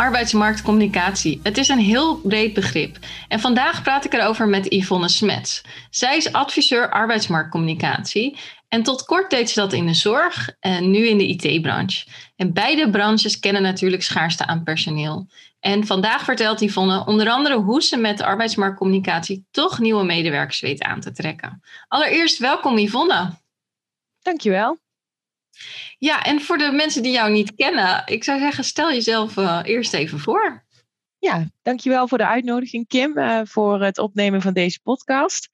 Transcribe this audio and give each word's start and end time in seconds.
Arbeidsmarktcommunicatie. 0.00 1.40
Het 1.42 1.58
is 1.58 1.68
een 1.68 1.78
heel 1.78 2.16
breed 2.16 2.54
begrip. 2.54 2.98
En 3.28 3.40
vandaag 3.40 3.82
praat 3.82 4.04
ik 4.04 4.12
erover 4.12 4.48
met 4.48 4.72
Yvonne 4.72 5.08
Smets. 5.08 5.62
Zij 5.90 6.16
is 6.16 6.32
adviseur 6.32 6.90
arbeidsmarktcommunicatie. 6.90 8.38
En 8.68 8.82
tot 8.82 9.04
kort 9.04 9.30
deed 9.30 9.50
ze 9.50 9.60
dat 9.60 9.72
in 9.72 9.86
de 9.86 9.94
zorg 9.94 10.50
en 10.60 10.90
nu 10.90 11.06
in 11.06 11.18
de 11.18 11.26
IT-branche. 11.26 12.06
En 12.36 12.52
beide 12.52 12.90
branches 12.90 13.38
kennen 13.38 13.62
natuurlijk 13.62 14.02
schaarste 14.02 14.46
aan 14.46 14.62
personeel. 14.62 15.28
En 15.60 15.86
vandaag 15.86 16.24
vertelt 16.24 16.60
Yvonne 16.60 17.06
onder 17.06 17.28
andere 17.28 17.56
hoe 17.56 17.82
ze 17.82 17.96
met 17.96 18.22
arbeidsmarktcommunicatie 18.22 19.46
toch 19.50 19.78
nieuwe 19.78 20.04
medewerkers 20.04 20.60
weet 20.60 20.82
aan 20.82 21.00
te 21.00 21.12
trekken. 21.12 21.62
Allereerst 21.88 22.38
welkom 22.38 22.78
Yvonne. 22.78 23.30
Dankjewel. 24.22 24.78
Ja, 26.00 26.22
en 26.22 26.40
voor 26.40 26.58
de 26.58 26.72
mensen 26.72 27.02
die 27.02 27.12
jou 27.12 27.32
niet 27.32 27.54
kennen, 27.54 28.02
ik 28.06 28.24
zou 28.24 28.38
zeggen, 28.38 28.64
stel 28.64 28.92
jezelf 28.92 29.36
uh, 29.36 29.60
eerst 29.62 29.94
even 29.94 30.18
voor. 30.18 30.64
Ja, 31.18 31.46
dankjewel 31.62 32.08
voor 32.08 32.18
de 32.18 32.26
uitnodiging, 32.26 32.86
Kim, 32.88 33.18
uh, 33.18 33.40
voor 33.44 33.82
het 33.82 33.98
opnemen 33.98 34.42
van 34.42 34.52
deze 34.52 34.80
podcast. 34.82 35.48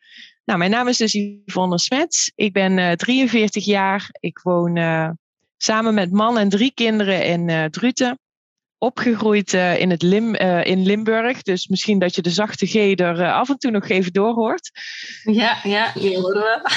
Nou, 0.45 0.59
mijn 0.59 0.71
naam 0.71 0.89
is 0.89 0.97
dus 0.97 1.13
Yvonne 1.13 1.79
Smets. 1.79 2.33
Ik 2.35 2.53
ben 2.53 2.79
uh, 2.79 2.93
43 2.93 3.65
jaar. 3.65 4.09
Ik 4.21 4.39
woon 4.39 4.79
samen 5.57 5.95
met 5.95 6.13
man 6.13 6.39
en 6.39 6.49
drie 6.49 6.73
kinderen 6.75 7.25
in 7.25 7.71
Druten. 7.71 8.19
Opgegroeid 8.79 9.53
in, 9.53 9.91
het 9.91 10.03
Lim, 10.03 10.35
in 10.65 10.83
Limburg. 10.87 11.43
Dus 11.43 11.67
misschien 11.67 11.99
dat 11.99 12.15
je 12.15 12.23
de 12.23 12.31
zachte 12.31 12.67
G 12.67 12.75
er 12.75 13.33
af 13.33 13.49
en 13.49 13.59
toe 13.59 13.71
nog 13.71 13.89
even 13.89 14.13
doorhoort. 14.13 14.71
Ja, 15.23 15.59
ja, 15.63 15.93
die 15.93 16.17
horen 16.17 16.43
we. 16.43 16.71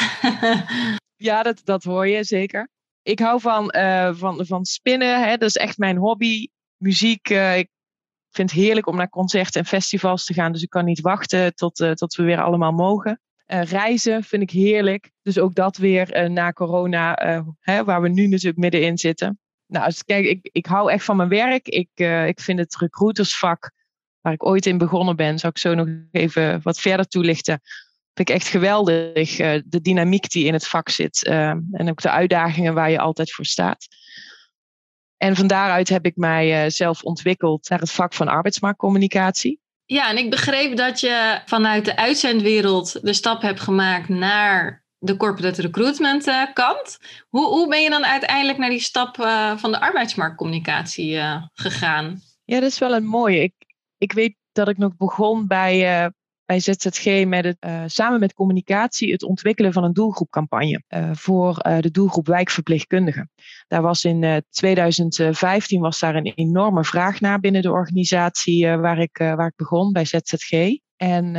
ja, 1.30 1.44
dat, 1.44 1.62
dat 1.64 1.84
hoor 1.84 2.08
je 2.08 2.24
zeker 2.24 2.70
ik 3.10 3.20
hou 3.20 3.42
van, 3.42 3.74
uh, 3.76 4.14
van, 4.14 4.46
van 4.46 4.66
spinnen. 4.66 5.24
Hè? 5.24 5.38
Dat 5.38 5.50
is 5.50 5.56
echt 5.56 5.78
mijn 5.78 5.98
hobby. 5.98 6.48
Muziek. 6.78 7.30
Uh, 7.30 7.58
ik 7.58 7.70
vind 8.30 8.52
het 8.52 8.60
heerlijk 8.60 8.88
om 8.88 8.96
naar 8.96 9.10
concerten 9.10 9.62
en 9.62 9.68
festivals 9.68 10.26
te 10.26 10.34
gaan. 10.34 10.52
Dus 10.52 10.62
ik 10.62 10.70
kan 10.70 10.86
niet 10.86 11.02
wachten 11.02 11.56
tot, 11.56 11.80
uh, 11.80 11.92
tot 11.92 12.16
we 12.16 12.24
weer 12.24 12.42
allemaal 12.42 12.72
mogen. 12.72 13.22
reizen 13.46 14.24
vind 14.24 14.42
ik 14.42 14.52
heerlijk. 14.52 15.12
Dus 15.22 15.40
ook 15.40 15.56
dat 15.56 15.78
weer 15.78 16.32
na 16.32 16.52
corona, 16.52 17.16
hè, 17.60 17.84
waar 17.84 18.02
we 18.02 18.10
nu 18.10 18.28
natuurlijk 18.28 18.58
middenin 18.58 18.98
zitten. 18.98 19.40
Nou, 19.66 19.94
kijk, 20.06 20.26
ik, 20.26 20.50
ik 20.52 20.66
hou 20.66 20.92
echt 20.92 21.06
van 21.06 21.18
mijn 21.18 21.30
werk. 21.30 21.68
Ik, 21.68 21.90
ik 22.28 22.40
vind 22.40 22.60
het 22.60 22.78
recruitersvak, 22.78 23.72
waar 24.22 24.34
ik 24.34 24.46
ooit 24.46 24.66
in 24.66 24.78
begonnen 24.78 25.16
ben, 25.16 25.40
zou 25.40 25.54
ik 25.56 25.60
zo 25.60 25.74
nog 25.74 25.88
even 26.12 26.60
wat 26.64 26.80
verder 26.80 27.08
toelichten 27.08 27.62
vind 28.14 28.30
ik 28.30 28.36
echt 28.36 28.48
geweldig. 28.48 29.40
Uh, 29.40 29.62
de 29.66 29.82
dynamiek 29.82 30.30
die 30.30 30.46
in 30.46 30.54
het 30.54 30.68
vak 30.68 30.90
zit. 30.90 31.26
Uh, 31.28 31.50
en 31.50 31.90
ook 31.90 32.02
de 32.02 32.10
uitdagingen 32.10 32.74
waar 32.74 32.92
je 32.92 33.00
altijd 33.00 33.32
voor 33.32 33.46
staat. 33.46 33.88
En 35.18 35.36
van 35.36 35.48
daaruit 35.48 35.90
heb 35.90 36.06
ik 36.06 36.16
mij 36.16 36.64
uh, 36.64 36.72
zelf 36.72 37.04
ontwikkeld 37.04 37.70
naar 37.70 37.80
het 37.80 37.92
vak 37.92 38.14
van 38.14 38.28
arbeidsmarktcommunicatie. 38.28 39.60
Ja, 39.86 40.10
en 40.10 40.18
ik 40.18 40.30
begreep 40.30 40.76
dat 40.76 41.00
je 41.00 41.42
vanuit 41.46 41.86
de 41.86 41.96
uitzendwereld 41.96 43.02
de 43.02 43.14
stap 43.14 43.42
hebt 43.42 43.60
gemaakt 43.60 44.10
naar 44.10 44.84
de 44.98 45.18
corporate 45.18 45.62
recruitment 45.62 46.24
kant. 46.54 46.98
Hoe, 47.30 47.48
hoe 47.48 47.68
ben 47.68 47.82
je 47.82 47.90
dan 47.90 48.06
uiteindelijk 48.06 48.58
naar 48.58 48.70
die 48.70 48.80
stap 48.80 49.16
van 49.58 49.72
de 49.72 49.80
arbeidsmarktcommunicatie 49.80 51.20
gegaan? 51.54 52.22
Ja, 52.46 52.60
dat 52.60 52.70
is 52.70 52.80
wel 52.80 52.96
een 52.96 53.06
mooie. 53.06 53.42
Ik, 53.42 53.54
ik 53.98 54.12
weet 54.12 54.36
dat 54.52 54.68
ik 54.68 54.78
nog 54.78 54.96
begon 54.98 55.48
bij, 55.48 56.12
bij 56.50 56.60
ZZG 56.60 57.26
met 57.26 57.46
het, 57.46 57.58
uh, 57.60 57.84
samen 57.86 58.20
met 58.20 58.34
communicatie 58.34 59.12
het 59.12 59.24
ontwikkelen 59.24 59.74
van 59.74 59.84
een 59.84 59.94
doelgroepcampagne 59.94 60.84
uh, 60.90 61.10
voor 61.14 61.66
uh, 61.68 61.80
de 61.80 61.92
doelgroep 61.92 62.28
wijkverpleegkundigen. 62.28 63.32
Daar 63.68 63.82
was 63.82 64.04
in 64.04 64.44
2015 64.50 65.82
was 65.82 66.00
daar 66.00 66.16
een 66.16 66.34
enorme 66.36 66.84
vraag 66.84 67.20
naar 67.20 67.40
binnen 67.40 67.62
de 67.62 67.72
organisatie 67.72 68.68
waar, 68.68 69.00
ik, 69.00 69.18
waar 69.18 69.48
ik 69.48 69.56
begon 69.56 69.92
bij 69.92 70.06
ZZG. 70.06 70.52
En 70.98 71.34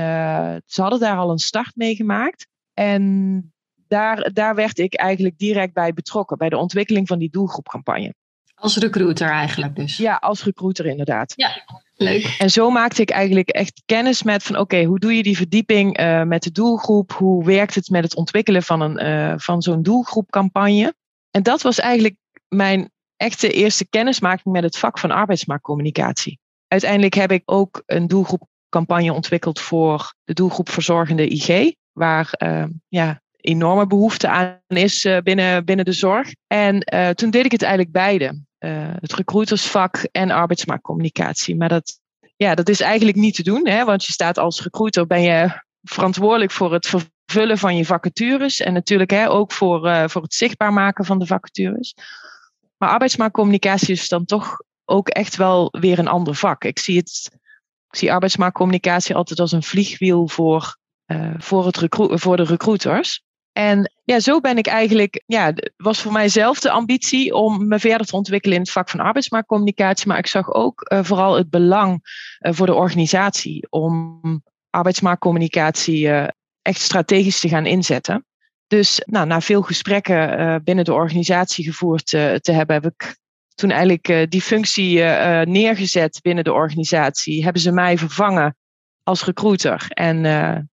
ze 0.67 0.83
hadden 0.83 1.01
daar 1.01 1.17
al 1.17 1.31
een 1.31 1.39
start 1.39 1.77
mee 1.77 1.95
gemaakt. 1.95 2.47
En 2.75 3.53
daar, 3.87 4.33
daar 4.33 4.55
werd 4.55 4.79
ik 4.79 4.95
eigenlijk 4.95 5.39
direct 5.39 5.73
bij 5.73 5.93
betrokken, 5.93 6.39
bij 6.39 6.49
de 6.49 6.57
ontwikkeling 6.57 7.09
van 7.09 7.19
die 7.19 7.31
doelgroepcampagne. 7.31 8.15
Als 8.55 8.77
recruiter 8.77 9.31
eigenlijk 9.31 9.77
dus? 9.77 9.97
Ja, 9.97 10.15
als 10.15 10.45
recruiter 10.45 10.87
inderdaad. 10.87 11.33
Ja, 11.37 11.51
leuk. 12.03 12.37
En 12.39 12.51
zo 12.51 12.71
maakte 12.71 13.03
ik 13.03 13.11
eigenlijk 13.11 13.49
echt 13.49 13.83
kennis 13.87 14.23
met 14.23 14.43
van 14.43 14.59
oké, 14.59 14.85
hoe 14.85 14.99
doe 14.99 15.17
je 15.17 15.23
die 15.23 15.37
verdieping 15.37 16.01
uh, 16.01 16.23
met 16.23 16.43
de 16.43 16.53
doelgroep? 16.53 17.13
Hoe 17.13 17.45
werkt 17.45 17.75
het 17.75 17.89
met 17.89 18.05
het 18.05 18.15
ontwikkelen 18.15 18.63
van, 18.63 18.81
een, 18.81 19.05
uh, 19.05 19.35
van 19.37 19.63
zo'n 19.63 19.83
doelgroepcampagne? 19.83 20.95
En 21.31 21.43
dat 21.43 21.63
was 21.63 21.79
eigenlijk 21.79 22.17
mijn 22.49 22.91
echte 23.17 23.51
eerste 23.51 23.89
kennismaking 23.89 24.55
met 24.55 24.63
het 24.63 24.79
vak 24.79 24.99
van 24.99 25.11
arbeidsmarktcommunicatie. 25.11 26.39
Uiteindelijk 26.69 27.15
heb 27.15 27.33
ik 27.33 27.43
ook 27.45 27.83
een 27.87 28.07
doelgroepcampagne 28.07 29.13
ontwikkeld 29.13 29.61
voor 29.61 30.15
de 30.25 30.35
doelgroep 30.35 30.69
verzorgende 30.69 31.29
IG, 31.29 31.75
waar 31.93 32.33
uh, 32.43 32.65
ja, 32.89 33.21
enorme 33.37 33.87
behoefte 33.87 34.29
aan 34.29 34.59
is 34.67 35.09
binnen, 35.23 35.65
binnen 35.65 35.85
de 35.85 35.93
zorg. 35.93 36.31
En 36.47 36.81
toen 37.15 37.31
deed 37.31 37.45
ik 37.45 37.53
het 37.53 37.63
eigenlijk 37.63 37.93
beide. 37.93 38.49
Uh, 38.61 38.93
het 39.01 39.13
recruitersvak 39.13 40.09
en 40.13 40.31
arbeidsmarktcommunicatie. 40.31 41.57
Maar 41.57 41.69
dat, 41.69 42.01
ja, 42.37 42.55
dat 42.55 42.69
is 42.69 42.81
eigenlijk 42.81 43.17
niet 43.17 43.35
te 43.35 43.43
doen, 43.43 43.69
hè, 43.69 43.85
want 43.85 44.05
je 44.05 44.13
staat 44.13 44.39
als 44.39 44.63
recruiter, 44.63 45.07
ben 45.07 45.23
je 45.23 45.63
verantwoordelijk 45.83 46.51
voor 46.51 46.73
het 46.73 46.87
vervullen 46.87 47.59
van 47.59 47.77
je 47.77 47.85
vacatures 47.85 48.61
en 48.61 48.73
natuurlijk 48.73 49.11
hè, 49.11 49.31
ook 49.31 49.53
voor, 49.53 49.87
uh, 49.87 50.09
voor 50.09 50.23
het 50.23 50.35
zichtbaar 50.35 50.73
maken 50.73 51.05
van 51.05 51.19
de 51.19 51.27
vacatures. 51.27 51.95
Maar 52.77 52.89
arbeidsmarktcommunicatie 52.89 53.95
is 53.95 54.09
dan 54.09 54.25
toch 54.25 54.57
ook 54.85 55.09
echt 55.09 55.37
wel 55.37 55.69
weer 55.81 55.99
een 55.99 56.09
ander 56.09 56.35
vak. 56.35 56.65
Ik 56.65 56.79
zie, 56.79 56.97
het, 56.97 57.31
ik 57.91 57.97
zie 57.97 58.13
arbeidsmarktcommunicatie 58.13 59.15
altijd 59.15 59.41
als 59.41 59.53
een 59.53 59.63
vliegwiel 59.63 60.29
voor, 60.29 60.77
uh, 61.07 61.35
voor, 61.39 61.67
het 61.67 61.87
voor 62.21 62.37
de 62.37 62.43
recruiters. 62.43 63.23
En 63.53 63.93
ja, 64.05 64.21
zo 64.21 64.41
ben 64.41 64.59
ik 64.59 64.67
eigenlijk, 64.67 65.23
ja, 65.27 65.53
was 65.77 66.01
voor 66.01 66.13
mijzelf 66.13 66.61
de 66.61 66.71
ambitie 66.71 67.35
om 67.35 67.69
me 67.69 67.79
verder 67.79 68.07
te 68.07 68.17
ontwikkelen 68.17 68.57
in 68.57 68.63
het 68.63 68.73
vak 68.73 68.89
van 68.89 69.01
arbeidsmarktcommunicatie. 69.01 70.09
Maar 70.09 70.19
ik 70.19 70.27
zag 70.27 70.53
ook 70.53 70.91
uh, 70.93 70.99
vooral 71.03 71.37
het 71.37 71.51
belang 71.51 72.01
uh, 72.41 72.53
voor 72.53 72.67
de 72.67 72.75
organisatie 72.75 73.67
om 73.71 74.21
arbeidsmarktcommunicatie 74.71 76.07
uh, 76.07 76.27
echt 76.63 76.81
strategisch 76.81 77.41
te 77.41 77.49
gaan 77.49 77.67
inzetten. 77.67 78.25
Dus 78.67 79.03
nou, 79.05 79.27
na 79.27 79.41
veel 79.41 79.63
gesprekken 79.63 80.61
binnen 80.65 80.85
de 80.85 80.93
organisatie 80.93 81.65
gevoerd 81.65 82.07
te 82.07 82.53
hebben, 82.53 82.75
heb 82.75 82.85
ik 82.85 83.17
toen 83.55 83.71
eigenlijk 83.71 84.31
die 84.31 84.43
functie 84.43 85.03
neergezet 85.45 86.19
binnen 86.23 86.45
de 86.45 86.53
organisatie. 86.53 87.45
Hebben 87.45 87.63
ze 87.63 87.73
mij 87.73 87.99
vervangen 87.99 88.57
als 89.03 89.25
recruiter. 89.25 89.87
En 89.89 90.71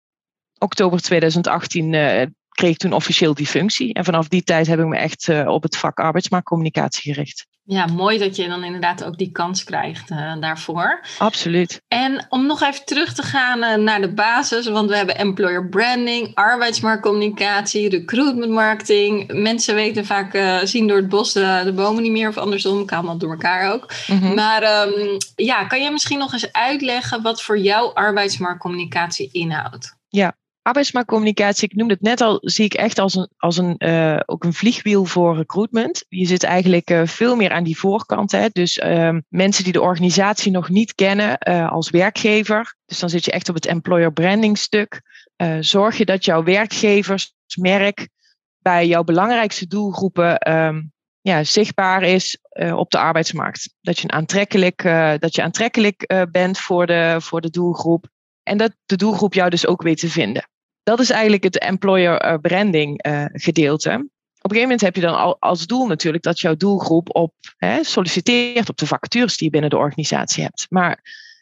oktober 0.57 1.01
2018 1.01 2.33
kreeg 2.55 2.71
ik 2.71 2.77
toen 2.77 2.93
officieel 2.93 3.33
die 3.33 3.47
functie. 3.47 3.93
En 3.93 4.05
vanaf 4.05 4.27
die 4.27 4.43
tijd 4.43 4.67
heb 4.67 4.79
ik 4.79 4.85
me 4.85 4.97
echt 4.97 5.27
uh, 5.27 5.47
op 5.47 5.63
het 5.63 5.77
vak 5.77 5.99
arbeidsmarktcommunicatie 5.99 7.13
gericht. 7.13 7.45
Ja, 7.67 7.85
mooi 7.85 8.17
dat 8.17 8.35
je 8.35 8.47
dan 8.47 8.63
inderdaad 8.63 9.03
ook 9.03 9.17
die 9.17 9.31
kans 9.31 9.63
krijgt 9.63 10.11
uh, 10.11 10.39
daarvoor. 10.39 11.05
Absoluut. 11.17 11.81
En 11.87 12.25
om 12.29 12.45
nog 12.45 12.61
even 12.61 12.85
terug 12.85 13.13
te 13.13 13.21
gaan 13.21 13.63
uh, 13.63 13.75
naar 13.75 14.01
de 14.01 14.13
basis, 14.13 14.67
want 14.67 14.89
we 14.89 14.95
hebben 14.95 15.17
employer 15.17 15.69
branding, 15.69 16.35
arbeidsmarktcommunicatie, 16.35 17.89
recruitment 17.89 18.51
marketing. 18.51 19.33
Mensen 19.33 19.75
weten 19.75 20.05
vaak, 20.05 20.59
zien 20.63 20.87
door 20.87 20.97
het 20.97 21.09
bos 21.09 21.33
de, 21.33 21.61
de, 21.63 21.73
bomen 21.73 22.03
niet 22.03 22.11
meer 22.11 22.29
of 22.29 22.37
andersom, 22.37 22.85
kan 22.85 23.05
dat 23.05 23.19
door 23.19 23.31
elkaar 23.31 23.73
ook. 23.73 23.93
Mm 24.07 24.19
-hmm. 24.19 24.33
Maar 24.33 24.87
um, 24.87 25.17
ja, 25.35 25.65
kan 25.65 25.83
je 25.83 25.91
misschien 25.91 26.19
nog 26.19 26.33
eens 26.33 26.51
uitleggen 26.51 27.21
wat 27.21 27.41
voor 27.41 27.57
jou 27.57 27.93
arbeidsmarktcommunicatie 27.93 29.29
inhoudt? 29.31 29.95
Ja, 30.09 30.35
arbeidsmarktcommunicatie, 30.65 31.69
ik 31.69 31.75
noemde 31.75 31.93
het 31.93 32.03
net 32.03 32.21
al, 32.21 32.37
zie 32.41 32.65
ik 32.65 32.73
echt 32.73 32.99
als 32.99 33.15
een, 33.15 33.29
als 33.37 33.57
een, 33.57 33.75
uh, 33.77 34.19
ook 34.25 34.43
een 34.43 34.53
vliegwiel 34.53 35.05
voor 35.05 35.35
recruitment. 35.35 36.05
Je 36.09 36.25
zit 36.25 36.43
eigenlijk 36.43 36.89
uh, 36.89 37.05
veel 37.05 37.35
meer 37.35 37.51
aan 37.51 37.63
die 37.63 37.77
voorkant. 37.77 38.31
Hè? 38.31 38.47
Dus 38.51 38.77
uh, 38.77 39.17
mensen 39.29 39.63
die 39.63 39.73
de 39.73 39.81
organisatie 39.81 40.51
nog 40.51 40.69
niet 40.69 40.95
kennen 40.95 41.37
uh, 41.49 41.71
als 41.71 41.89
werkgever. 41.89 42.75
Dus 42.85 42.99
dan 42.99 43.09
zit 43.09 43.25
je 43.25 43.31
echt 43.31 43.49
op 43.49 43.55
het 43.55 43.65
employer 43.65 44.13
branding 44.13 44.57
stuk. 44.57 45.01
zorg 45.59 45.97
je 45.97 46.05
dat 46.05 46.25
jouw 46.25 46.43
werkgeversmerk 46.43 48.09
bij 48.59 48.87
jouw 48.87 49.03
belangrijkste 49.03 49.67
doelgroepen 49.67 50.51
um, 50.51 50.91
ja, 51.21 51.43
zichtbaar 51.43 52.03
is 52.03 52.39
op 52.73 52.91
de 52.91 52.97
arbeidsmarkt. 52.97 53.73
Dat 53.81 53.99
je, 53.99 54.07
aantrekkelijk, 54.07 54.83
dat 55.19 55.35
je 55.35 55.43
aantrekkelijk 55.43 56.27
bent 56.31 56.59
voor 56.59 56.85
de, 56.85 57.15
voor 57.19 57.41
de 57.41 57.49
doelgroep. 57.49 58.07
En 58.43 58.57
dat 58.57 58.75
de 58.85 58.95
doelgroep 58.95 59.33
jou 59.33 59.49
dus 59.49 59.67
ook 59.67 59.81
weet 59.81 59.99
te 59.99 60.09
vinden. 60.09 60.49
Dat 60.85 60.99
is 60.99 61.09
eigenlijk 61.09 61.43
het 61.43 61.59
employer 61.59 62.39
branding 62.39 62.99
gedeelte. 63.33 63.89
Op 63.89 64.51
een 64.51 64.57
gegeven 64.57 64.61
moment 64.61 64.81
heb 64.81 64.95
je 64.95 65.01
dan 65.01 65.15
al 65.15 65.37
als 65.39 65.65
doel 65.65 65.87
natuurlijk 65.87 66.23
dat 66.23 66.39
jouw 66.39 66.55
doelgroep 66.55 67.15
op 67.15 67.33
hè, 67.57 67.83
solliciteert 67.83 68.69
op 68.69 68.77
de 68.77 68.87
vacatures 68.87 69.37
die 69.37 69.45
je 69.45 69.51
binnen 69.51 69.69
de 69.69 69.77
organisatie 69.77 70.43
hebt. 70.43 70.65
Maar 70.69 70.99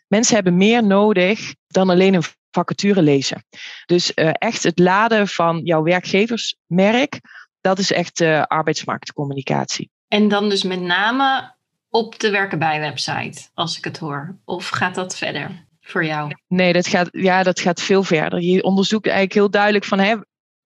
mensen 0.07 0.35
hebben 0.35 0.57
meer 0.57 0.83
nodig 0.83 1.55
dan 1.67 1.89
alleen 1.89 2.13
een 2.13 2.23
vacature 2.51 3.01
lezen. 3.01 3.45
Dus 3.85 4.11
uh, 4.15 4.29
echt 4.33 4.63
het 4.63 4.79
laden 4.79 5.27
van 5.27 5.61
jouw 5.63 5.83
werkgeversmerk, 5.83 7.19
dat 7.61 7.79
is 7.79 7.91
echt 7.91 8.21
uh, 8.21 8.43
arbeidsmarktcommunicatie. 8.43 9.91
En 10.07 10.27
dan 10.27 10.49
dus 10.49 10.63
met 10.63 10.81
name 10.81 11.55
op 11.89 12.19
de 12.19 12.29
werken 12.29 12.59
bij 12.59 12.79
website, 12.79 13.49
als 13.53 13.77
ik 13.77 13.83
het 13.83 13.97
hoor. 13.97 14.37
Of 14.45 14.69
gaat 14.69 14.95
dat 14.95 15.17
verder 15.17 15.65
voor 15.83 16.05
jou? 16.05 16.31
Nee, 16.47 16.73
dat 16.73 16.87
gaat, 16.87 17.09
ja, 17.11 17.43
dat 17.43 17.59
gaat 17.59 17.81
veel 17.81 18.03
verder. 18.03 18.41
Je 18.41 18.63
onderzoekt 18.63 19.05
eigenlijk 19.05 19.35
heel 19.35 19.49
duidelijk 19.49 19.85
van 19.85 19.99
hè, 19.99 20.15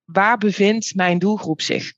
waar 0.05 0.37
bevindt 0.37 0.95
mijn 0.95 1.19
doelgroep 1.19 1.61
zich? 1.61 1.93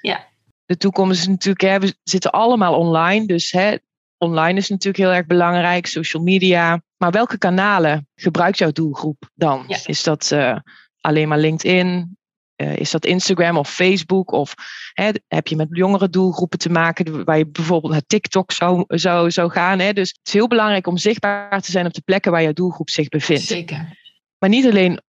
Ja. 0.00 0.26
De 0.66 0.76
toekomst 0.76 1.20
is 1.20 1.26
natuurlijk, 1.26 1.60
hè, 1.60 1.78
we 1.78 1.96
zitten 2.02 2.30
allemaal 2.30 2.74
online. 2.74 3.26
Dus 3.26 3.50
hè, 3.50 3.76
online 4.18 4.58
is 4.58 4.68
natuurlijk 4.68 5.04
heel 5.04 5.12
erg 5.12 5.26
belangrijk, 5.26 5.86
social 5.86 6.22
media. 6.22 6.82
Maar 6.96 7.10
welke 7.10 7.38
kanalen 7.38 8.08
gebruikt 8.14 8.58
jouw 8.58 8.72
doelgroep 8.72 9.30
dan? 9.34 9.64
Is 9.86 10.02
dat 10.02 10.30
uh, 10.32 10.56
alleen 11.00 11.28
maar 11.28 11.38
LinkedIn? 11.38 12.16
Uh, 12.56 12.76
is 12.76 12.90
dat 12.90 13.06
Instagram 13.06 13.56
of 13.56 13.70
Facebook? 13.70 14.30
Of 14.30 14.54
hè, 14.92 15.10
heb 15.28 15.46
je 15.46 15.56
met 15.56 15.68
jongere 15.70 16.08
doelgroepen 16.08 16.58
te 16.58 16.70
maken 16.70 17.24
waar 17.24 17.38
je 17.38 17.46
bijvoorbeeld 17.46 17.92
naar 17.92 18.06
TikTok 18.06 18.52
zou, 18.52 18.84
zou, 18.86 19.30
zou 19.30 19.50
gaan? 19.50 19.78
Hè? 19.78 19.92
Dus 19.92 20.08
het 20.08 20.26
is 20.26 20.32
heel 20.32 20.48
belangrijk 20.48 20.86
om 20.86 20.96
zichtbaar 20.96 21.60
te 21.60 21.70
zijn 21.70 21.86
op 21.86 21.92
de 21.92 22.02
plekken 22.04 22.32
waar 22.32 22.42
jouw 22.42 22.52
doelgroep 22.52 22.90
zich 22.90 23.08
bevindt. 23.08 23.42
Zeker. 23.42 23.98
Maar 24.38 24.48
niet 24.50 24.66
alleen 24.66 25.00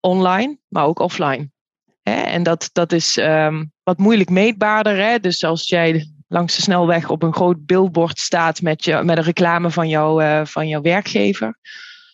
online, 0.00 0.58
maar 0.68 0.84
ook 0.84 0.98
offline. 0.98 1.50
Hè? 2.02 2.20
En 2.20 2.42
dat, 2.42 2.70
dat 2.72 2.92
is 2.92 3.16
um, 3.16 3.72
wat 3.82 3.98
moeilijk 3.98 4.30
meetbaarder. 4.30 4.96
Hè? 4.96 5.18
Dus 5.18 5.44
als 5.44 5.68
jij 5.68 6.10
langs 6.28 6.56
de 6.56 6.62
snelweg 6.62 7.10
op 7.10 7.22
een 7.22 7.34
groot 7.34 7.66
billboard 7.66 8.18
staat 8.18 8.62
met, 8.62 8.84
je, 8.84 9.02
met 9.02 9.16
een 9.16 9.22
reclame 9.22 9.70
van, 9.70 9.88
jou, 9.88 10.22
uh, 10.22 10.44
van 10.44 10.68
jouw 10.68 10.80
werkgever. 10.80 11.58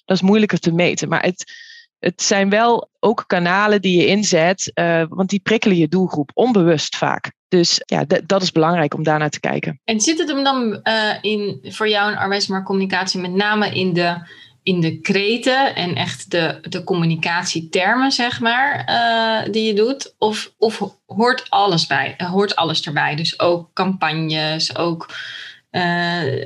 Dat 0.05 0.17
is 0.17 0.23
moeilijker 0.23 0.59
te 0.59 0.73
meten. 0.73 1.09
Maar 1.09 1.23
het, 1.23 1.53
het 1.99 2.23
zijn 2.23 2.51
wel 2.51 2.89
ook 3.01 3.25
kanalen 3.27 3.81
die 3.81 4.01
je 4.01 4.07
inzet, 4.07 4.71
uh, 4.75 5.03
want 5.09 5.31
die 5.31 5.41
prikkelen 5.41 5.77
je 5.77 5.89
doelgroep 5.89 6.31
onbewust 6.35 6.97
vaak. 6.97 7.33
Dus 7.49 7.83
ja, 7.85 8.05
dat 8.27 8.43
is 8.43 8.53
belangrijk 8.53 8.95
om 8.95 9.03
daarnaar 9.03 9.31
te 9.31 9.41
kijken. 9.41 9.81
En 9.85 10.01
zit 10.01 10.19
het 10.19 10.29
hem 10.29 10.45
dan 10.45 10.81
uh, 10.83 11.15
in, 11.21 11.59
voor 11.63 11.89
jou 11.89 12.11
in 12.11 12.19
arbeidsmarktcommunicatie 12.19 13.21
met 13.21 13.35
name 13.35 13.75
in 13.75 13.93
de 13.93 14.45
in 14.63 14.81
de 14.81 15.01
kreten 15.01 15.75
en 15.75 15.95
echt 15.95 16.31
de, 16.31 16.59
de 16.63 16.85
communicatietermen, 16.85 18.13
zeg 18.13 18.41
maar, 18.41 18.89
uh, 18.89 19.53
die 19.53 19.67
je 19.67 19.75
doet? 19.75 20.15
Of, 20.19 20.53
of 20.59 20.83
hoort 21.07 21.47
alles 21.49 21.87
bij? 21.87 22.15
Hoort 22.19 22.57
alles 22.57 22.83
erbij? 22.83 23.17
Dus 23.17 23.41
ook 23.41 23.71
campagnes, 23.73 24.77
ook 24.77 25.15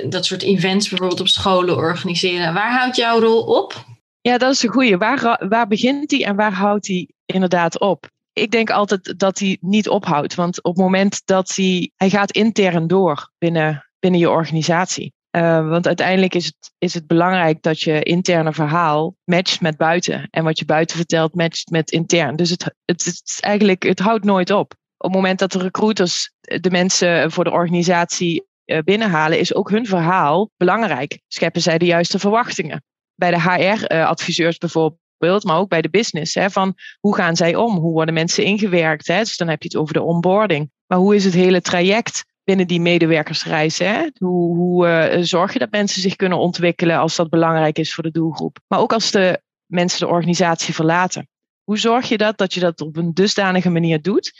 dat 0.08 0.24
soort 0.24 0.42
events 0.42 0.88
bijvoorbeeld 0.88 1.20
op 1.20 1.28
scholen 1.28 1.76
organiseren. 1.76 2.54
Waar 2.54 2.78
houdt 2.78 2.96
jouw 2.96 3.20
rol 3.20 3.42
op? 3.42 3.84
Ja, 4.20 4.38
dat 4.38 4.52
is 4.52 4.62
een 4.62 4.70
goede. 4.70 4.96
Waar, 4.96 5.46
waar 5.48 5.66
begint 5.66 6.10
hij 6.10 6.24
en 6.24 6.36
waar 6.36 6.52
houdt 6.52 6.86
hij 6.86 7.08
inderdaad 7.26 7.80
op? 7.80 8.08
Ik 8.32 8.50
denk 8.50 8.70
altijd 8.70 9.18
dat 9.18 9.38
hij 9.38 9.58
niet 9.60 9.88
ophoudt. 9.88 10.34
Want 10.34 10.62
op 10.62 10.74
het 10.74 10.84
moment 10.84 11.22
dat 11.24 11.54
hij... 11.54 11.90
Hij 11.96 12.10
gaat 12.10 12.30
intern 12.30 12.86
door 12.86 13.30
binnen, 13.38 13.90
binnen 13.98 14.20
je 14.20 14.30
organisatie. 14.30 15.12
Uh, 15.36 15.68
want 15.68 15.86
uiteindelijk 15.86 16.34
is 16.34 16.46
het, 16.46 16.72
is 16.78 16.94
het 16.94 17.06
belangrijk 17.06 17.62
dat 17.62 17.80
je 17.80 18.02
interne 18.02 18.52
verhaal 18.52 19.14
matcht 19.24 19.60
met 19.60 19.76
buiten. 19.76 20.28
En 20.30 20.44
wat 20.44 20.58
je 20.58 20.64
buiten 20.64 20.96
vertelt 20.96 21.34
matcht 21.34 21.70
met 21.70 21.90
intern. 21.90 22.36
Dus 22.36 22.50
het, 22.50 22.74
het, 22.84 23.06
is 23.06 23.38
eigenlijk, 23.40 23.82
het 23.82 23.98
houdt 23.98 24.24
nooit 24.24 24.50
op. 24.50 24.74
Op 24.96 25.06
het 25.06 25.14
moment 25.14 25.38
dat 25.38 25.52
de 25.52 25.58
recruiters 25.58 26.32
de 26.40 26.70
mensen 26.70 27.30
voor 27.30 27.44
de 27.44 27.50
organisatie 27.50 28.46
uh, 28.66 28.78
binnenhalen, 28.78 29.38
is 29.38 29.54
ook 29.54 29.70
hun 29.70 29.86
verhaal 29.86 30.50
belangrijk. 30.56 31.20
Scheppen 31.28 31.62
zij 31.62 31.78
de 31.78 31.86
juiste 31.86 32.18
verwachtingen? 32.18 32.82
Bij 33.20 33.30
de 33.30 33.40
HR-adviseurs 33.40 34.54
uh, 34.54 34.60
bijvoorbeeld, 34.60 35.44
maar 35.44 35.58
ook 35.58 35.68
bij 35.68 35.82
de 35.82 35.90
business. 35.90 36.34
Hè, 36.34 36.50
van 36.50 36.74
hoe 37.00 37.14
gaan 37.14 37.36
zij 37.36 37.54
om? 37.54 37.76
Hoe 37.76 37.92
worden 37.92 38.14
mensen 38.14 38.44
ingewerkt? 38.44 39.06
Hè? 39.06 39.18
Dus 39.18 39.36
dan 39.36 39.48
heb 39.48 39.62
je 39.62 39.68
het 39.68 39.76
over 39.76 39.94
de 39.94 40.02
onboarding. 40.02 40.70
Maar 40.86 40.98
hoe 40.98 41.14
is 41.14 41.24
het 41.24 41.34
hele 41.34 41.60
traject? 41.60 42.28
binnen 42.44 42.66
die 42.66 42.80
medewerkersreis. 42.80 43.78
Hè? 43.78 44.06
Hoe, 44.18 44.56
hoe 44.56 44.86
uh, 44.86 45.22
zorg 45.22 45.52
je 45.52 45.58
dat 45.58 45.70
mensen 45.70 46.02
zich 46.02 46.16
kunnen 46.16 46.38
ontwikkelen 46.38 46.98
als 46.98 47.16
dat 47.16 47.30
belangrijk 47.30 47.78
is 47.78 47.94
voor 47.94 48.04
de 48.04 48.10
doelgroep? 48.10 48.58
Maar 48.66 48.78
ook 48.78 48.92
als 48.92 49.10
de 49.10 49.42
mensen 49.66 50.00
de 50.00 50.12
organisatie 50.12 50.74
verlaten. 50.74 51.28
Hoe 51.64 51.78
zorg 51.78 52.08
je 52.08 52.16
dat 52.16 52.38
dat 52.38 52.54
je 52.54 52.60
dat 52.60 52.80
op 52.80 52.96
een 52.96 53.14
dusdanige 53.14 53.70
manier 53.70 54.02
doet 54.02 54.32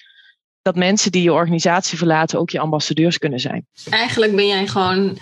dat 0.62 0.76
mensen 0.76 1.12
die 1.12 1.22
je 1.22 1.32
organisatie 1.32 1.98
verlaten 1.98 2.38
ook 2.38 2.50
je 2.50 2.58
ambassadeurs 2.58 3.18
kunnen 3.18 3.40
zijn? 3.40 3.66
Eigenlijk 3.90 4.36
ben 4.36 4.46
jij 4.46 4.66
gewoon 4.66 5.18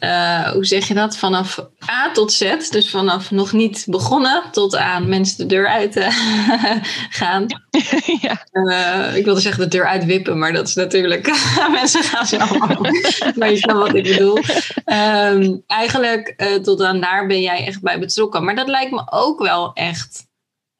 uh, 0.00 0.48
hoe 0.48 0.64
zeg 0.64 0.88
je 0.88 0.94
dat? 0.94 1.16
Vanaf 1.16 1.58
A 1.90 2.10
tot 2.12 2.32
Z, 2.32 2.68
dus 2.70 2.90
vanaf 2.90 3.30
nog 3.30 3.52
niet 3.52 3.84
begonnen 3.88 4.42
tot 4.52 4.76
aan 4.76 5.08
mensen 5.08 5.36
de 5.36 5.46
deur 5.46 5.68
uit 5.68 5.96
uh, 5.96 6.08
gaan. 7.20 7.46
ja. 8.20 8.42
Uh, 8.54 9.16
ik 9.16 9.24
wilde 9.24 9.40
zeggen 9.40 9.62
de 9.62 9.76
deur 9.76 9.86
uitwippen, 9.86 10.38
maar 10.38 10.52
dat 10.52 10.68
is 10.68 10.74
natuurlijk, 10.74 11.26
mensen 11.70 12.02
gaan 12.02 12.26
zo. 12.26 12.38
maar 13.34 13.50
je 13.50 13.56
snapt 13.56 13.78
wat 13.78 13.94
ik 13.94 14.02
bedoel. 14.02 14.38
Um, 14.84 15.62
eigenlijk 15.66 16.58
tot 16.62 16.82
aan 16.82 17.00
daar 17.00 17.26
ben 17.26 17.40
jij 17.40 17.66
echt 17.66 17.82
bij 17.82 17.98
betrokken. 17.98 18.44
Maar 18.44 18.54
dat 18.54 18.68
lijkt 18.68 18.90
me 18.90 19.02
ook 19.10 19.42
wel 19.42 19.72
echt 19.72 20.26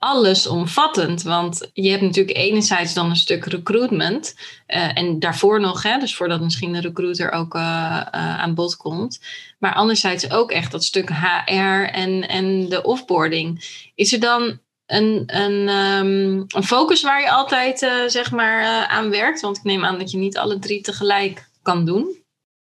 allesomvattend. 0.04 1.22
Want 1.22 1.70
je 1.72 1.90
hebt 1.90 2.02
natuurlijk 2.02 2.36
enerzijds 2.36 2.94
dan 2.94 3.10
een 3.10 3.16
stuk 3.16 3.44
recruitment. 3.44 4.34
Uh, 4.66 4.98
en 4.98 5.18
daarvoor 5.18 5.60
nog, 5.60 5.82
hè, 5.82 5.98
dus 5.98 6.16
voordat 6.16 6.40
misschien 6.40 6.72
de 6.72 6.80
recruiter 6.80 7.30
ook 7.30 7.54
uh, 7.54 7.62
uh, 7.62 8.40
aan 8.40 8.54
bod 8.54 8.76
komt. 8.76 9.20
Maar 9.58 9.74
anderzijds 9.74 10.30
ook 10.30 10.50
echt 10.50 10.72
dat 10.72 10.84
stuk 10.84 11.10
HR 11.10 11.84
en, 11.92 12.28
en 12.28 12.68
de 12.68 12.82
offboarding. 12.82 13.64
Is 13.94 14.12
er 14.12 14.20
dan 14.20 14.58
een, 14.86 15.22
een, 15.26 15.68
um, 15.68 16.44
een 16.48 16.64
focus 16.64 17.02
waar 17.02 17.20
je 17.20 17.30
altijd 17.30 17.78
zeg 18.06 18.30
maar, 18.30 18.86
aan 18.86 19.10
werkt? 19.10 19.40
Want 19.40 19.56
ik 19.56 19.64
neem 19.64 19.84
aan 19.84 19.98
dat 19.98 20.10
je 20.10 20.18
niet 20.18 20.38
alle 20.38 20.58
drie 20.58 20.80
tegelijk 20.80 21.48
kan 21.62 21.84
doen. 21.84 22.22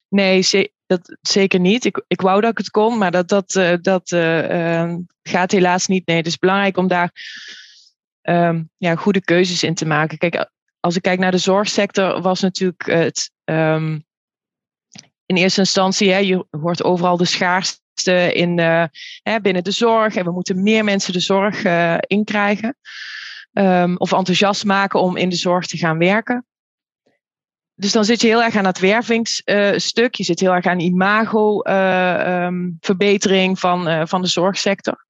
Nee, 0.09 0.43
dat 0.87 1.17
zeker 1.21 1.59
niet. 1.59 1.85
Ik, 1.85 2.03
ik 2.07 2.21
wou 2.21 2.41
dat 2.41 2.51
ik 2.51 2.57
het 2.57 2.69
kon, 2.69 2.97
maar 2.97 3.11
dat, 3.11 3.27
dat, 3.27 3.55
uh, 3.55 3.73
dat 3.81 4.11
uh, 4.11 4.83
uh, 4.83 4.95
gaat 5.23 5.51
helaas 5.51 5.87
niet. 5.87 6.07
Nee, 6.07 6.17
het 6.17 6.27
is 6.27 6.37
belangrijk 6.37 6.77
om 6.77 6.87
daar 6.87 7.11
um, 8.21 8.69
ja, 8.77 8.95
goede 8.95 9.21
keuzes 9.21 9.63
in 9.63 9.73
te 9.73 9.85
maken. 9.85 10.17
Kijk, 10.17 10.49
als 10.79 10.95
ik 10.95 11.01
kijk 11.01 11.19
naar 11.19 11.31
de 11.31 11.37
zorgsector, 11.37 12.21
was 12.21 12.41
natuurlijk 12.41 12.85
het 12.85 13.31
um, 13.43 14.05
in 15.25 15.35
eerste 15.35 15.59
instantie, 15.59 16.11
hè, 16.11 16.17
je 16.17 16.45
hoort 16.49 16.83
overal 16.83 17.17
de 17.17 17.25
schaarste 17.25 18.33
in, 18.33 18.59
hè, 19.21 19.41
binnen 19.41 19.63
de 19.63 19.71
zorg. 19.71 20.15
En 20.15 20.25
we 20.25 20.31
moeten 20.31 20.63
meer 20.63 20.83
mensen 20.83 21.13
de 21.13 21.19
zorg 21.19 21.63
inkrijgen. 22.07 22.77
Of 23.97 24.11
enthousiast 24.13 24.65
maken 24.65 24.99
om 24.99 25.17
in 25.17 25.29
de 25.29 25.35
zorg 25.35 25.65
te 25.65 25.77
gaan 25.77 25.97
werken 25.97 26.45
dus 27.79 27.91
dan 27.91 28.05
zit 28.05 28.21
je 28.21 28.27
heel 28.27 28.43
erg 28.43 28.55
aan 28.55 28.65
het 28.65 28.79
wervingsstuk. 28.79 30.15
je 30.15 30.23
zit 30.23 30.39
heel 30.39 30.53
erg 30.53 30.65
aan 30.65 30.79
imago-verbetering 30.79 33.43
uh, 33.43 33.49
um, 33.49 33.57
van, 33.57 33.87
uh, 33.87 34.01
van 34.05 34.21
de 34.21 34.27
zorgsector. 34.27 35.05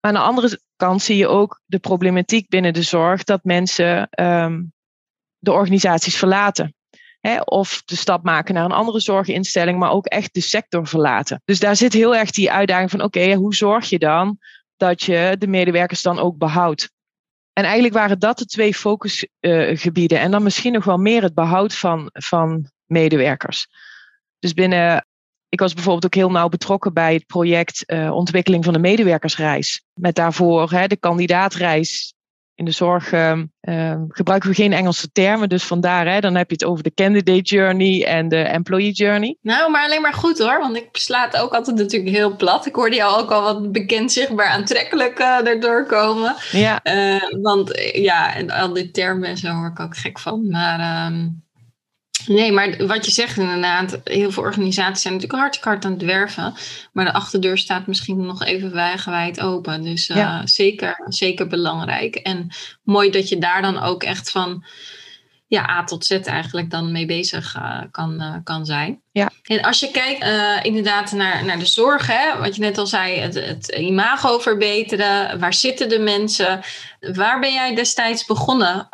Maar 0.00 0.12
aan 0.12 0.20
de 0.20 0.26
andere 0.26 0.60
kant 0.76 1.02
zie 1.02 1.16
je 1.16 1.28
ook 1.28 1.60
de 1.64 1.78
problematiek 1.78 2.48
binnen 2.48 2.72
de 2.72 2.82
zorg 2.82 3.24
dat 3.24 3.44
mensen 3.44 4.08
um, 4.20 4.72
de 5.38 5.52
organisaties 5.52 6.16
verlaten. 6.16 6.74
Hè, 7.20 7.40
of 7.40 7.82
de 7.84 7.96
stap 7.96 8.24
maken 8.24 8.54
naar 8.54 8.64
een 8.64 8.72
andere 8.72 9.00
zorginstelling, 9.00 9.78
maar 9.78 9.90
ook 9.90 10.06
echt 10.06 10.34
de 10.34 10.40
sector 10.40 10.86
verlaten. 10.86 11.42
Dus 11.44 11.58
daar 11.58 11.76
zit 11.76 11.92
heel 11.92 12.16
erg 12.16 12.30
die 12.30 12.52
uitdaging 12.52 12.90
van: 12.90 13.02
oké, 13.02 13.34
hoe 13.34 13.54
zorg 13.54 13.88
je 13.88 13.98
dan 13.98 14.38
dat 14.76 15.02
je 15.02 15.36
de 15.38 15.46
medewerkers 15.46 16.02
dan 16.02 16.18
ook 16.18 16.38
behoudt? 16.38 16.92
En 17.54 17.64
eigenlijk 17.64 17.94
waren 17.94 18.18
dat 18.18 18.38
de 18.38 18.46
twee 18.46 18.74
focusgebieden. 18.74 20.20
en 20.20 20.30
dan 20.30 20.42
misschien 20.42 20.72
nog 20.72 20.84
wel 20.84 20.98
meer 20.98 21.22
het 21.22 21.34
behoud 21.34 21.74
van, 21.74 22.10
van 22.12 22.70
medewerkers. 22.86 23.68
Dus 24.38 24.52
binnen, 24.52 25.06
ik 25.48 25.60
was 25.60 25.74
bijvoorbeeld 25.74 26.04
ook 26.04 26.14
heel 26.14 26.30
nauw 26.30 26.48
betrokken 26.48 26.92
bij 26.92 27.14
het 27.14 27.26
project 27.26 27.82
uh, 27.86 28.10
ontwikkeling 28.10 28.64
van 28.64 28.72
de 28.72 28.78
medewerkersreis. 28.78 29.84
Met 29.92 30.14
daarvoor 30.14 30.70
hè, 30.70 30.86
de 30.86 30.96
kandidaatreis 30.96 32.13
in 32.54 32.64
de 32.64 32.70
zorg 32.70 33.12
uh, 33.12 33.38
uh, 33.62 33.94
gebruiken 34.08 34.48
we 34.48 34.54
geen 34.54 34.72
Engelse 34.72 35.12
termen, 35.12 35.48
dus 35.48 35.64
vandaar, 35.64 36.06
hè, 36.06 36.20
dan 36.20 36.34
heb 36.34 36.48
je 36.48 36.54
het 36.54 36.64
over 36.64 36.82
de 36.82 36.94
candidate 36.94 37.40
journey 37.40 38.06
en 38.06 38.28
de 38.28 38.42
employee 38.42 38.92
journey. 38.92 39.36
Nou, 39.40 39.70
maar 39.70 39.84
alleen 39.84 40.02
maar 40.02 40.12
goed 40.12 40.38
hoor, 40.38 40.58
want 40.58 40.76
ik 40.76 40.88
sla 40.92 41.24
het 41.24 41.36
ook 41.36 41.54
altijd 41.54 41.76
natuurlijk 41.76 42.16
heel 42.16 42.36
plat. 42.36 42.66
Ik 42.66 42.74
hoorde 42.74 42.96
jou 42.96 43.20
ook 43.20 43.30
al 43.30 43.42
wat 43.42 43.72
bekend 43.72 44.12
zichtbaar 44.12 44.48
aantrekkelijk 44.48 45.18
uh, 45.18 45.46
erdoor 45.46 45.86
komen. 45.86 46.34
Ja. 46.50 46.80
Uh, 46.84 47.42
want 47.42 47.90
ja, 47.92 48.34
en 48.34 48.50
al 48.50 48.72
die 48.72 48.90
termen 48.90 49.28
en 49.28 49.36
zo 49.36 49.48
hoor 49.48 49.66
ik 49.68 49.80
ook 49.80 49.96
gek 49.96 50.18
van. 50.18 50.48
Maar 50.48 51.06
um, 51.06 51.43
Nee, 52.26 52.52
maar 52.52 52.86
wat 52.86 53.04
je 53.04 53.10
zegt 53.10 53.36
inderdaad, 53.36 54.00
heel 54.04 54.30
veel 54.30 54.42
organisaties 54.42 55.02
zijn 55.02 55.14
natuurlijk 55.14 55.40
hartstikke 55.40 55.68
hard 55.68 55.84
aan 55.84 55.92
het 55.92 56.02
werven. 56.02 56.54
Maar 56.92 57.04
de 57.04 57.12
achterdeur 57.12 57.58
staat 57.58 57.86
misschien 57.86 58.26
nog 58.26 58.44
even 58.44 58.72
wijd 59.04 59.40
open. 59.40 59.82
Dus 59.82 60.08
uh, 60.08 60.40
zeker, 60.44 61.04
zeker 61.08 61.46
belangrijk. 61.46 62.14
En 62.14 62.48
mooi 62.82 63.10
dat 63.10 63.28
je 63.28 63.38
daar 63.38 63.62
dan 63.62 63.82
ook 63.82 64.02
echt 64.02 64.30
van 64.30 64.64
ja, 65.54 65.70
A 65.70 65.84
tot 65.84 66.04
Z 66.04 66.10
eigenlijk 66.10 66.70
dan 66.70 66.92
mee 66.92 67.06
bezig 67.06 67.56
uh, 67.56 67.80
kan, 67.90 68.22
uh, 68.22 68.34
kan 68.44 68.66
zijn. 68.66 69.02
Ja. 69.12 69.30
En 69.42 69.62
als 69.62 69.80
je 69.80 69.90
kijkt 69.90 70.22
uh, 70.22 70.58
inderdaad 70.62 71.12
naar, 71.12 71.44
naar 71.44 71.58
de 71.58 71.66
zorg, 71.66 72.06
hè, 72.06 72.38
wat 72.38 72.54
je 72.54 72.60
net 72.60 72.78
al 72.78 72.86
zei, 72.86 73.18
het, 73.18 73.34
het 73.34 73.68
imago 73.68 74.38
verbeteren, 74.38 75.38
waar 75.38 75.54
zitten 75.54 75.88
de 75.88 75.98
mensen? 75.98 76.60
Waar 77.00 77.40
ben 77.40 77.52
jij 77.52 77.74
destijds 77.74 78.26
begonnen? 78.26 78.88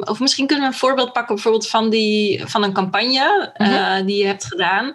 of 0.00 0.20
misschien 0.20 0.46
kunnen 0.46 0.68
we 0.68 0.72
een 0.72 0.78
voorbeeld 0.78 1.12
pakken 1.12 1.34
bijvoorbeeld 1.34 1.68
van, 1.68 1.90
die, 1.90 2.46
van 2.46 2.62
een 2.62 2.72
campagne 2.72 3.52
-huh. 3.54 4.06
die 4.06 4.16
je 4.16 4.26
hebt 4.26 4.44
gedaan. 4.44 4.94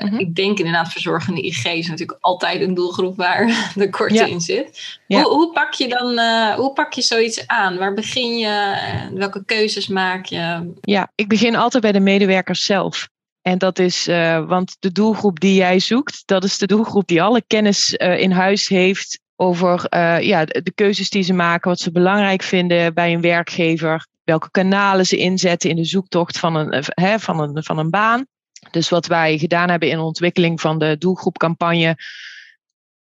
Mm-hmm. 0.00 0.18
Ik 0.18 0.34
denk 0.34 0.58
inderdaad, 0.58 0.92
verzorgende 0.92 1.42
IG 1.42 1.64
is 1.64 1.88
natuurlijk 1.88 2.18
altijd 2.20 2.60
een 2.60 2.74
doelgroep 2.74 3.16
waar 3.16 3.46
de 3.74 3.90
korte 3.90 4.14
ja. 4.14 4.24
in 4.24 4.40
zit. 4.40 4.98
Ja. 5.06 5.22
Hoe, 5.22 5.32
hoe, 5.32 5.52
pak 5.52 5.72
je 5.72 5.88
dan, 5.88 6.18
uh, 6.18 6.54
hoe 6.54 6.72
pak 6.72 6.92
je 6.92 7.02
zoiets 7.02 7.46
aan? 7.46 7.76
Waar 7.76 7.94
begin 7.94 8.38
je? 8.38 8.76
Welke 9.14 9.44
keuzes 9.44 9.88
maak 9.88 10.24
je? 10.24 10.72
Ja, 10.80 11.12
ik 11.14 11.28
begin 11.28 11.56
altijd 11.56 11.82
bij 11.82 11.92
de 11.92 12.00
medewerkers 12.00 12.64
zelf. 12.64 13.08
En 13.42 13.58
dat 13.58 13.78
is, 13.78 14.08
uh, 14.08 14.46
want 14.46 14.76
de 14.78 14.92
doelgroep 14.92 15.40
die 15.40 15.54
jij 15.54 15.78
zoekt, 15.78 16.22
dat 16.26 16.44
is 16.44 16.58
de 16.58 16.66
doelgroep 16.66 17.08
die 17.08 17.22
alle 17.22 17.42
kennis 17.46 17.92
in 17.94 18.30
huis 18.30 18.68
heeft 18.68 19.20
over 19.36 19.96
ja, 20.24 20.44
de 20.44 20.72
keuzes 20.74 21.10
die 21.10 21.22
ze 21.22 21.32
maken, 21.32 21.70
wat 21.70 21.80
ze 21.80 21.92
belangrijk 21.92 22.42
vinden 22.42 22.94
bij 22.94 23.12
een 23.12 23.20
werkgever, 23.20 24.06
welke 24.24 24.50
kanalen 24.50 25.06
ze 25.06 25.16
inzetten 25.16 25.70
in 25.70 25.76
de 25.76 25.84
zoektocht 25.84 26.38
van 26.38 26.54
een, 26.54 26.84
hè, 26.84 27.18
van 27.18 27.40
een, 27.40 27.64
van 27.64 27.78
een 27.78 27.90
baan. 27.90 28.26
Dus 28.70 28.88
wat 28.88 29.06
wij 29.06 29.38
gedaan 29.38 29.70
hebben 29.70 29.88
in 29.88 29.96
de 29.96 30.02
ontwikkeling 30.02 30.60
van 30.60 30.78
de 30.78 30.98
doelgroepcampagne, 30.98 31.96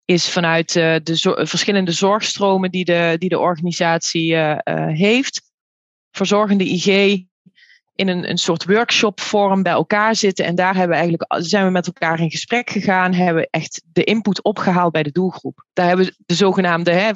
is 0.06 0.30
vanuit 0.30 0.76
uh, 0.76 0.96
de 1.04 1.46
verschillende 1.48 1.92
zorgstromen 1.92 2.72
die 2.72 2.86
de, 2.86 3.16
die 3.20 3.30
de 3.30 3.40
organisatie 3.40 4.32
uh, 4.32 4.50
uh, 4.50 4.88
heeft, 4.88 5.42
verzorgende 6.12 6.64
IG 6.64 6.86
in 7.96 8.08
een, 8.08 8.30
een 8.30 8.38
soort 8.38 8.66
workshopvorm 8.66 9.64
bij 9.64 9.72
elkaar 9.72 10.16
zitten. 10.16 10.46
En 10.46 10.56
daar 10.56 10.76
hebben 10.76 10.98
we 10.98 11.04
eigenlijk, 11.04 11.44
zijn 11.46 11.66
we 11.66 11.72
met 11.72 11.88
elkaar 11.88 12.20
in 12.20 12.32
gesprek 12.32 12.70
gegaan, 12.70 13.14
hebben 13.14 13.48
echt 13.50 13.84
de 13.92 14.04
input 14.04 14.44
opgehaald 14.44 14.92
bij 14.92 15.04
de 15.04 15.12
doelgroep. 15.12 15.66
Daar 15.74 15.88
hebben 15.88 16.06
we 16.06 16.16
de 16.26 16.34
zogenaamde, 16.34 16.92
hè, 16.92 17.12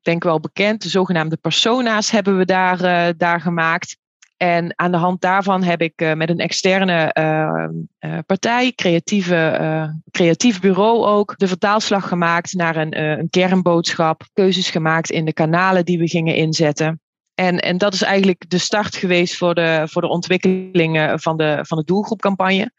denk 0.00 0.22
wel 0.22 0.40
bekend, 0.40 0.82
de 0.82 0.88
zogenaamde 0.88 1.36
persona's 1.36 2.10
hebben 2.10 2.38
we 2.38 2.44
daar, 2.44 3.16
daar 3.16 3.40
gemaakt. 3.40 3.96
En 4.42 4.72
aan 4.78 4.90
de 4.90 4.96
hand 4.96 5.20
daarvan 5.20 5.62
heb 5.62 5.82
ik 5.82 6.02
uh, 6.02 6.12
met 6.12 6.30
een 6.30 6.38
externe 6.38 7.14
uh, 7.18 7.64
uh, 8.10 8.18
partij, 8.26 8.72
creatieve, 8.72 9.92
creatief 10.10 10.60
bureau 10.60 11.04
ook, 11.04 11.38
de 11.38 11.48
vertaalslag 11.48 12.08
gemaakt 12.08 12.54
naar 12.54 12.76
een, 12.76 13.00
een 13.00 13.30
kernboodschap. 13.30 14.28
Keuzes 14.32 14.70
gemaakt 14.70 15.10
in 15.10 15.24
de 15.24 15.32
kanalen 15.32 15.84
die 15.84 15.98
we 15.98 16.08
gingen 16.08 16.34
inzetten. 16.34 17.00
En, 17.34 17.58
en 17.58 17.78
dat 17.78 17.94
is 17.94 18.02
eigenlijk 18.02 18.50
de 18.50 18.58
start 18.58 18.96
geweest 18.96 19.36
voor 19.36 19.54
de, 19.54 19.82
voor 19.90 20.02
de 20.02 20.08
ontwikkelingen 20.08 21.20
van 21.20 21.36
de, 21.36 21.58
van 21.62 21.78
de 21.78 21.84
doelgroepcampagne. 21.84 22.72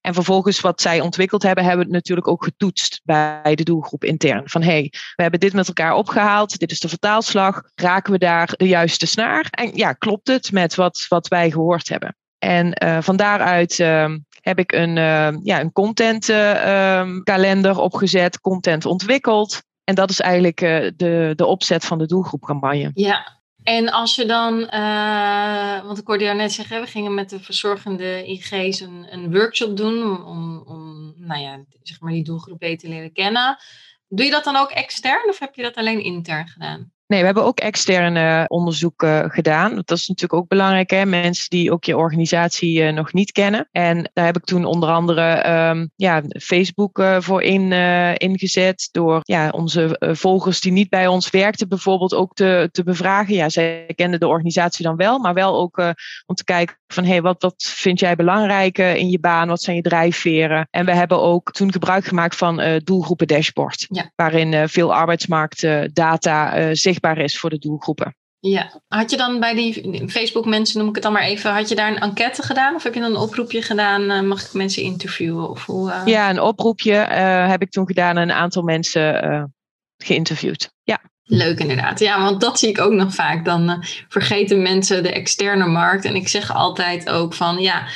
En 0.00 0.14
vervolgens 0.14 0.60
wat 0.60 0.80
zij 0.80 1.00
ontwikkeld 1.00 1.42
hebben, 1.42 1.64
hebben 1.64 1.80
we 1.80 1.86
het 1.86 1.98
natuurlijk 1.98 2.28
ook 2.28 2.44
getoetst 2.44 3.00
bij 3.04 3.54
de 3.54 3.62
doelgroep 3.62 4.04
intern. 4.04 4.42
Van 4.44 4.62
hey, 4.62 4.92
we 5.16 5.22
hebben 5.22 5.40
dit 5.40 5.52
met 5.52 5.68
elkaar 5.68 5.94
opgehaald, 5.94 6.58
dit 6.58 6.70
is 6.70 6.80
de 6.80 6.88
vertaalslag, 6.88 7.62
raken 7.74 8.12
we 8.12 8.18
daar 8.18 8.52
de 8.56 8.68
juiste 8.68 9.06
snaar? 9.06 9.46
En 9.50 9.70
ja, 9.74 9.92
klopt 9.92 10.28
het 10.28 10.52
met 10.52 10.74
wat, 10.74 11.06
wat 11.08 11.28
wij 11.28 11.50
gehoord 11.50 11.88
hebben? 11.88 12.16
En 12.38 12.84
uh, 12.84 12.98
van 13.00 13.16
daaruit 13.16 13.78
uh, 13.78 14.14
heb 14.40 14.58
ik 14.58 14.72
een, 14.72 14.96
uh, 14.96 15.28
ja, 15.42 15.60
een 15.60 15.72
contentkalender 15.72 17.70
uh, 17.70 17.78
opgezet, 17.78 18.40
content 18.40 18.86
ontwikkeld. 18.86 19.62
En 19.84 19.94
dat 19.94 20.10
is 20.10 20.20
eigenlijk 20.20 20.58
de, 20.96 21.32
de 21.36 21.46
opzet 21.46 21.84
van 21.84 21.98
de 21.98 22.06
doelgroepcampagne. 22.06 22.90
Ja, 22.94 23.37
en 23.68 23.90
als 23.90 24.14
je 24.14 24.26
dan, 24.26 24.58
uh, 24.74 25.84
want 25.84 25.98
ik 25.98 26.06
hoorde 26.06 26.24
jou 26.24 26.36
net 26.36 26.52
zeggen, 26.52 26.80
we 26.80 26.86
gingen 26.86 27.14
met 27.14 27.30
de 27.30 27.40
verzorgende 27.40 28.26
IG's 28.26 28.80
een, 28.80 29.06
een 29.10 29.32
workshop 29.32 29.76
doen 29.76 30.24
om, 30.24 30.62
om, 30.66 31.14
nou 31.16 31.40
ja, 31.40 31.64
zeg 31.82 32.00
maar 32.00 32.12
die 32.12 32.24
doelgroep 32.24 32.58
beter 32.58 32.78
te 32.78 32.88
leren 32.88 33.12
kennen. 33.12 33.58
Doe 34.08 34.24
je 34.24 34.30
dat 34.30 34.44
dan 34.44 34.56
ook 34.56 34.70
extern 34.70 35.28
of 35.28 35.38
heb 35.38 35.54
je 35.54 35.62
dat 35.62 35.74
alleen 35.74 36.02
intern 36.02 36.48
gedaan? 36.48 36.92
Nee, 37.08 37.20
we 37.20 37.26
hebben 37.26 37.44
ook 37.44 37.60
externe 37.60 38.44
onderzoeken 38.48 39.30
gedaan. 39.30 39.74
Dat 39.74 39.90
is 39.90 40.08
natuurlijk 40.08 40.40
ook 40.42 40.48
belangrijk, 40.48 40.90
hè? 40.90 41.04
mensen 41.04 41.50
die 41.50 41.72
ook 41.72 41.84
je 41.84 41.96
organisatie 41.96 42.82
uh, 42.82 42.92
nog 42.92 43.12
niet 43.12 43.32
kennen. 43.32 43.68
En 43.72 44.10
daar 44.12 44.24
heb 44.24 44.36
ik 44.36 44.44
toen 44.44 44.64
onder 44.64 44.88
andere 44.88 45.50
um, 45.70 45.90
ja, 45.96 46.22
Facebook 46.40 46.98
uh, 46.98 47.20
voor 47.20 47.42
in, 47.42 47.70
uh, 47.70 48.14
ingezet. 48.14 48.88
Door 48.92 49.20
ja, 49.22 49.48
onze 49.50 49.96
volgers 50.00 50.60
die 50.60 50.72
niet 50.72 50.88
bij 50.88 51.06
ons 51.06 51.30
werkten, 51.30 51.68
bijvoorbeeld 51.68 52.14
ook 52.14 52.34
te, 52.34 52.68
te 52.72 52.82
bevragen. 52.82 53.34
Ja, 53.34 53.48
zij 53.48 53.92
kenden 53.94 54.20
de 54.20 54.28
organisatie 54.28 54.84
dan 54.84 54.96
wel, 54.96 55.18
maar 55.18 55.34
wel 55.34 55.56
ook 55.56 55.78
om 56.26 56.34
te 56.34 56.44
kijken 56.44 56.76
van 56.86 57.04
hé, 57.04 57.10
hey, 57.10 57.22
wat, 57.22 57.42
wat 57.42 57.54
vind 57.74 58.00
jij 58.00 58.16
belangrijk 58.16 58.78
in 58.78 59.10
je 59.10 59.20
baan? 59.20 59.48
Wat 59.48 59.62
zijn 59.62 59.76
je 59.76 59.82
drijfveren? 59.82 60.68
En 60.70 60.84
we 60.84 60.94
hebben 60.94 61.20
ook 61.20 61.52
toen 61.52 61.72
gebruik 61.72 62.04
gemaakt 62.04 62.36
van 62.36 62.80
doelgroepen 62.84 63.26
dashboard. 63.26 63.86
Ja. 63.88 64.10
Waarin 64.14 64.68
veel 64.68 64.94
arbeidsmarktdata 64.94 66.74
zich 66.74 66.97
is 67.00 67.38
voor 67.38 67.50
de 67.50 67.58
doelgroepen. 67.58 68.16
Ja, 68.40 68.80
had 68.88 69.10
je 69.10 69.16
dan 69.16 69.40
bij 69.40 69.54
die 69.54 70.08
Facebook 70.08 70.46
mensen, 70.46 70.78
noem 70.78 70.88
ik 70.88 70.94
het 70.94 71.04
dan 71.04 71.12
maar 71.12 71.22
even, 71.22 71.52
had 71.52 71.68
je 71.68 71.74
daar 71.74 71.90
een 71.90 71.98
enquête 71.98 72.42
gedaan 72.42 72.74
of 72.74 72.82
heb 72.82 72.94
je 72.94 73.00
dan 73.00 73.10
een 73.10 73.20
oproepje 73.20 73.62
gedaan, 73.62 74.02
uh, 74.02 74.20
mag 74.20 74.44
ik 74.44 74.52
mensen 74.52 74.82
interviewen? 74.82 75.50
Of 75.50 75.66
hoe, 75.66 75.90
uh... 75.90 76.02
Ja, 76.04 76.30
een 76.30 76.40
oproepje 76.40 76.92
uh, 76.92 77.48
heb 77.48 77.62
ik 77.62 77.70
toen 77.70 77.86
gedaan 77.86 78.16
en 78.16 78.22
een 78.22 78.36
aantal 78.36 78.62
mensen 78.62 79.52
geïnterviewd. 79.96 80.70
Ja. 80.82 81.00
Leuk 81.22 81.58
inderdaad. 81.58 81.98
Ja, 81.98 82.22
want 82.22 82.40
dat 82.40 82.58
zie 82.58 82.68
ik 82.68 82.80
ook 82.80 82.92
nog 82.92 83.14
vaak. 83.14 83.44
Dan 83.44 83.84
vergeten 84.08 84.62
mensen 84.62 85.02
de 85.02 85.12
externe 85.12 85.66
markt. 85.66 86.04
En 86.04 86.14
ik 86.14 86.28
zeg 86.28 86.54
altijd 86.54 87.10
ook 87.10 87.34
van 87.34 87.58
ja, 87.58 87.86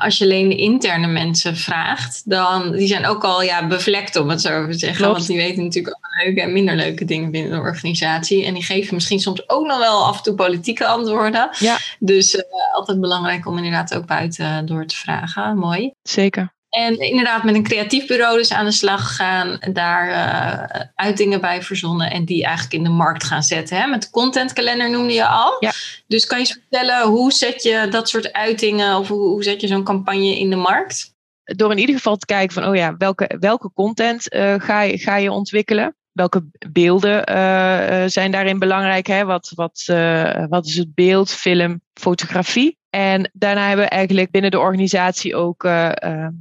als 0.00 0.18
je 0.18 0.24
alleen 0.24 0.48
de 0.48 0.56
interne 0.56 1.06
mensen 1.06 1.56
vraagt, 1.56 2.22
dan 2.24 2.72
die 2.72 2.86
zijn 2.86 3.06
ook 3.06 3.24
al 3.24 3.42
ja, 3.42 3.66
bevlekt 3.66 4.16
om 4.16 4.28
het 4.28 4.40
zo 4.40 4.66
te 4.66 4.78
zeggen. 4.78 4.98
Klopt. 4.98 5.16
Want 5.16 5.26
die 5.26 5.36
weten 5.36 5.64
natuurlijk 5.64 5.96
ook 5.96 6.24
leuke 6.24 6.40
en 6.40 6.52
minder 6.52 6.76
leuke 6.76 7.04
dingen 7.04 7.30
binnen 7.30 7.50
de 7.50 7.58
organisatie. 7.58 8.44
En 8.44 8.54
die 8.54 8.62
geven 8.62 8.94
misschien 8.94 9.20
soms 9.20 9.48
ook 9.48 9.66
nog 9.66 9.78
wel 9.78 10.04
af 10.04 10.16
en 10.16 10.22
toe 10.22 10.34
politieke 10.34 10.86
antwoorden. 10.86 11.50
Ja. 11.58 11.78
Dus 11.98 12.34
uh, 12.34 12.42
altijd 12.72 13.00
belangrijk 13.00 13.46
om 13.46 13.56
inderdaad 13.56 13.94
ook 13.94 14.06
buiten 14.06 14.66
door 14.66 14.86
te 14.86 14.96
vragen. 14.96 15.58
Mooi. 15.58 15.92
Zeker. 16.02 16.52
En 16.70 16.98
inderdaad 16.98 17.44
met 17.44 17.54
een 17.54 17.62
creatief 17.62 18.06
bureau 18.06 18.36
dus 18.36 18.52
aan 18.52 18.64
de 18.64 18.70
slag 18.70 19.06
gegaan. 19.06 19.58
Daar 19.72 20.08
uh, 20.08 20.80
uitingen 20.94 21.40
bij 21.40 21.62
verzonnen. 21.62 22.10
En 22.10 22.24
die 22.24 22.44
eigenlijk 22.44 22.74
in 22.74 22.84
de 22.84 22.90
markt 22.90 23.24
gaan 23.24 23.42
zetten. 23.42 23.76
Hè? 23.76 23.86
Met 23.86 24.02
de 24.02 24.10
contentkalender 24.10 24.90
noemde 24.90 25.12
je 25.12 25.26
al. 25.26 25.56
Ja. 25.60 25.72
Dus 26.06 26.26
kan 26.26 26.38
je 26.38 26.44
eens 26.44 26.52
vertellen, 26.52 27.06
hoe 27.06 27.32
zet 27.32 27.62
je 27.62 27.86
dat 27.90 28.08
soort 28.08 28.32
uitingen... 28.32 28.96
of 28.96 29.08
hoe, 29.08 29.28
hoe 29.28 29.42
zet 29.42 29.60
je 29.60 29.66
zo'n 29.66 29.84
campagne 29.84 30.38
in 30.38 30.50
de 30.50 30.56
markt? 30.56 31.14
Door 31.44 31.70
in 31.70 31.78
ieder 31.78 31.94
geval 31.94 32.16
te 32.16 32.26
kijken 32.26 32.54
van... 32.54 32.64
oh 32.64 32.76
ja, 32.76 32.96
welke, 32.96 33.36
welke 33.40 33.72
content 33.72 34.34
uh, 34.34 34.54
ga, 34.58 34.80
je, 34.82 34.98
ga 34.98 35.16
je 35.16 35.32
ontwikkelen? 35.32 35.94
Welke 36.20 36.44
beelden 36.72 37.30
uh, 37.30 38.04
zijn 38.06 38.30
daarin 38.30 38.58
belangrijk? 38.58 39.06
Hè? 39.06 39.24
Wat, 39.24 39.52
wat, 39.54 39.86
uh, 39.90 40.44
wat 40.48 40.66
is 40.66 40.76
het 40.76 40.94
beeld, 40.94 41.30
film, 41.30 41.80
fotografie? 41.94 42.78
En 42.90 43.30
daarna 43.32 43.66
hebben 43.66 43.84
we 43.84 43.90
eigenlijk 43.90 44.30
binnen 44.30 44.50
de 44.50 44.58
organisatie 44.58 45.36
ook 45.36 45.68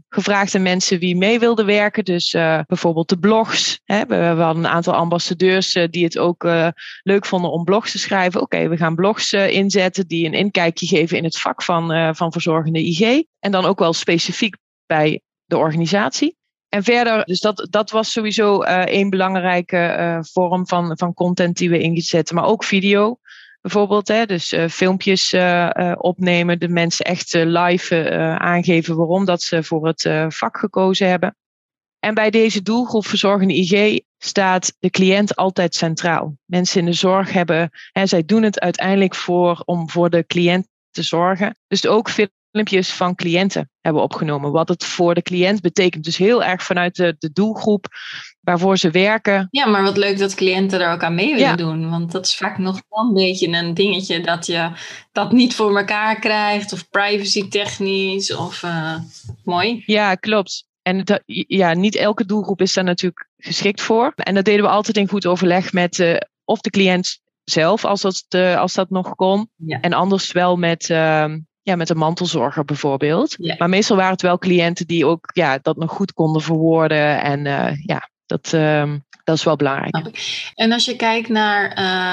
gevraagd 0.10 0.56
aan 0.56 0.62
mensen 0.62 1.00
wie 1.00 1.18
mee 1.18 1.40
wilden 1.40 1.66
werken. 1.66 2.06
Dus 2.06 2.32
bijvoorbeeld 2.66 3.10
de 3.10 3.20
blogs. 3.20 3.82
Hè. 3.86 4.00
We, 4.00 4.16
we, 4.16 4.42
hadden 4.42 4.64
een 4.64 4.70
aantal 4.70 4.94
ambassadeurs 4.94 5.72
die 5.90 6.04
het 6.04 6.18
ook 6.18 6.44
leuk 7.04 7.26
vonden 7.26 7.52
om 7.52 7.64
blogs 7.64 7.92
te 7.92 8.00
schrijven. 8.00 8.42
Oké, 8.42 8.68
we 8.68 8.78
gaan 8.78 8.96
blogs 8.96 9.34
inzetten 9.34 10.08
die 10.08 10.26
een 10.26 10.34
inkijkje 10.34 10.88
geven 10.88 11.18
in 11.18 11.24
het 11.24 11.40
vak 11.40 11.64
van, 11.64 12.16
van 12.16 12.32
verzorgende 12.32 12.86
IG. 12.86 13.24
En 13.40 13.52
dan 13.52 13.66
ook 13.66 13.80
wel 13.80 13.94
specifiek 13.94 14.56
bij 14.86 15.22
de 15.46 15.58
organisatie. 15.58 16.38
En 16.70 16.84
verder, 16.84 17.26
dus 17.26 17.40
dat, 17.40 17.68
dat 17.70 17.92
was 17.92 18.12
sowieso 18.12 18.64
een 18.64 19.10
belangrijke 19.10 20.20
vorm 20.32 20.68
van, 20.68 20.98
van 20.98 21.14
content 21.14 21.58
die 21.58 21.70
we 21.70 21.80
ingezet. 21.80 22.32
Maar 22.32 22.46
ook 22.46 22.64
video 22.64 23.20
bijvoorbeeld. 23.62 24.08
Hè? 24.08 24.26
Dus 24.26 24.54
uh, 24.54 24.68
filmpjes 24.68 25.34
uh, 25.34 25.70
uh, 25.74 25.94
opnemen, 25.98 26.60
de 26.60 26.68
mensen 26.68 27.06
echt 27.06 27.34
live 27.34 28.12
aangeven 28.40 28.96
waarom 28.96 29.26
dat 29.26 29.42
ze 29.42 29.64
voor 29.64 29.88
het 29.88 30.10
vak 30.28 30.58
gekozen 30.58 31.10
hebben. 31.10 31.36
En 32.00 32.14
bij 32.14 32.30
deze 32.30 32.62
doelgroep 32.62 33.06
verzorgende 33.06 33.54
IG 33.54 34.02
staat 34.18 34.76
de 34.80 34.90
cliënt 34.90 35.36
altijd 35.36 35.76
centraal. 35.76 36.38
Mensen 36.46 36.80
in 36.80 36.86
de 36.86 36.94
zorg 36.94 37.32
hebben, 37.32 37.70
hè, 37.92 38.06
zij 38.06 38.26
doen 38.26 38.44
het 38.44 38.60
uiteindelijk 38.60 39.16
voor, 39.16 39.62
om 39.66 39.90
voor 39.90 40.10
de 40.10 40.26
cliënt 40.26 40.68
te 40.92 41.04
zorgen. 41.04 41.58
Dus 41.68 41.88
ook 41.88 42.10
veel 42.10 42.28
filmpjes 42.52 42.90
van 42.90 43.16
cliënten 43.16 43.70
hebben 43.82 44.02
opgenomen. 44.02 44.52
Wat 44.52 44.70
het 44.70 44.84
voor 44.84 45.14
de 45.14 45.22
cliënt 45.22 45.62
betekent. 45.62 46.04
Dus 46.04 46.18
heel 46.18 46.44
erg 46.44 46.64
vanuit 46.64 46.96
de, 46.96 47.16
de 47.20 47.32
doelgroep 47.32 47.88
waarvoor 48.42 48.78
ze 48.78 48.90
werken. 48.90 49.48
Ja, 49.52 49.66
maar 49.66 49.84
wat 49.84 49.98
leuk 49.98 50.18
dat 50.18 50.36
cliënten 50.36 50.82
er 50.82 50.92
ook 50.92 51.04
aan 51.04 51.16
mee 51.16 51.36
willen 51.36 51.58
doen. 51.58 51.90
Want 51.90 52.12
dat 52.12 52.26
is 52.26 52.36
vaak 52.36 52.58
nog 52.58 52.82
wel 52.90 53.08
een 53.08 53.14
beetje 53.14 53.48
een 53.48 53.74
dingetje 53.74 54.22
dat 54.22 54.46
je 54.46 54.72
dat 55.12 55.32
niet 55.32 55.56
voor 55.56 55.78
elkaar 55.78 56.20
krijgt. 56.20 56.74
Of 56.74 56.90
privacy 56.90 57.48
technisch. 57.48 58.36
Of 58.36 58.64
uh, 58.64 58.96
mooi. 59.44 59.84
Ja, 59.86 60.16
klopt. 60.16 60.68
En 60.82 61.04
dat, 61.04 61.22
ja, 61.26 61.74
niet 61.74 61.96
elke 61.96 62.26
doelgroep 62.26 62.62
is 62.62 62.74
daar 62.74 62.84
natuurlijk 62.84 63.30
geschikt 63.38 63.82
voor. 63.82 64.12
En 64.16 64.36
dat 64.36 64.46
deden 64.46 64.64
we 64.64 64.70
altijd 64.70 64.98
in 64.98 65.08
goed 65.08 65.26
overleg 65.26 65.74
met 65.74 65.98
uh, 65.98 66.18
of 66.44 66.62
de 66.62 66.70
cliënt 66.70 67.20
zelf, 67.44 67.86
als 67.86 68.02
dat, 68.02 68.26
uh, 68.30 68.58
als 68.58 68.74
dat 68.74 68.90
nog 68.90 69.16
kon. 69.16 69.50
Ja. 69.56 69.80
En 69.82 69.94
anders 69.94 70.32
wel 70.32 70.58
met, 70.58 70.90
uh, 70.90 71.26
ja, 71.62 71.76
met 71.76 71.90
een 71.90 71.98
mantelzorger 71.98 72.66
bijvoorbeeld. 72.66 73.36
Ja. 73.38 73.56
Maar 73.58 73.70
meestal 73.70 73.96
waren 73.96 74.12
het 74.12 74.22
wel 74.22 74.38
cliënten 74.38 74.88
die 74.88 75.06
ook 75.06 75.30
ja, 75.34 75.60
dat 75.62 75.78
nog 75.78 75.92
goed 75.92 76.14
konden 76.14 76.42
verwoorden. 76.42 77.22
En 77.22 77.46
uh, 77.46 77.86
ja, 77.86 78.10
dat, 78.26 78.54
ehm, 78.54 78.98
dat 79.24 79.38
is 79.38 79.44
wel 79.44 79.56
belangrijk. 79.56 80.12
En 80.56 80.72
als 80.72 80.86
je 80.86 80.96
kijkt 80.96 81.30
naar, 81.30 81.72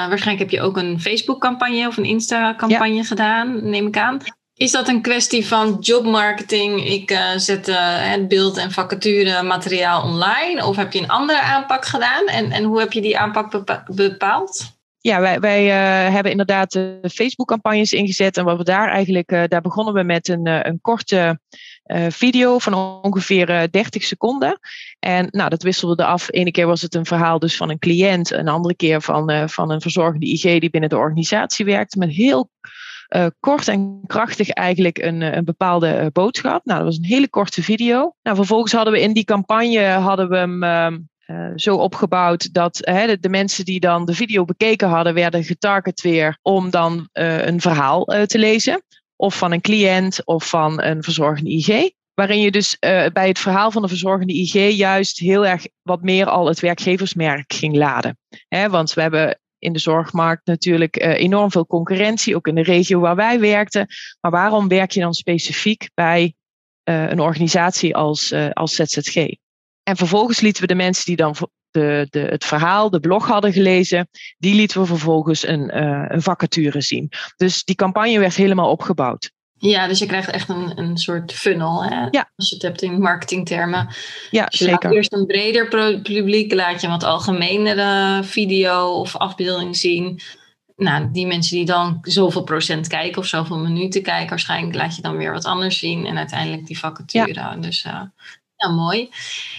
waarschijnlijk 0.09 0.51
heb 0.51 0.61
je 0.61 0.67
ook 0.67 0.77
een 0.77 1.01
Facebook-campagne 1.01 1.87
of 1.87 1.97
een 1.97 2.05
Insta-campagne 2.05 2.95
ja. 2.95 3.03
gedaan, 3.03 3.71
neem 3.71 3.87
ik 3.87 3.99
aan. 3.99 4.21
Is 4.55 4.71
dat 4.71 4.89
een 4.89 5.03
kwestie 5.03 5.47
van 5.47 5.77
jobmarketing? 5.81 6.85
Ik 6.85 7.11
uh, 7.11 7.31
zet 7.37 7.67
het 7.67 8.29
beeld 8.29 8.57
en 8.57 8.71
vacature 8.73 9.43
materiaal 9.43 10.03
online. 10.03 10.67
Of 10.67 10.77
heb 10.77 10.93
je 10.93 10.99
een 10.99 11.09
andere 11.09 11.41
aanpak 11.41 11.85
gedaan? 11.85 12.27
En, 12.27 12.51
en 12.51 12.65
hoe 12.65 12.79
heb 12.79 12.93
je 12.93 13.01
die 13.01 13.19
aanpak 13.19 13.65
bepaald? 13.95 14.76
Ja, 15.07 15.21
wij, 15.21 15.41
wij 15.41 15.65
uh, 15.67 16.13
hebben 16.13 16.31
inderdaad 16.31 16.81
Facebook-campagnes 17.03 17.93
ingezet. 17.93 18.37
En 18.37 18.45
wat 18.45 18.57
we 18.57 18.65
daar 18.65 18.89
eigenlijk, 18.89 19.29
daar 19.49 19.61
begonnen 19.61 19.95
we 19.95 20.03
met 20.03 20.29
een, 20.29 20.69
een 20.69 20.81
korte 20.81 21.41
video 22.09 22.59
van 22.59 22.75
ongeveer 23.03 23.71
30 23.71 24.03
seconden. 24.03 24.59
En 24.99 25.29
nou, 25.31 25.51
dat 25.51 25.63
wisselden 25.63 25.97
we 25.97 26.05
af. 26.05 26.27
Ene 26.31 26.51
keer 26.51 26.67
was 26.67 26.83
het 26.83 26.95
een 26.95 27.07
verhaal 27.07 27.39
dus 27.39 27.57
van 27.57 27.71
een 27.71 27.79
cliënt. 27.79 28.31
Een 28.31 28.49
andere 28.49 28.77
keer 28.77 29.03
van, 29.03 29.49
van 29.49 29.71
een 29.71 29.81
verzorgende 29.81 30.27
IG 30.27 30.43
die 30.43 30.71
binnen 30.71 30.91
de 30.91 30.97
organisatie 30.97 31.65
werkte. 31.65 31.99
Met 31.99 32.11
heel 32.11 32.51
uh, 33.17 33.27
kort 33.41 33.69
en 33.69 34.01
krachtig 34.07 34.49
eigenlijk 34.49 34.99
een, 34.99 35.37
een 35.37 35.45
bepaalde 35.45 36.01
uh, 36.01 36.07
boodschap. 36.13 36.65
Nou, 36.65 36.79
dat 36.79 36.89
was 36.89 36.97
een 36.97 37.05
hele 37.05 37.29
korte 37.29 37.63
video. 37.63 38.15
Nou, 38.23 38.37
vervolgens 38.37 38.73
hadden 38.73 38.93
we 38.93 39.01
in 39.01 39.13
die 39.13 39.25
campagne 39.25 39.85
hadden 39.85 40.29
we 40.29 40.37
hem 40.37 41.09
uh, 41.27 41.53
zo 41.55 41.77
opgebouwd 41.77 42.53
dat 42.53 42.75
de, 42.75 43.17
de, 43.21 43.29
mensen 43.29 43.65
die 43.65 43.81
dan 43.81 44.05
de 44.05 44.15
video 44.15 44.45
bekeken 44.45 44.89
hadden, 44.89 45.15
werden 45.15 45.45
getarget 45.45 46.01
weer 46.01 46.39
om 46.43 46.71
dan 46.71 47.09
een 47.13 47.61
verhaal 47.61 48.05
te 48.05 48.39
lezen. 48.39 48.83
Of 49.17 49.39
van 49.39 49.53
een 49.53 49.61
cliënt 49.61 50.25
of 50.25 50.49
van 50.49 50.83
een 50.83 51.03
verzorgende 51.03 51.51
IG. 51.51 51.91
Waarin 52.15 52.41
je 52.41 52.51
dus 52.51 52.79
bij 53.13 53.29
het 53.29 53.39
verhaal 53.39 53.71
van 53.71 53.83
de 53.83 53.89
verzorgende 53.89 54.33
IG 54.33 54.77
juist 54.77 55.19
heel 55.19 55.47
erg 55.47 55.67
wat 55.83 56.03
meer 56.03 56.27
al 56.27 56.47
het 56.47 56.61
werkgeversmerk 56.61 57.53
ging 57.53 57.77
laden. 57.77 58.19
want 58.71 58.95
we 58.95 59.01
hebben 59.01 59.41
in 59.59 59.73
de 59.73 59.79
zorgmarkt 59.79 60.47
natuurlijk 60.47 60.97
enorm 60.97 61.51
veel 61.51 61.67
concurrentie, 61.67 62.37
ook 62.37 62.47
in 62.47 62.55
de 62.55 62.63
regio 62.63 63.01
waar 63.01 63.17
wij 63.17 63.41
werkten. 63.41 63.87
Maar 64.21 64.31
waarom 64.31 64.69
werk 64.69 64.91
je 64.91 65.01
dan 65.01 65.15
specifiek 65.15 65.91
bij 65.95 66.35
een 66.85 67.21
organisatie 67.21 67.97
als, 67.97 68.35
als 68.53 68.75
ZZG? 68.75 69.27
En 69.89 69.97
vervolgens 69.97 70.41
lieten 70.41 70.63
we 70.63 70.69
de 70.69 70.75
mensen 70.75 71.05
die 71.05 71.17
dan 71.17 71.35
de, 71.71 72.07
de, 72.11 72.19
het 72.19 72.45
verhaal, 72.45 72.91
de 72.91 73.01
blog 73.01 73.27
hadden 73.27 73.53
gelezen, 73.53 74.09
die 74.39 74.55
lieten 74.55 74.81
we 74.81 74.87
vervolgens 74.87 75.47
een, 75.47 75.83
een 76.15 76.23
vacature 76.23 76.81
zien. 76.81 77.11
Dus 77.37 77.65
die 77.65 77.75
campagne 77.75 78.19
werd 78.19 78.35
helemaal 78.35 78.71
opgebouwd. 78.71 79.31
Ja, 79.59 79.87
dus 79.87 79.99
je 79.99 80.07
krijgt 80.07 80.31
echt 80.31 80.49
een, 80.49 80.79
een 80.79 80.97
soort 80.97 81.33
funnel. 81.33 81.85
Hè? 81.85 82.07
Ja. 82.11 82.31
Als 82.37 82.49
je 82.49 82.55
het 82.55 82.65
hebt 82.65 82.83
in 82.83 83.01
marketingtermen. 83.01 83.89
Ja, 84.31 84.45
dus 84.47 84.59
je 84.59 84.65
zeker. 84.65 84.93
eerst 84.93 85.13
een 85.13 85.27
breder 85.27 85.69
publiek, 86.03 86.55
laat 86.55 86.81
je 86.81 86.87
een 86.87 86.93
wat 86.93 87.05
algemenere 87.05 88.25
video 88.25 88.89
of 88.89 89.17
afbeelding 89.17 89.77
zien. 89.77 90.21
Nou, 90.77 91.09
die 91.13 91.27
mensen 91.27 91.57
die 91.57 91.67
dan 91.67 91.99
zoveel 92.03 92.43
procent 92.43 92.89
kijken 92.89 93.19
of 93.19 93.27
zoveel 93.27 93.59
minuten 93.59 94.03
kijken, 94.03 94.29
waarschijnlijk 94.29 94.77
laat 94.77 94.97
je 94.97 95.03
dan 95.03 95.17
weer 95.17 95.33
wat 95.33 95.45
anders 95.45 95.79
zien. 95.79 96.07
En 96.07 96.17
uiteindelijk 96.17 96.67
die 96.67 96.79
vacature. 96.79 97.33
Ja. 97.33 97.57
Dus 97.57 97.85
uh, 97.85 98.01
ja, 98.57 98.69
mooi. 98.69 99.11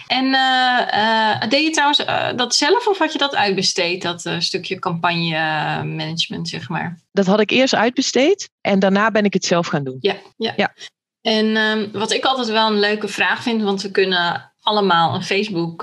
En 0.07 0.25
uh, 0.25 0.87
uh, 0.93 1.49
deed 1.49 1.63
je 1.63 1.69
trouwens 1.71 1.99
uh, 1.99 2.29
dat 2.35 2.55
zelf 2.55 2.87
of 2.87 2.97
had 2.97 3.11
je 3.11 3.17
dat 3.17 3.35
uitbesteed, 3.35 4.01
dat 4.01 4.29
stukje 4.39 4.79
campagne 4.79 5.37
management, 5.83 6.49
zeg 6.49 6.69
maar? 6.69 7.01
Dat 7.11 7.25
had 7.25 7.39
ik 7.39 7.49
eerst 7.51 7.75
uitbesteed 7.75 8.49
en 8.61 8.79
daarna 8.79 9.11
ben 9.11 9.25
ik 9.25 9.33
het 9.33 9.45
zelf 9.45 9.67
gaan 9.67 9.83
doen. 9.83 9.97
Ja, 9.99 10.15
ja. 10.37 10.53
ja. 10.55 10.73
En 11.21 11.57
um, 11.57 11.91
wat 11.91 12.11
ik 12.11 12.25
altijd 12.25 12.47
wel 12.47 12.67
een 12.67 12.79
leuke 12.79 13.07
vraag 13.07 13.41
vind, 13.41 13.61
want 13.61 13.81
we 13.81 13.91
kunnen 13.91 14.53
allemaal 14.61 15.15
een 15.15 15.23
Facebook 15.23 15.81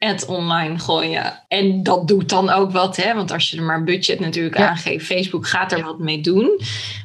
ad 0.00 0.26
online 0.26 0.78
gooien. 0.78 1.42
En 1.48 1.82
dat 1.82 2.08
doet 2.08 2.28
dan 2.28 2.50
ook 2.50 2.70
wat, 2.70 2.96
hè? 2.96 3.14
want 3.14 3.32
als 3.32 3.50
je 3.50 3.56
er 3.56 3.62
maar 3.62 3.84
budget 3.84 4.20
natuurlijk 4.20 4.58
ja. 4.58 4.68
aangeeft, 4.68 5.06
Facebook 5.06 5.46
gaat 5.46 5.72
er 5.72 5.78
ja. 5.78 5.84
wat 5.84 5.98
mee 5.98 6.20
doen. 6.20 6.60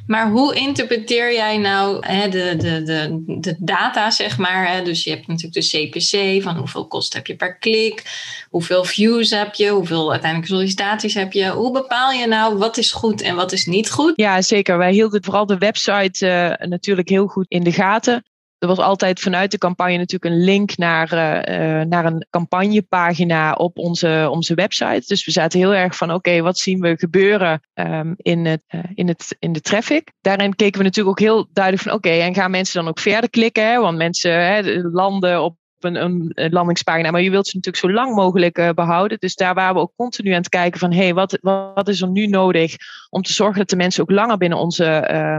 Maar 0.07 0.29
hoe 0.29 0.55
interpreteer 0.55 1.33
jij 1.33 1.57
nou 1.57 2.07
hè, 2.07 2.29
de, 2.29 2.55
de, 2.57 2.83
de, 2.83 3.23
de 3.39 3.55
data, 3.59 4.11
zeg 4.11 4.37
maar? 4.37 4.71
Hè? 4.71 4.83
Dus 4.83 5.03
je 5.03 5.09
hebt 5.09 5.27
natuurlijk 5.27 5.53
de 5.53 5.89
CPC, 5.89 6.43
van 6.43 6.57
hoeveel 6.57 6.87
kost 6.87 7.13
heb 7.13 7.27
je 7.27 7.35
per 7.35 7.57
klik, 7.57 8.03
hoeveel 8.49 8.83
views 8.83 9.29
heb 9.29 9.53
je, 9.53 9.69
hoeveel 9.69 10.11
uiteindelijk 10.11 10.51
sollicitaties 10.51 11.13
heb 11.13 11.33
je. 11.33 11.49
Hoe 11.49 11.71
bepaal 11.71 12.11
je 12.11 12.27
nou 12.27 12.57
wat 12.57 12.77
is 12.77 12.91
goed 12.91 13.21
en 13.21 13.35
wat 13.35 13.51
is 13.51 13.65
niet 13.65 13.91
goed? 13.91 14.13
Ja, 14.15 14.41
zeker. 14.41 14.77
Wij 14.77 14.91
hielden 14.91 15.23
vooral 15.23 15.45
de 15.45 15.57
website 15.57 16.25
uh, 16.59 16.67
natuurlijk 16.67 17.09
heel 17.09 17.27
goed 17.27 17.45
in 17.47 17.63
de 17.63 17.71
gaten 17.71 18.23
er 18.65 18.75
was 18.75 18.85
altijd 18.85 19.19
vanuit 19.19 19.51
de 19.51 19.57
campagne 19.57 19.97
natuurlijk 19.97 20.33
een 20.33 20.43
link 20.43 20.77
naar, 20.77 21.13
uh, 21.13 21.85
naar 21.85 22.05
een 22.05 22.27
campagnepagina 22.29 23.53
op 23.53 23.77
onze, 23.77 24.27
onze 24.31 24.53
website. 24.53 25.03
Dus 25.07 25.25
we 25.25 25.31
zaten 25.31 25.59
heel 25.59 25.73
erg 25.73 25.95
van 25.95 26.13
oké, 26.13 26.41
wat 26.41 26.57
zien 26.57 26.79
we 26.79 26.97
gebeuren 26.97 27.61
um, 27.73 28.13
in, 28.17 28.45
het, 28.45 28.63
uh, 28.69 28.81
in, 28.93 29.07
het, 29.07 29.35
in 29.39 29.53
de 29.53 29.61
traffic. 29.61 30.11
Daarin 30.21 30.55
keken 30.55 30.77
we 30.77 30.85
natuurlijk 30.85 31.19
ook 31.19 31.27
heel 31.27 31.47
duidelijk 31.53 31.87
van 31.87 31.93
oké, 31.93 32.09
en 32.09 32.33
gaan 32.33 32.51
mensen 32.51 32.79
dan 32.79 32.89
ook 32.89 32.99
verder 32.99 33.29
klikken? 33.29 33.67
Hè? 33.67 33.79
Want 33.79 33.97
mensen 33.97 34.31
hè, 34.31 34.81
landen 34.81 35.43
op 35.43 35.57
een, 35.79 35.95
een, 35.95 36.31
landingspagina, 36.51 37.11
maar 37.11 37.21
je 37.21 37.29
wilt 37.29 37.47
ze 37.47 37.55
natuurlijk 37.55 37.85
zo 37.85 37.91
lang 37.91 38.15
mogelijk 38.15 38.71
behouden. 38.75 39.17
Dus 39.19 39.35
daar 39.35 39.53
waren 39.53 39.75
we 39.75 39.81
ook 39.81 39.93
continu 39.95 40.29
aan 40.29 40.37
het 40.37 40.49
kijken 40.49 40.79
van, 40.79 40.91
hé, 40.91 41.03
hey, 41.03 41.13
wat, 41.13 41.37
wat 41.41 41.87
is 41.87 42.01
er 42.01 42.09
nu 42.09 42.27
nodig 42.27 42.75
om 43.09 43.21
te 43.21 43.33
zorgen 43.33 43.57
dat 43.57 43.69
de 43.69 43.75
mensen 43.75 44.01
ook 44.01 44.11
langer 44.11 44.37
binnen 44.37 44.57
onze 44.57 45.09
uh, 45.11 45.37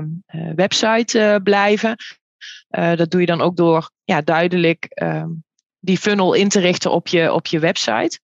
website 0.55 1.41
blijven. 1.43 1.97
Uh, 2.79 2.97
dat 2.97 3.11
doe 3.11 3.21
je 3.21 3.27
dan 3.27 3.41
ook 3.41 3.57
door 3.57 3.91
ja, 4.05 4.21
duidelijk 4.21 4.87
um, 5.03 5.45
die 5.79 5.99
funnel 5.99 6.35
in 6.35 6.49
te 6.49 6.61
richten 6.61 6.91
op 6.91 7.09
je, 7.09 7.33
op 7.33 7.47
je 7.47 7.59
website. 7.59 8.19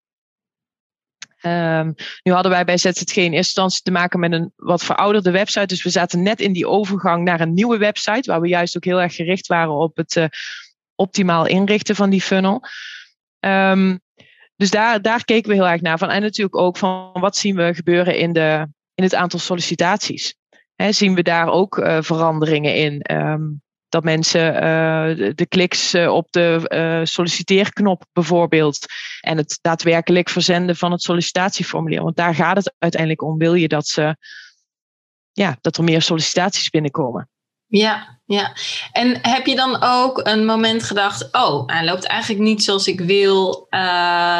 Um, 1.43 1.95
nu 2.23 2.33
hadden 2.33 2.53
wij 2.53 2.65
bij 2.65 2.77
ZZG 2.77 3.17
in 3.17 3.23
eerste 3.23 3.37
instantie 3.37 3.83
te 3.83 3.91
maken 3.91 4.21
met 4.21 4.33
een 4.33 4.53
wat 4.57 4.85
verouderde 4.85 5.31
website. 5.31 5.67
Dus 5.67 5.83
we 5.83 5.91
zaten 5.91 6.23
net 6.23 6.41
in 6.41 6.53
die 6.53 6.69
overgang 6.69 7.25
naar 7.25 7.41
een 7.41 7.55
nieuwe 7.55 7.79
website, 7.79 8.31
waar 8.31 8.41
we 8.41 8.49
juist 8.49 8.77
ook 8.77 8.85
heel 8.85 9.01
erg 9.01 9.15
gericht 9.15 9.47
waren 9.47 9.75
op 9.75 9.97
het 9.97 10.17
uh, 10.17 10.25
optimaal 10.95 11.47
inrichten 11.47 11.97
van 11.97 12.11
die 12.11 12.23
funnel. 12.23 12.65
Um, 13.41 14.01
dus 14.57 14.71
daar, 14.71 15.03
daar 15.03 15.25
keken 15.25 15.49
we 15.49 15.55
heel 15.55 15.69
erg 15.69 15.81
naar 15.81 15.99
van. 15.99 16.11
En 16.11 16.23
natuurlijk 16.23 16.57
ook 16.57 16.77
van 16.77 17.11
wat 17.13 17.37
zien 17.37 17.57
we 17.57 17.75
gebeuren 17.75 18.19
in, 18.19 18.33
de, 18.33 18.67
in 18.95 19.05
het 19.05 19.15
aantal 19.15 19.39
sollicitaties. 19.39 20.35
Zien 20.77 21.15
we 21.15 21.23
daar 21.23 21.49
ook 21.49 21.79
uh, 21.79 22.03
veranderingen 22.03 22.75
in? 22.75 23.17
Um, 23.17 23.62
dat 23.93 24.05
mensen 24.05 24.55
uh, 24.55 25.31
de 25.35 25.47
kliks 25.49 25.95
uh, 25.95 26.13
op 26.13 26.27
de 26.31 26.69
uh, 26.69 27.07
solliciteerknop 27.07 28.05
bijvoorbeeld 28.13 28.87
en 29.21 29.37
het 29.37 29.59
daadwerkelijk 29.61 30.29
verzenden 30.29 30.77
van 30.77 30.93
het 30.93 31.03
sollicitatieformulier. 31.03 32.03
Want 32.03 32.17
daar 32.17 32.35
gaat 32.35 32.57
het 32.57 32.75
uiteindelijk 32.79 33.23
om. 33.23 33.39
Wil 33.39 33.55
je 33.55 33.69
dat, 33.69 33.87
ze, 33.87 34.17
ja, 35.33 35.57
dat 35.61 35.77
er 35.77 35.85
meer 35.85 36.03
sollicitaties 36.03 36.71
binnenkomen? 36.71 37.29
Ja, 37.67 38.21
ja. 38.25 38.57
En 38.93 39.19
heb 39.23 39.47
je 39.47 39.57
dan 39.57 39.83
ook 39.83 40.21
een 40.27 40.45
moment 40.45 40.83
gedacht: 40.83 41.29
oh, 41.33 41.67
hij 41.67 41.85
loopt 41.85 42.05
eigenlijk 42.05 42.43
niet 42.43 42.65
zoals 42.65 42.87
ik 42.87 43.01
wil, 43.01 43.67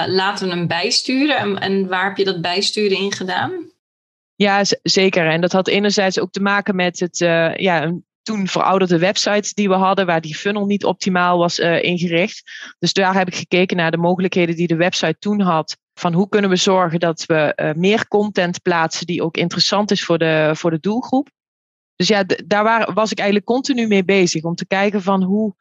laten 0.07 0.49
we 0.49 0.55
hem 0.55 0.67
bijsturen? 0.67 1.37
En, 1.37 1.59
en 1.59 1.89
waar 1.89 2.05
heb 2.05 2.17
je 2.17 2.25
dat 2.25 2.41
bijsturen 2.41 2.99
in 2.99 3.13
gedaan? 3.13 3.71
Ja, 4.35 4.65
zeker. 4.83 5.27
En 5.27 5.41
dat 5.41 5.53
had 5.53 5.69
enerzijds 5.69 6.19
ook 6.19 6.33
te 6.33 6.43
maken 6.43 6.77
met 6.77 7.01
het, 7.01 7.19
ja, 7.59 7.83
een 7.83 8.05
toen 8.23 8.47
verouderde 8.47 8.99
websites 8.99 9.55
die 9.55 9.69
we 9.69 9.75
hadden, 9.75 10.07
waar 10.07 10.21
die 10.21 10.35
funnel 10.35 10.67
niet 10.67 10.85
optimaal 10.85 11.39
was 11.39 11.59
uh, 11.59 11.83
ingericht. 11.83 12.43
Dus 12.79 12.93
daar 12.93 13.15
heb 13.15 13.29
ik 13.29 13.35
gekeken 13.35 13.77
naar 13.77 13.91
de 13.91 13.97
mogelijkheden 13.97 14.57
die 14.57 14.67
de 14.67 14.77
website 14.77 15.17
toen 15.19 15.41
had. 15.41 15.77
Van 15.95 16.13
hoe 16.13 16.29
kunnen 16.29 16.51
we 16.51 16.57
zorgen 16.57 17.01
dat 17.01 17.25
we 17.27 17.53
uh, 17.57 17.73
meer 17.73 18.09
content 18.09 18.63
plaatsen 18.63 19.07
die 19.07 19.23
ook 19.23 19.37
interessant 19.37 19.91
is 19.91 20.05
voor 20.05 20.19
de, 20.19 20.51
voor 20.55 20.71
de 20.71 20.81
doelgroep. 20.81 21.31
Dus 21.97 22.09
ja, 22.09 22.25
daar 22.47 22.65
waar, 22.65 22.93
was 22.93 23.11
ik 23.11 23.19
eigenlijk 23.19 23.49
continu 23.49 23.87
mee 23.87 24.05
bezig 24.05 24.43
om 24.43 24.55
te 24.55 24.67
kijken 24.67 25.03
van 25.03 25.23
hoe 25.23 25.55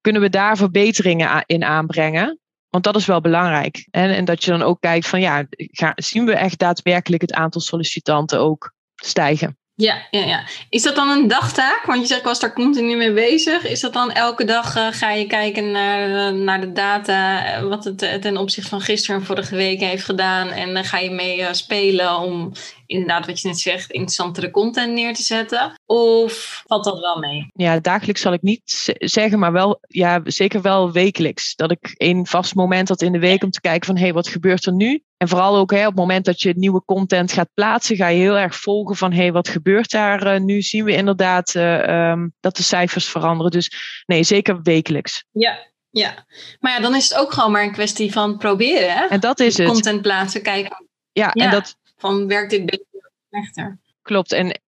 kunnen 0.00 0.22
we 0.22 0.28
daar 0.28 0.56
verbeteringen 0.56 1.42
in 1.46 1.64
aanbrengen. 1.64 2.38
Want 2.68 2.84
dat 2.84 2.96
is 2.96 3.06
wel 3.06 3.20
belangrijk. 3.20 3.86
En, 3.90 4.10
en 4.10 4.24
dat 4.24 4.44
je 4.44 4.50
dan 4.50 4.62
ook 4.62 4.80
kijkt 4.80 5.06
van 5.06 5.20
ja, 5.20 5.46
zien 5.94 6.24
we 6.24 6.32
echt 6.32 6.58
daadwerkelijk 6.58 7.22
het 7.22 7.32
aantal 7.32 7.60
sollicitanten 7.60 8.40
ook 8.40 8.74
stijgen. 8.94 9.58
Ja, 9.80 10.06
ja, 10.10 10.24
ja. 10.24 10.44
Is 10.68 10.82
dat 10.82 10.96
dan 10.96 11.08
een 11.08 11.28
dagtaak? 11.28 11.82
Want 11.86 12.00
je 12.00 12.06
zegt, 12.06 12.20
ik 12.20 12.26
was 12.26 12.40
daar 12.40 12.52
continu 12.52 12.96
mee 12.96 13.12
bezig. 13.12 13.66
Is 13.66 13.80
dat 13.80 13.92
dan 13.92 14.12
elke 14.12 14.44
dag 14.44 14.76
uh, 14.76 14.86
ga 14.90 15.10
je 15.10 15.26
kijken 15.26 15.70
naar, 15.70 16.32
uh, 16.34 16.40
naar 16.40 16.60
de 16.60 16.72
data, 16.72 17.46
uh, 17.60 17.68
wat 17.68 17.84
het 17.84 17.98
ten 17.98 18.36
opzichte 18.36 18.68
van 18.68 18.80
gisteren 18.80 19.20
en 19.20 19.26
vorige 19.26 19.56
week 19.56 19.80
heeft 19.80 20.04
gedaan. 20.04 20.48
En 20.48 20.74
dan 20.74 20.84
ga 20.84 20.98
je 20.98 21.10
mee 21.10 21.54
spelen 21.54 22.18
om 22.18 22.52
inderdaad, 22.86 23.26
wat 23.26 23.40
je 23.40 23.48
net 23.48 23.58
zegt, 23.58 23.90
interessantere 23.90 24.50
content 24.50 24.92
neer 24.92 25.14
te 25.14 25.22
zetten? 25.22 25.80
Of 25.86 26.62
valt 26.66 26.84
dat 26.84 27.00
wel 27.00 27.18
mee? 27.18 27.50
Ja, 27.54 27.80
dagelijks 27.80 28.20
zal 28.20 28.32
ik 28.32 28.42
niet 28.42 28.94
zeggen, 28.98 29.38
maar 29.38 29.52
wel, 29.52 29.80
ja, 29.88 30.20
zeker 30.24 30.62
wel 30.62 30.92
wekelijks. 30.92 31.54
Dat 31.54 31.70
ik 31.70 31.94
één 31.96 32.26
vast 32.26 32.54
moment 32.54 32.88
had 32.88 33.02
in 33.02 33.12
de 33.12 33.18
week 33.18 33.42
om 33.42 33.50
te 33.50 33.60
kijken 33.60 33.86
van, 33.86 33.96
hé, 33.96 34.02
hey, 34.02 34.12
wat 34.12 34.28
gebeurt 34.28 34.66
er 34.66 34.72
nu? 34.72 35.02
En 35.18 35.28
vooral 35.28 35.56
ook 35.56 35.70
hè, 35.70 35.80
op 35.80 35.86
het 35.86 35.94
moment 35.94 36.24
dat 36.24 36.40
je 36.40 36.52
nieuwe 36.56 36.82
content 36.84 37.32
gaat 37.32 37.48
plaatsen, 37.54 37.96
ga 37.96 38.08
je 38.08 38.20
heel 38.20 38.38
erg 38.38 38.56
volgen 38.56 38.96
van, 38.96 39.12
hé, 39.12 39.20
hey, 39.20 39.32
wat 39.32 39.48
gebeurt 39.48 39.90
daar 39.90 40.34
uh, 40.34 40.40
nu? 40.40 40.62
Zien 40.62 40.84
we 40.84 40.92
inderdaad 40.92 41.54
uh, 41.54 42.10
um, 42.10 42.34
dat 42.40 42.56
de 42.56 42.62
cijfers 42.62 43.08
veranderen. 43.08 43.50
Dus 43.50 44.02
nee, 44.06 44.22
zeker 44.22 44.62
wekelijks. 44.62 45.24
Ja, 45.30 45.58
ja, 45.90 46.26
maar 46.60 46.72
ja, 46.72 46.80
dan 46.80 46.94
is 46.94 47.08
het 47.08 47.18
ook 47.18 47.32
gewoon 47.32 47.50
maar 47.50 47.62
een 47.62 47.72
kwestie 47.72 48.12
van 48.12 48.36
proberen. 48.36 48.92
Hè? 48.92 49.06
En 49.06 49.20
dat 49.20 49.40
is 49.40 49.58
het. 49.58 49.68
Content 49.68 50.02
plaatsen, 50.02 50.42
kijken. 50.42 50.86
Ja, 51.12 51.30
ja, 51.32 51.44
en 51.44 51.50
dat, 51.50 51.76
van 51.96 52.26
werkt 52.26 52.50
dit 52.50 52.64
beter 52.64 52.86
of 52.92 53.10
slechter. 53.30 53.78
Klopt. 54.02 54.32
En 54.32 54.60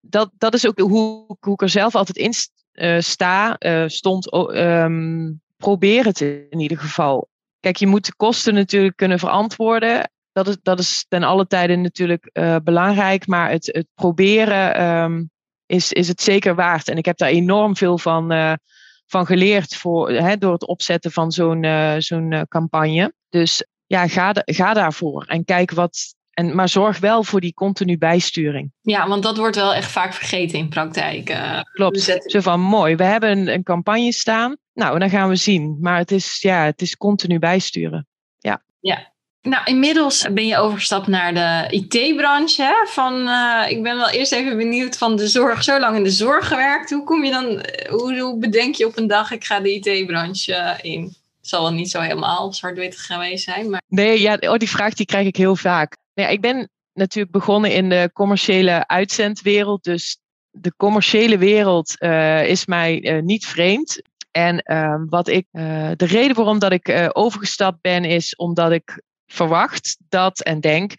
dat, 0.00 0.30
dat 0.38 0.54
is 0.54 0.66
ook 0.66 0.78
hoe, 0.78 1.36
hoe 1.40 1.54
ik 1.54 1.62
er 1.62 1.68
zelf 1.68 1.94
altijd 1.94 2.16
in 2.16 2.32
uh, 2.72 3.00
sta, 3.00 3.56
uh, 3.58 3.84
stond. 3.86 4.34
Um, 4.34 5.40
probeer 5.56 6.04
het 6.04 6.20
in 6.20 6.60
ieder 6.60 6.78
geval. 6.78 7.28
Kijk, 7.60 7.76
je 7.76 7.86
moet 7.86 8.06
de 8.06 8.14
kosten 8.16 8.54
natuurlijk 8.54 8.96
kunnen 8.96 9.18
verantwoorden. 9.18 10.10
Dat 10.32 10.48
is, 10.48 10.56
dat 10.62 10.78
is 10.78 11.04
ten 11.08 11.22
alle 11.22 11.46
tijden 11.46 11.80
natuurlijk 11.80 12.30
uh, 12.32 12.56
belangrijk. 12.64 13.26
Maar 13.26 13.50
het, 13.50 13.66
het 13.66 13.86
proberen 13.94 14.82
um, 14.84 15.30
is, 15.66 15.92
is 15.92 16.08
het 16.08 16.22
zeker 16.22 16.54
waard. 16.54 16.88
En 16.88 16.96
ik 16.96 17.04
heb 17.04 17.16
daar 17.18 17.28
enorm 17.28 17.76
veel 17.76 17.98
van, 17.98 18.58
van 19.06 19.26
geleerd 19.26 19.76
voor, 19.76 20.10
hè, 20.10 20.36
door 20.36 20.52
het 20.52 20.66
opzetten 20.66 21.12
van 21.12 21.32
zo'n 21.32 21.66
zo'n 21.98 22.46
campagne. 22.48 23.12
Dus 23.28 23.64
ja, 23.86 24.08
ga, 24.08 24.32
ga 24.34 24.74
daarvoor 24.74 25.24
en 25.24 25.44
kijk 25.44 25.70
wat, 25.70 26.14
en, 26.38 26.54
maar 26.54 26.68
zorg 26.68 26.98
wel 26.98 27.24
voor 27.24 27.40
die 27.40 27.54
continu 27.54 27.98
bijsturing. 27.98 28.72
Ja, 28.80 29.08
want 29.08 29.22
dat 29.22 29.36
wordt 29.36 29.56
wel 29.56 29.74
echt 29.74 29.90
vaak 29.90 30.14
vergeten 30.14 30.58
in 30.58 30.68
praktijk. 30.68 31.30
Uh, 31.30 31.60
Klopt. 31.72 32.20
Zo 32.24 32.40
van 32.40 32.60
mooi, 32.60 32.96
we 32.96 33.04
hebben 33.04 33.30
een, 33.30 33.48
een, 33.48 33.62
campagne 33.62 34.12
staan. 34.12 34.56
Nou, 34.74 34.98
dan 34.98 35.10
gaan 35.10 35.28
we 35.28 35.36
zien. 35.36 35.78
Maar 35.80 35.98
het 35.98 36.10
is, 36.10 36.38
ja, 36.40 36.64
het 36.64 36.82
is 36.82 36.96
continu 36.96 37.38
bijsturen. 37.38 38.06
Ja. 38.38 38.62
Ja. 38.80 39.12
Nou, 39.42 39.64
inmiddels 39.64 40.26
ben 40.32 40.46
je 40.46 40.58
overgestapt 40.58 41.06
naar 41.06 41.34
de 41.34 41.76
IT-branche. 41.76 42.86
Van, 42.86 43.28
uh, 43.28 43.64
ik 43.68 43.82
ben 43.82 43.96
wel 43.96 44.10
eerst 44.10 44.32
even 44.32 44.56
benieuwd 44.56 44.98
van 44.98 45.16
de 45.16 45.28
zorg, 45.28 45.64
zo 45.64 45.78
lang 45.78 45.96
in 45.96 46.04
de 46.04 46.10
zorg 46.10 46.48
gewerkt. 46.48 46.90
Hoe 46.90 47.04
kom 47.04 47.24
je 47.24 47.30
dan, 47.30 47.44
hoe, 47.88 48.20
hoe 48.20 48.38
bedenk 48.38 48.74
je 48.74 48.86
op 48.86 48.96
een 48.96 49.06
dag, 49.06 49.30
ik 49.30 49.44
ga 49.44 49.60
de 49.60 49.74
IT-branche 49.74 50.78
in? 50.82 51.16
zal 51.48 51.62
wel 51.62 51.72
niet 51.72 51.90
zo 51.90 52.00
helemaal 52.00 52.52
zwart-wit 52.52 52.98
geweest 52.98 53.44
zijn. 53.44 53.70
Maar... 53.70 53.82
Nee, 53.88 54.20
ja, 54.20 54.36
oh, 54.40 54.56
die 54.56 54.68
vraag 54.68 54.94
die 54.94 55.06
krijg 55.06 55.26
ik 55.26 55.36
heel 55.36 55.56
vaak. 55.56 55.96
Nou 56.18 56.30
ja, 56.30 56.36
ik 56.36 56.42
ben 56.42 56.70
natuurlijk 56.92 57.32
begonnen 57.32 57.72
in 57.72 57.88
de 57.88 58.10
commerciële 58.12 58.86
uitzendwereld. 58.86 59.84
Dus 59.84 60.18
de 60.50 60.74
commerciële 60.76 61.38
wereld 61.38 61.94
uh, 61.98 62.48
is 62.48 62.66
mij 62.66 63.02
uh, 63.02 63.22
niet 63.22 63.46
vreemd. 63.46 64.02
En 64.30 64.62
uh, 64.64 64.94
wat 65.08 65.28
ik, 65.28 65.46
de 65.52 65.94
reden 65.96 66.36
waarom 66.36 66.58
dat 66.58 66.72
ik 66.72 67.10
overgestapt 67.12 67.80
ben, 67.80 68.04
is 68.04 68.36
omdat 68.36 68.72
ik 68.72 69.02
verwacht 69.26 69.98
dat 70.08 70.40
en 70.40 70.60
denk 70.60 70.92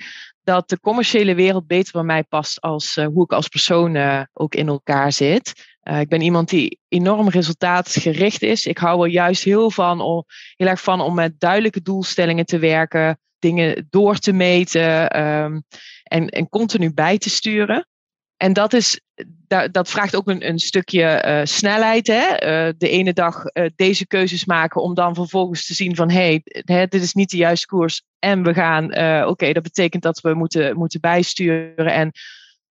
dat 0.43 0.69
de 0.69 0.79
commerciële 0.79 1.35
wereld 1.35 1.67
beter 1.67 1.91
bij 1.91 2.03
mij 2.03 2.23
past 2.23 2.61
als 2.61 2.95
hoe 2.95 3.23
ik 3.23 3.33
als 3.33 3.47
persoon 3.47 4.25
ook 4.33 4.55
in 4.55 4.67
elkaar 4.67 5.11
zit. 5.11 5.53
ik 5.99 6.09
ben 6.09 6.21
iemand 6.21 6.49
die 6.49 6.79
enorm 6.87 7.29
resultaatgericht 7.29 8.41
is. 8.41 8.65
Ik 8.65 8.77
hou 8.77 9.03
er 9.03 9.11
juist 9.11 9.43
heel, 9.43 9.71
van, 9.71 10.01
om, 10.01 10.23
heel 10.55 10.67
erg 10.67 10.81
van 10.81 11.01
om 11.01 11.15
met 11.15 11.39
duidelijke 11.39 11.81
doelstellingen 11.81 12.45
te 12.45 12.59
werken 12.59 13.19
dingen 13.39 13.87
door 13.89 14.17
te 14.17 14.33
meten 14.33 15.19
um, 15.23 15.63
en, 16.03 16.29
en 16.29 16.49
continu 16.49 16.93
bij 16.93 17.17
te 17.17 17.29
sturen. 17.29 17.87
En 18.37 18.53
dat, 18.53 18.73
is, 18.73 19.01
dat, 19.71 19.89
vraagt 19.89 20.15
ook 20.15 20.27
een, 20.27 20.47
een 20.47 20.59
stukje 20.59 21.23
uh, 21.25 21.41
snelheid. 21.43 22.07
Hè? 22.07 22.23
Uh, 22.67 22.73
de 22.77 22.89
ene 22.89 23.13
dag 23.13 23.43
uh, 23.45 23.69
deze 23.75 24.07
keuzes 24.07 24.45
maken 24.45 24.81
om 24.81 24.93
dan 24.93 25.15
vervolgens 25.15 25.65
te 25.65 25.73
zien 25.73 25.95
van 25.95 26.09
hé, 26.09 26.41
hey, 26.43 26.87
dit 26.87 27.01
is 27.01 27.13
niet 27.13 27.29
de 27.29 27.37
juiste 27.37 27.67
koers. 27.67 28.03
En 28.19 28.43
we 28.43 28.53
gaan, 28.53 28.85
oké, 29.27 29.53
dat 29.53 29.63
betekent 29.63 30.03
dat 30.03 30.21
we 30.21 30.33
moeten, 30.33 30.77
moeten 30.77 30.99
bijsturen 30.99 31.93
en 31.93 32.11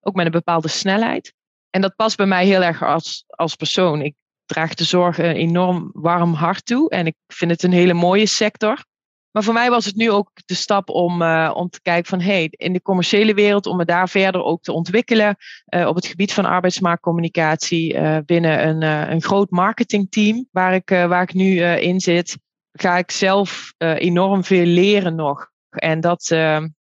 ook 0.01 0.15
met 0.15 0.27
een 0.27 0.33
bepaalde 0.33 0.69
snelheid. 0.69 1.33
En 1.71 1.81
dat 1.81 1.97
past 1.97 2.17
bij 2.17 2.27
mij 2.27 2.47
heel 2.47 2.63
erg 2.63 2.83
als, 2.83 3.25
als 3.27 3.55
persoon. 3.55 4.01
Ik 4.01 4.15
draag 4.47 4.75
de 4.75 4.85
zorg 4.85 5.19
een 5.19 5.37
enorm 5.37 5.91
warm 5.93 6.35
hart 6.35 6.67
toe 6.67 6.91
en 6.91 7.07
ik 7.07 7.15
vind 7.27 7.51
het 7.51 7.63
een 7.63 7.73
hele 7.73 7.95
mooie 7.95 8.27
sector. 8.27 8.85
Maar 9.31 9.43
voor 9.43 9.55
mij 9.55 9.71
was 9.71 9.85
het 9.85 9.97
nu 9.97 10.11
ook 10.11 10.31
de 10.45 10.55
stap 10.55 10.89
om, 10.89 11.23
uh, 11.23 11.53
om 11.55 11.69
te 11.69 11.83
kijken 11.83 12.09
van 12.09 12.21
hey, 12.21 12.49
in 12.51 12.73
de 12.73 12.83
commerciële 12.83 13.35
wereld, 13.35 13.67
om 13.67 13.77
me 13.77 13.85
daar 13.85 14.09
verder 14.09 14.43
ook 14.43 14.63
te 14.63 14.73
ontwikkelen 14.73 15.37
uh, 15.75 15.87
op 15.87 15.95
het 15.95 16.07
gebied 16.07 16.33
van 16.33 16.45
arbeidsmarktcommunicatie 16.45 17.95
uh, 17.95 18.19
binnen 18.25 18.69
een, 18.69 18.83
een 19.13 19.23
groot 19.23 19.51
marketingteam 19.51 20.49
waar 20.51 20.75
ik, 20.75 20.89
waar 20.89 21.23
ik 21.23 21.35
nu 21.35 21.63
in 21.63 22.01
zit, 22.01 22.39
ga 22.73 22.99
ik 22.99 23.11
zelf 23.11 23.73
enorm 23.79 24.45
veel 24.45 24.65
leren 24.65 25.15
nog. 25.15 25.51
En 25.69 26.01
dat, 26.01 26.27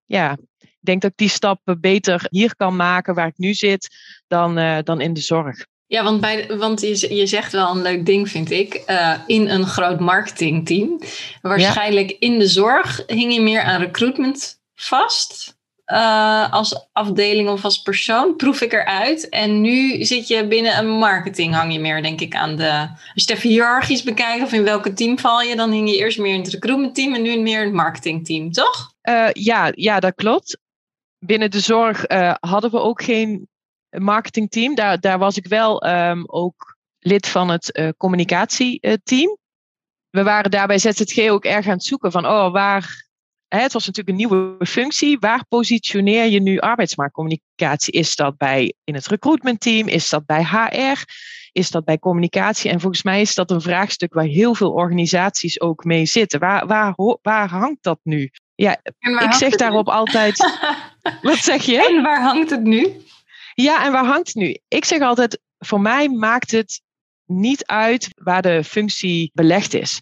ja, 0.04 0.36
ik 0.58 0.78
denk 0.80 1.02
dat 1.02 1.10
ik 1.10 1.16
die 1.16 1.28
stap 1.28 1.76
beter 1.80 2.26
hier 2.30 2.56
kan 2.56 2.76
maken 2.76 3.14
waar 3.14 3.26
ik 3.26 3.38
nu 3.38 3.54
zit 3.54 3.96
dan, 4.26 4.82
dan 4.84 5.00
in 5.00 5.12
de 5.12 5.20
zorg. 5.20 5.64
Ja, 5.86 6.02
want, 6.02 6.20
bij, 6.20 6.56
want 6.56 6.80
je, 6.80 7.14
je 7.14 7.26
zegt 7.26 7.52
wel 7.52 7.70
een 7.70 7.82
leuk 7.82 8.06
ding, 8.06 8.28
vind 8.28 8.50
ik. 8.50 8.82
Uh, 8.86 9.14
in 9.26 9.48
een 9.48 9.66
groot 9.66 10.00
marketingteam. 10.00 11.00
Waarschijnlijk 11.42 12.10
ja. 12.10 12.16
in 12.18 12.38
de 12.38 12.48
zorg 12.48 13.02
hing 13.06 13.34
je 13.34 13.40
meer 13.40 13.62
aan 13.62 13.80
recruitment 13.80 14.60
vast. 14.74 15.56
Uh, 15.86 16.52
als 16.52 16.88
afdeling 16.92 17.48
of 17.48 17.64
als 17.64 17.82
persoon, 17.82 18.36
proef 18.36 18.60
ik 18.60 18.72
eruit. 18.72 19.28
En 19.28 19.60
nu 19.60 20.04
zit 20.04 20.28
je 20.28 20.46
binnen 20.46 20.78
een 20.78 20.88
marketing, 20.88 21.54
hang 21.54 21.72
je 21.72 21.80
meer, 21.80 22.02
denk 22.02 22.20
ik, 22.20 22.34
aan 22.34 22.56
de. 22.56 22.70
Als 22.88 22.98
je 23.14 23.20
het 23.20 23.30
even 23.30 23.48
hiërarchisch 23.48 24.02
bekijkt 24.02 24.44
of 24.44 24.52
in 24.52 24.64
welke 24.64 24.92
team 24.92 25.18
val 25.18 25.42
je, 25.42 25.56
dan 25.56 25.70
hing 25.70 25.90
je 25.90 25.96
eerst 25.96 26.18
meer 26.18 26.34
in 26.34 26.40
het 26.40 26.52
recruitmentteam 26.52 27.14
en 27.14 27.22
nu 27.22 27.38
meer 27.38 27.58
in 27.58 27.66
het 27.66 27.74
marketingteam, 27.74 28.52
toch? 28.52 28.92
Uh, 29.02 29.28
ja, 29.32 29.72
ja, 29.74 30.00
dat 30.00 30.14
klopt. 30.14 30.58
Binnen 31.18 31.50
de 31.50 31.60
zorg 31.60 32.04
hadden 32.40 32.70
we 32.70 32.80
ook 32.80 33.02
geen 33.02 33.48
marketingteam. 33.98 34.74
Daar, 34.74 35.00
daar 35.00 35.18
was 35.18 35.36
ik 35.36 35.46
wel 35.46 35.86
um, 35.86 36.24
ook 36.26 36.76
lid 36.98 37.28
van 37.28 37.48
het 37.48 37.78
uh, 37.78 37.88
communicatieteam. 37.96 39.36
We 40.10 40.22
waren 40.22 40.50
daar 40.50 40.66
bij 40.66 40.78
ZZG 40.78 41.28
ook 41.28 41.44
erg 41.44 41.66
aan 41.66 41.72
het 41.72 41.84
zoeken 41.84 42.12
van, 42.12 42.26
oh, 42.26 42.52
waar, 42.52 43.08
hè, 43.48 43.60
het 43.60 43.72
was 43.72 43.86
natuurlijk 43.86 44.08
een 44.08 44.28
nieuwe 44.28 44.66
functie, 44.66 45.18
waar 45.18 45.44
positioneer 45.48 46.26
je 46.26 46.40
nu 46.40 46.58
arbeidsmarktcommunicatie? 46.58 47.92
Is 47.92 48.16
dat 48.16 48.36
bij 48.36 48.74
in 48.84 48.94
het 48.94 49.06
recruitmentteam? 49.06 49.88
Is 49.88 50.08
dat 50.08 50.26
bij 50.26 50.44
HR? 50.44 51.02
Is 51.52 51.70
dat 51.70 51.84
bij 51.84 51.98
communicatie? 51.98 52.70
En 52.70 52.80
volgens 52.80 53.02
mij 53.02 53.20
is 53.20 53.34
dat 53.34 53.50
een 53.50 53.60
vraagstuk 53.60 54.14
waar 54.14 54.24
heel 54.24 54.54
veel 54.54 54.72
organisaties 54.72 55.60
ook 55.60 55.84
mee 55.84 56.06
zitten. 56.06 56.40
Waar, 56.40 56.66
waar, 56.66 56.94
waar 57.22 57.48
hangt 57.48 57.82
dat 57.82 57.98
nu? 58.02 58.30
Ja, 58.54 58.78
ik 58.98 59.32
zeg 59.32 59.56
daarop 59.56 59.88
altijd. 59.88 60.38
Wat 61.22 61.36
zeg 61.36 61.62
je? 61.62 61.86
En 61.86 62.02
waar 62.02 62.22
hangt 62.22 62.50
het 62.50 62.62
nu? 62.62 63.02
Ja, 63.54 63.84
en 63.84 63.92
waar 63.92 64.04
hangt 64.04 64.26
het 64.26 64.36
nu? 64.36 64.58
Ik 64.68 64.84
zeg 64.84 65.00
altijd, 65.00 65.40
voor 65.58 65.80
mij 65.80 66.08
maakt 66.08 66.50
het 66.50 66.82
niet 67.24 67.66
uit 67.66 68.08
waar 68.14 68.42
de 68.42 68.64
functie 68.64 69.30
belegd 69.34 69.74
is. 69.74 70.00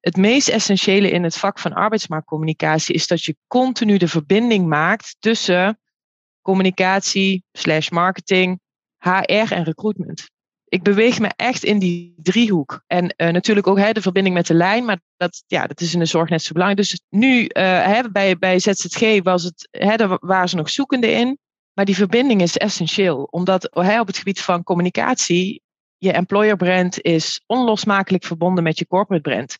Het 0.00 0.16
meest 0.16 0.48
essentiële 0.48 1.10
in 1.10 1.22
het 1.22 1.36
vak 1.36 1.58
van 1.58 1.72
arbeidsmarktcommunicatie 1.72 2.94
is 2.94 3.06
dat 3.06 3.24
je 3.24 3.36
continu 3.46 3.96
de 3.96 4.08
verbinding 4.08 4.66
maakt 4.66 5.16
tussen 5.18 5.78
communicatie, 6.42 7.44
slash 7.52 7.88
marketing, 7.88 8.60
HR 8.98 9.52
en 9.52 9.64
recruitment. 9.64 10.30
Ik 10.64 10.82
beweeg 10.82 11.18
me 11.18 11.30
echt 11.36 11.64
in 11.64 11.78
die 11.78 12.14
driehoek. 12.16 12.82
En 12.86 13.14
uh, 13.16 13.28
natuurlijk 13.28 13.66
ook 13.66 13.78
hè, 13.78 13.92
de 13.92 14.02
verbinding 14.02 14.34
met 14.34 14.46
de 14.46 14.54
lijn, 14.54 14.84
maar 14.84 15.00
dat, 15.16 15.42
ja, 15.46 15.66
dat 15.66 15.80
is 15.80 15.92
in 15.92 15.98
de 15.98 16.04
zorg 16.04 16.28
net 16.28 16.42
zo 16.42 16.52
belangrijk. 16.52 16.88
Dus 16.88 17.00
nu 17.08 17.40
uh, 17.40 17.48
hè, 17.84 18.10
bij, 18.10 18.38
bij 18.38 18.58
ZZG 18.58 19.22
was 19.22 19.42
het, 19.42 19.68
hè, 19.70 19.96
daar 19.96 20.18
waren 20.20 20.48
ze 20.48 20.56
nog 20.56 20.70
zoekende 20.70 21.10
in. 21.10 21.38
Maar 21.80 21.88
die 21.88 21.98
verbinding 21.98 22.42
is 22.42 22.56
essentieel, 22.56 23.22
omdat 23.22 23.74
op 23.74 24.06
het 24.06 24.18
gebied 24.18 24.40
van 24.40 24.62
communicatie, 24.62 25.62
je 25.98 26.12
employer 26.12 26.56
brand 26.56 27.02
is 27.02 27.42
onlosmakelijk 27.46 28.24
verbonden 28.24 28.64
met 28.64 28.78
je 28.78 28.86
corporate 28.86 29.28
brand. 29.30 29.56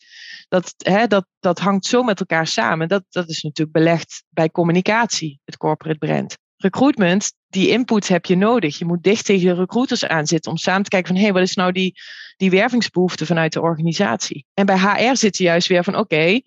Dat, 0.49 0.75
hè, 0.77 1.07
dat, 1.07 1.27
dat 1.39 1.59
hangt 1.59 1.87
zo 1.87 2.03
met 2.03 2.21
elkaar 2.21 2.47
samen. 2.47 2.89
Dat, 2.89 3.05
dat 3.11 3.29
is 3.29 3.43
natuurlijk 3.43 3.77
belegd 3.77 4.25
bij 4.29 4.51
communicatie, 4.51 5.41
het 5.45 5.57
corporate 5.57 5.99
brand. 5.99 6.37
Recruitment, 6.57 7.33
die 7.49 7.69
input 7.69 8.09
heb 8.09 8.27
je 8.27 8.37
nodig. 8.37 8.79
Je 8.79 8.85
moet 8.85 9.03
dicht 9.03 9.25
tegen 9.25 9.47
de 9.47 9.61
recruiters 9.61 10.07
aanzitten 10.07 10.51
om 10.51 10.57
samen 10.57 10.83
te 10.83 10.91
kijken 10.91 11.09
van 11.09 11.17
hé, 11.17 11.23
hey, 11.23 11.33
wat 11.33 11.43
is 11.43 11.55
nou 11.55 11.73
die, 11.73 11.95
die 12.37 12.51
wervingsbehoefte 12.51 13.27
vanuit 13.27 13.53
de 13.53 13.61
organisatie? 13.61 14.45
En 14.55 14.67
bij 14.67 14.79
HR 14.79 15.17
zit 15.17 15.37
je 15.37 15.45
juist 15.45 15.69
weer 15.69 15.85
van 15.85 15.97
oké, 15.97 16.41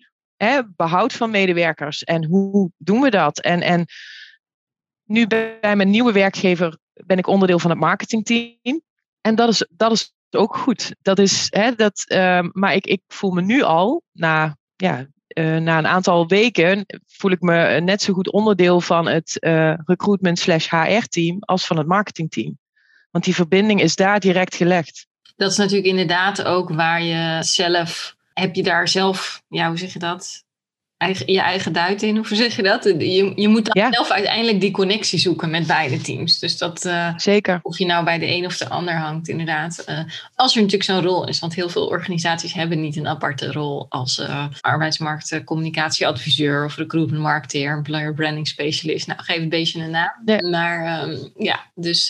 behoud 0.76 1.12
van 1.12 1.30
medewerkers 1.30 2.04
en 2.04 2.24
hoe 2.24 2.70
doen 2.76 3.00
we 3.00 3.10
dat? 3.10 3.40
En, 3.40 3.60
en 3.60 3.86
nu 5.04 5.26
bij 5.26 5.76
mijn 5.76 5.90
nieuwe 5.90 6.12
werkgever 6.12 6.78
ben 6.92 7.18
ik 7.18 7.26
onderdeel 7.26 7.58
van 7.58 7.70
het 7.70 7.78
marketingteam. 7.78 8.82
En 9.20 9.34
dat 9.34 9.48
is, 9.48 9.66
dat 9.70 9.92
is 9.92 10.14
ook 10.30 10.56
goed. 10.56 10.94
Dat 11.02 11.18
is, 11.18 11.46
hè, 11.50 11.74
dat, 11.74 12.04
ehm, 12.06 12.48
maar 12.52 12.74
ik, 12.74 12.86
ik 12.86 13.02
voel 13.08 13.30
me 13.30 13.42
nu 13.42 13.62
al, 13.62 14.02
na, 14.12 14.56
ja, 14.76 15.06
uh, 15.38 15.56
na 15.56 15.78
een 15.78 15.86
aantal 15.86 16.26
weken, 16.26 16.86
voel 17.06 17.30
ik 17.30 17.40
me 17.40 17.80
net 17.80 18.02
zo 18.02 18.12
goed 18.12 18.32
onderdeel 18.32 18.80
van 18.80 19.06
het 19.06 19.36
uh, 19.40 19.74
recruitment 19.84 20.38
slash 20.38 20.70
HR 20.70 21.06
team 21.08 21.36
als 21.40 21.66
van 21.66 21.78
het 21.78 21.86
marketingteam. 21.86 22.58
Want 23.10 23.24
die 23.24 23.34
verbinding 23.34 23.80
is 23.80 23.96
daar 23.96 24.20
direct 24.20 24.54
gelegd. 24.54 25.06
Dat 25.36 25.50
is 25.50 25.56
natuurlijk 25.56 25.88
inderdaad 25.88 26.44
ook 26.44 26.70
waar 26.70 27.02
je 27.02 27.38
zelf, 27.40 28.16
heb 28.32 28.54
je 28.54 28.62
daar 28.62 28.88
zelf, 28.88 29.42
ja, 29.48 29.68
hoe 29.68 29.78
zeg 29.78 29.92
je 29.92 29.98
dat? 29.98 30.43
Eigen, 31.04 31.32
je 31.32 31.40
eigen 31.40 31.72
duit 31.72 32.02
in, 32.02 32.16
hoe 32.16 32.36
zeg 32.36 32.56
je 32.56 32.62
dat? 32.62 32.84
Je, 32.84 33.32
je 33.36 33.48
moet 33.48 33.64
dan 33.64 33.92
zelf 33.92 34.10
uiteindelijk 34.10 34.60
die 34.60 34.70
connectie 34.70 35.18
zoeken 35.18 35.50
met 35.50 35.66
beide 35.66 36.00
teams. 36.00 36.38
Dus 36.38 36.58
dat, 36.58 36.84
uh, 36.84 37.12
Zeker. 37.16 37.58
of 37.62 37.78
je 37.78 37.86
nou 37.86 38.04
bij 38.04 38.18
de 38.18 38.26
een 38.26 38.46
of 38.46 38.56
de 38.56 38.68
ander 38.68 38.94
hangt, 38.94 39.28
inderdaad. 39.28 39.84
Uh, 39.88 39.98
als 40.34 40.54
er 40.54 40.62
natuurlijk 40.62 40.90
zo'n 40.90 41.02
rol 41.02 41.28
is, 41.28 41.38
want 41.38 41.54
heel 41.54 41.68
veel 41.68 41.86
organisaties 41.86 42.52
hebben 42.52 42.80
niet 42.80 42.96
een 42.96 43.08
aparte 43.08 43.52
rol 43.52 43.86
als 43.88 44.18
uh, 44.18 44.46
arbeidsmarktcommunicatieadviseur 44.60 46.64
of 46.64 46.76
recruitment 46.76 47.22
marketeer, 47.22 47.72
employer 47.72 48.14
branding 48.14 48.48
specialist. 48.48 49.06
Nou, 49.06 49.22
geef 49.22 49.36
een 49.36 49.48
beetje 49.48 49.82
een 49.82 49.90
naam. 49.90 50.50
Maar 50.50 51.08
um, 51.08 51.32
ja, 51.36 51.60
dus. 51.74 52.08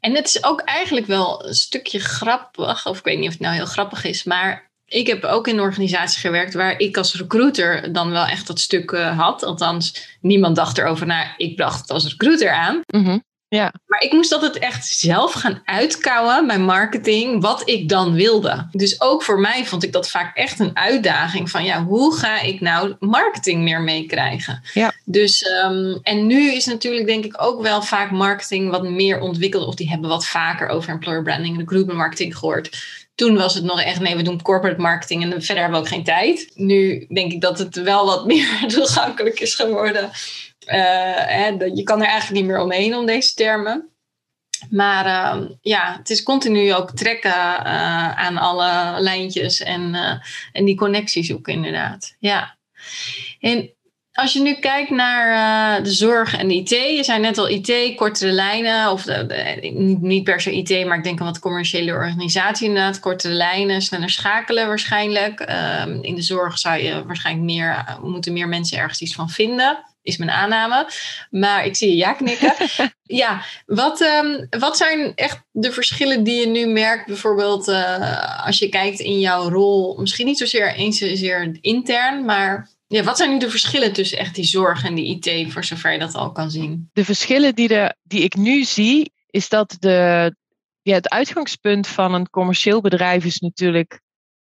en 0.00 0.14
het 0.14 0.26
is 0.26 0.44
ook 0.44 0.60
eigenlijk 0.60 1.06
wel 1.06 1.46
een 1.46 1.54
stukje 1.54 1.98
grappig, 1.98 2.86
of 2.86 2.98
ik 2.98 3.04
weet 3.04 3.18
niet 3.18 3.26
of 3.26 3.32
het 3.32 3.42
nou 3.42 3.54
heel 3.54 3.66
grappig 3.66 4.04
is, 4.04 4.24
maar 4.24 4.72
ik 4.86 5.06
heb 5.06 5.24
ook 5.24 5.48
in 5.48 5.54
een 5.54 5.60
organisatie 5.60 6.20
gewerkt 6.20 6.54
waar 6.54 6.78
ik 6.78 6.96
als 6.96 7.14
recruiter 7.14 7.92
dan 7.92 8.10
wel 8.10 8.26
echt 8.26 8.46
dat 8.46 8.60
stuk 8.60 8.90
uh, 8.90 9.18
had. 9.18 9.42
Althans, 9.42 10.08
niemand 10.20 10.56
dacht 10.56 10.78
erover 10.78 11.06
na. 11.06 11.34
Ik 11.36 11.56
bracht 11.56 11.80
het 11.80 11.90
als 11.90 12.08
recruiter 12.08 12.50
aan. 12.50 12.80
Mm 12.86 13.04
-hmm. 13.04 13.22
Ja. 13.48 13.72
Maar 13.86 14.02
ik 14.02 14.12
moest 14.12 14.32
altijd 14.32 14.58
echt 14.58 14.86
zelf 14.86 15.32
gaan 15.32 15.62
uitkouwen 15.64 16.46
bij 16.46 16.58
marketing 16.58 17.42
wat 17.42 17.68
ik 17.68 17.88
dan 17.88 18.12
wilde. 18.12 18.68
Dus 18.70 19.00
ook 19.00 19.22
voor 19.22 19.40
mij 19.40 19.66
vond 19.66 19.82
ik 19.82 19.92
dat 19.92 20.10
vaak 20.10 20.36
echt 20.36 20.58
een 20.58 20.76
uitdaging 20.76 21.50
van 21.50 21.64
ja, 21.64 21.84
hoe 21.84 22.16
ga 22.16 22.40
ik 22.40 22.60
nou 22.60 22.94
marketing 22.98 23.62
meer 23.62 23.80
meekrijgen? 23.80 24.62
Ja. 24.72 24.92
Dus 25.04 25.46
um, 25.64 25.98
en 26.02 26.26
nu 26.26 26.52
is 26.52 26.64
natuurlijk 26.64 27.06
denk 27.06 27.24
ik 27.24 27.42
ook 27.42 27.62
wel 27.62 27.82
vaak 27.82 28.10
marketing 28.10 28.70
wat 28.70 28.88
meer 28.88 29.20
ontwikkeld 29.20 29.66
of 29.66 29.74
die 29.74 29.88
hebben 29.88 30.08
wat 30.08 30.26
vaker 30.26 30.68
over 30.68 30.90
employer 30.90 31.22
branding 31.22 31.54
en 31.54 31.60
recruitment 31.60 31.98
marketing 31.98 32.36
gehoord. 32.36 32.76
Toen 33.14 33.36
was 33.36 33.54
het 33.54 33.64
nog 33.64 33.82
echt, 33.82 34.00
nee, 34.00 34.16
we 34.16 34.22
doen 34.22 34.42
corporate 34.42 34.80
marketing 34.80 35.22
en 35.22 35.42
verder 35.42 35.62
hebben 35.62 35.80
we 35.80 35.86
ook 35.86 35.92
geen 35.92 36.04
tijd. 36.04 36.50
Nu 36.54 37.06
denk 37.08 37.32
ik 37.32 37.40
dat 37.40 37.58
het 37.58 37.76
wel 37.76 38.06
wat 38.06 38.26
meer 38.34 38.64
toegankelijk 38.66 39.40
is 39.40 39.54
geworden. 39.54 40.10
Uh, 40.66 41.74
je 41.74 41.82
kan 41.82 42.00
er 42.00 42.08
eigenlijk 42.08 42.40
niet 42.40 42.50
meer 42.50 42.60
omheen 42.60 42.96
om 42.96 43.06
deze 43.06 43.34
termen. 43.34 43.88
Maar 44.70 45.06
uh, 45.06 45.48
ja, 45.60 45.96
het 45.98 46.10
is 46.10 46.22
continu 46.22 46.74
ook 46.74 46.90
trekken 46.90 47.30
uh, 47.30 48.18
aan 48.18 48.36
alle 48.36 49.00
lijntjes 49.00 49.60
en, 49.60 49.94
uh, 49.94 50.14
en 50.52 50.64
die 50.64 50.76
connectie 50.76 51.24
zoeken, 51.24 51.52
inderdaad. 51.52 52.16
Ja. 52.18 52.56
En 53.40 53.70
als 54.14 54.32
je 54.32 54.40
nu 54.40 54.54
kijkt 54.54 54.90
naar 54.90 55.30
uh, 55.78 55.84
de 55.84 55.92
zorg 55.92 56.36
en 56.36 56.48
de 56.48 56.54
IT, 56.54 56.70
je 56.70 57.04
zei 57.04 57.20
net 57.20 57.38
al 57.38 57.48
IT, 57.48 57.94
kortere 57.96 58.32
lijnen, 58.32 58.90
of 58.90 59.02
de, 59.02 59.26
de, 59.26 59.70
niet, 59.72 60.00
niet, 60.00 60.24
per 60.24 60.40
se 60.40 60.52
IT, 60.52 60.86
maar 60.86 60.98
ik 60.98 61.04
denk 61.04 61.18
een 61.18 61.26
wat 61.26 61.38
commerciële 61.38 61.92
organisatie 61.92 62.68
inderdaad, 62.68 63.00
kortere 63.00 63.34
lijnen, 63.34 63.82
sneller 63.82 64.10
schakelen 64.10 64.66
waarschijnlijk. 64.66 65.50
Uh, 65.50 65.82
in 66.00 66.14
de 66.14 66.22
zorg 66.22 66.58
zou 66.58 66.82
je 66.82 67.04
waarschijnlijk 67.06 67.46
meer, 67.46 67.98
moeten 68.02 68.32
meer 68.32 68.48
mensen 68.48 68.78
ergens 68.78 69.00
iets 69.00 69.14
van 69.14 69.30
vinden, 69.30 69.84
is 70.02 70.16
mijn 70.16 70.30
aanname. 70.30 70.88
Maar 71.30 71.66
ik 71.66 71.76
zie 71.76 71.88
je 71.88 71.96
ja 71.96 72.12
knikken. 72.12 72.54
ja, 73.22 73.42
wat, 73.66 74.00
um, 74.00 74.46
wat 74.58 74.76
zijn 74.76 75.12
echt 75.14 75.42
de 75.50 75.72
verschillen 75.72 76.22
die 76.24 76.40
je 76.40 76.46
nu 76.46 76.66
merkt, 76.66 77.06
bijvoorbeeld 77.06 77.68
uh, 77.68 78.46
als 78.46 78.58
je 78.58 78.68
kijkt 78.68 79.00
in 79.00 79.20
jouw 79.20 79.48
rol, 79.48 79.96
misschien 80.00 80.26
niet 80.26 80.38
zozeer 80.38 80.74
eens 80.74 80.98
zozeer 80.98 81.58
intern, 81.60 82.24
maar 82.24 82.72
ja, 82.86 83.02
wat 83.02 83.16
zijn 83.16 83.30
nu 83.30 83.38
de 83.38 83.50
verschillen 83.50 83.92
tussen 83.92 84.18
echt 84.18 84.34
die 84.34 84.44
zorg 84.44 84.84
en 84.84 84.94
die 84.94 85.20
IT, 85.20 85.52
voor 85.52 85.64
zover 85.64 85.92
je 85.92 85.98
dat 85.98 86.14
al 86.14 86.32
kan 86.32 86.50
zien? 86.50 86.90
De 86.92 87.04
verschillen 87.04 87.54
die, 87.54 87.68
de, 87.68 87.96
die 88.02 88.22
ik 88.22 88.34
nu 88.34 88.64
zie, 88.64 89.12
is 89.30 89.48
dat 89.48 89.76
de, 89.78 90.34
ja, 90.82 90.94
het 90.94 91.08
uitgangspunt 91.08 91.86
van 91.86 92.14
een 92.14 92.30
commercieel 92.30 92.80
bedrijf 92.80 93.24
is 93.24 93.38
natuurlijk 93.38 94.00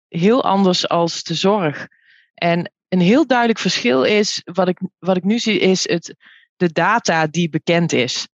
heel 0.07 0.43
anders 0.43 0.89
als 0.89 1.23
de 1.23 1.33
zorg. 1.33 1.87
En 2.33 2.71
een 2.87 3.01
heel 3.01 3.27
duidelijk 3.27 3.59
verschil 3.59 4.03
is, 4.03 4.41
wat 4.43 4.67
ik, 4.67 4.79
wat 4.99 5.17
ik 5.17 5.23
nu 5.23 5.39
zie, 5.39 5.59
is 5.59 5.89
het, 5.89 6.15
de 6.55 6.71
data 6.71 7.27
die 7.27 7.49
bekend 7.49 7.93
is. 7.93 8.27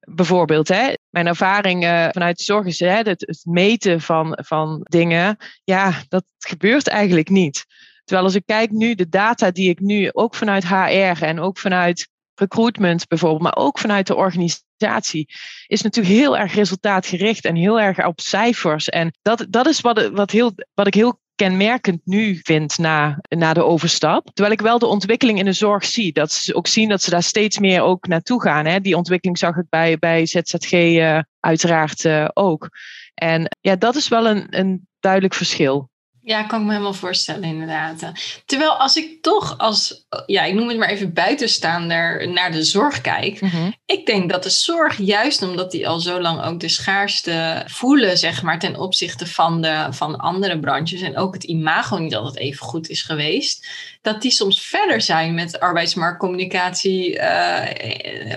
Bijvoorbeeld, 0.00 0.68
hè, 0.68 0.92
mijn 1.10 1.26
ervaring 1.26 1.84
uh, 1.84 2.08
vanuit 2.10 2.36
de 2.36 2.44
zorg 2.44 2.66
is 2.66 2.78
hè, 2.78 2.86
het, 2.86 3.20
het 3.20 3.40
meten 3.44 4.00
van, 4.00 4.38
van 4.42 4.80
dingen. 4.82 5.36
Ja, 5.64 6.02
dat 6.08 6.24
gebeurt 6.38 6.88
eigenlijk 6.88 7.28
niet. 7.28 7.66
Terwijl 8.08 8.26
als 8.26 8.36
ik 8.36 8.46
kijk 8.46 8.70
nu, 8.70 8.94
de 8.94 9.08
data 9.08 9.50
die 9.50 9.70
ik 9.70 9.80
nu 9.80 10.10
ook 10.12 10.34
vanuit 10.34 10.68
HR 10.68 11.24
en 11.24 11.40
ook 11.40 11.58
vanuit 11.58 12.08
recruitment 12.34 13.06
bijvoorbeeld, 13.08 13.42
maar 13.42 13.56
ook 13.56 13.78
vanuit 13.78 14.06
de 14.06 14.14
organisatie, 14.14 15.28
is 15.66 15.82
natuurlijk 15.82 16.14
heel 16.14 16.38
erg 16.38 16.54
resultaatgericht 16.54 17.44
en 17.44 17.54
heel 17.54 17.80
erg 17.80 18.06
op 18.06 18.20
cijfers. 18.20 18.88
En 18.88 19.18
dat, 19.22 19.46
dat 19.48 19.66
is 19.66 19.80
wat, 19.80 20.08
wat, 20.08 20.30
heel, 20.30 20.52
wat 20.74 20.86
ik 20.86 20.94
heel 20.94 21.20
kenmerkend 21.34 22.00
nu 22.04 22.40
vind 22.42 22.78
na, 22.78 23.18
na 23.28 23.52
de 23.52 23.64
overstap. 23.64 24.30
Terwijl 24.32 24.54
ik 24.54 24.60
wel 24.60 24.78
de 24.78 24.86
ontwikkeling 24.86 25.38
in 25.38 25.44
de 25.44 25.52
zorg 25.52 25.84
zie. 25.84 26.12
Dat 26.12 26.32
ze 26.32 26.54
ook 26.54 26.66
zien 26.66 26.88
dat 26.88 27.02
ze 27.02 27.10
daar 27.10 27.22
steeds 27.22 27.58
meer 27.58 27.82
ook 27.82 28.06
naartoe 28.06 28.42
gaan. 28.42 28.66
Hè. 28.66 28.80
Die 28.80 28.96
ontwikkeling 28.96 29.38
zag 29.38 29.56
ik 29.56 29.68
bij, 29.68 29.98
bij 29.98 30.26
ZZG 30.26 30.72
uh, 30.72 31.18
uiteraard 31.40 32.04
uh, 32.04 32.28
ook. 32.34 32.68
En 33.14 33.56
ja, 33.60 33.76
dat 33.76 33.96
is 33.96 34.08
wel 34.08 34.26
een, 34.26 34.46
een 34.58 34.86
duidelijk 35.00 35.34
verschil. 35.34 35.90
Ja, 36.28 36.42
kan 36.42 36.60
ik 36.60 36.66
me 36.66 36.72
helemaal 36.72 36.94
voorstellen, 36.94 37.44
inderdaad. 37.44 38.12
Terwijl 38.46 38.70
als 38.70 38.96
ik 38.96 39.22
toch 39.22 39.58
als, 39.58 40.06
ja, 40.26 40.44
ik 40.44 40.54
noem 40.54 40.68
het 40.68 40.78
maar 40.78 40.88
even 40.88 41.12
buitenstaander 41.12 42.28
naar 42.28 42.52
de 42.52 42.64
zorg 42.64 43.00
kijk. 43.00 43.40
Mhm. 43.40 43.70
Ik 43.86 44.06
denk 44.06 44.30
dat 44.30 44.42
de 44.42 44.50
zorg, 44.50 44.98
juist 44.98 45.42
omdat 45.42 45.70
die 45.70 45.88
al 45.88 46.00
zo 46.00 46.20
lang 46.20 46.44
ook 46.44 46.60
de 46.60 46.68
schaarste 46.68 47.62
voelen, 47.66 48.18
zeg 48.18 48.42
maar, 48.42 48.58
ten 48.58 48.76
opzichte 48.76 49.26
van, 49.26 49.62
de, 49.62 49.86
van 49.90 50.16
andere 50.16 50.58
branches. 50.58 51.00
En 51.00 51.16
ook 51.16 51.34
het 51.34 51.44
imago 51.44 51.98
niet 51.98 52.14
altijd 52.14 52.36
even 52.36 52.66
goed 52.66 52.88
is 52.88 53.02
geweest. 53.02 53.66
Dat 54.02 54.22
die 54.22 54.30
soms 54.30 54.60
verder 54.60 55.00
zijn 55.00 55.34
met 55.34 55.60
arbeidsmarktcommunicatie 55.60 57.18
uh, 57.18 57.62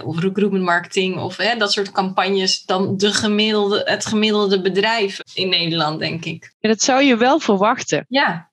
of 0.06 0.20
recruitment 0.20 0.64
marketing 0.64 1.18
of 1.18 1.38
hè, 1.38 1.58
dat 1.58 1.72
soort 1.72 1.92
campagnes 1.92 2.64
dan 2.66 2.98
de 2.98 3.14
gemiddelde, 3.14 3.82
het 3.86 4.06
gemiddelde 4.06 4.62
bedrijf 4.62 5.20
in 5.34 5.50
Nederland, 5.50 6.00
denk 6.00 6.26
ik. 6.26 6.54
Ja, 6.60 6.70
dat 6.70 6.82
zou 6.82 7.04
je 7.04 7.18
wel 7.18 7.40
verwachten. 7.40 7.80
Ja. 8.08 8.52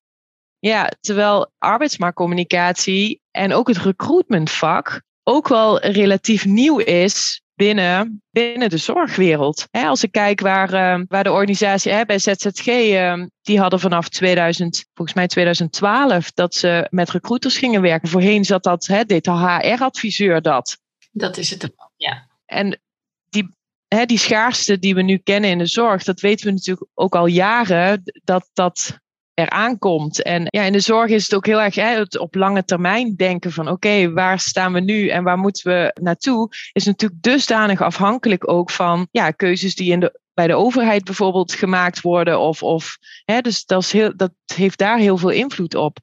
Ja, 0.59 0.91
terwijl 1.01 1.53
arbeidsmarktcommunicatie 1.59 3.21
en 3.31 3.53
ook 3.53 3.69
het 3.69 3.79
recruitmentvak 3.79 5.03
ook 5.23 5.49
wel 5.49 5.81
relatief 5.81 6.45
nieuw 6.45 6.79
is 6.79 7.43
binnen, 7.55 8.23
binnen 8.31 8.71
de 8.71 8.77
zorgwereld. 8.77 9.67
als 9.71 10.03
ik 10.03 10.12
kijk 10.12 10.41
waar, 10.41 10.73
uh, 10.73 11.05
waar 11.09 11.25
de 11.25 11.33
organisatie 11.33 11.93
hè, 11.93 12.05
bij 12.05 12.19
ZZG, 12.19 12.67
uh, 12.67 13.25
die 13.43 13.61
hadden 13.61 13.81
vanaf 13.81 14.09
2000, 14.09 14.85
volgens 14.95 15.17
mij 15.17 15.27
2012, 15.27 16.33
dat 16.33 16.55
ze 16.55 16.87
met 16.91 17.11
recruiters 17.11 17.59
gingen 17.59 17.81
werken. 17.81 18.09
Voorheen 18.09 18.45
zat 18.45 18.62
dat, 18.62 18.87
hè, 18.87 19.05
deed 19.05 19.25
de 19.25 19.31
HR-adviseur 19.31 20.43
dat. 20.43 20.79
Dat 21.11 21.37
is 21.37 21.51
het, 21.51 21.71
ja. 21.97 22.29
En 22.47 22.81
die, 23.29 23.49
hè, 23.88 24.05
die 24.05 24.19
schaarste 24.19 24.79
die 24.79 24.95
we 24.95 25.03
nu 25.03 25.17
kennen 25.17 25.51
in 25.51 25.59
de 25.59 25.67
zorg, 25.67 26.05
dat 26.05 26.21
weten 26.21 26.47
we 26.47 26.53
natuurlijk 26.53 26.91
ook 26.95 27.14
al 27.14 27.27
jaren, 27.27 28.03
dat 28.25 28.51
dat 28.53 28.99
eraan 29.38 29.79
komt. 29.79 30.22
En 30.22 30.46
ja, 30.46 30.62
in 30.62 30.72
de 30.72 30.81
zorg 30.81 31.11
is 31.11 31.22
het 31.22 31.35
ook 31.35 31.46
heel 31.46 31.61
erg 31.61 31.74
hè, 31.74 31.98
het 31.98 32.18
op 32.18 32.35
lange 32.35 32.64
termijn 32.64 33.16
denken 33.16 33.53
van 33.53 33.68
oké, 33.68 34.12
waar 34.12 34.40
staan 34.40 34.72
we 34.72 34.81
nu 34.81 35.09
en 35.09 35.24
waar 35.24 35.38
moeten 35.38 35.70
we 35.72 35.96
naartoe, 36.01 36.48
is 36.72 36.85
natuurlijk 36.85 37.22
dusdanig 37.22 37.81
afhankelijk 37.81 38.51
ook 38.51 38.70
van 38.70 39.09
ja, 39.11 39.31
keuzes 39.31 39.74
die 39.74 39.92
in 39.92 40.01
de, 40.01 40.20
bij 40.35 40.46
de 40.46 40.55
overheid 40.55 41.05
bijvoorbeeld 41.05 41.53
gemaakt 41.53 42.01
worden. 42.01 42.40
Of, 42.40 42.62
of, 42.62 42.98
hè, 43.24 43.40
dus 43.40 43.64
dat, 43.64 43.83
is 43.83 43.92
heel, 43.92 44.16
dat 44.16 44.33
heeft 44.55 44.79
daar 44.79 44.98
heel 44.98 45.16
veel 45.16 45.31
invloed 45.31 45.74
op. 45.74 45.98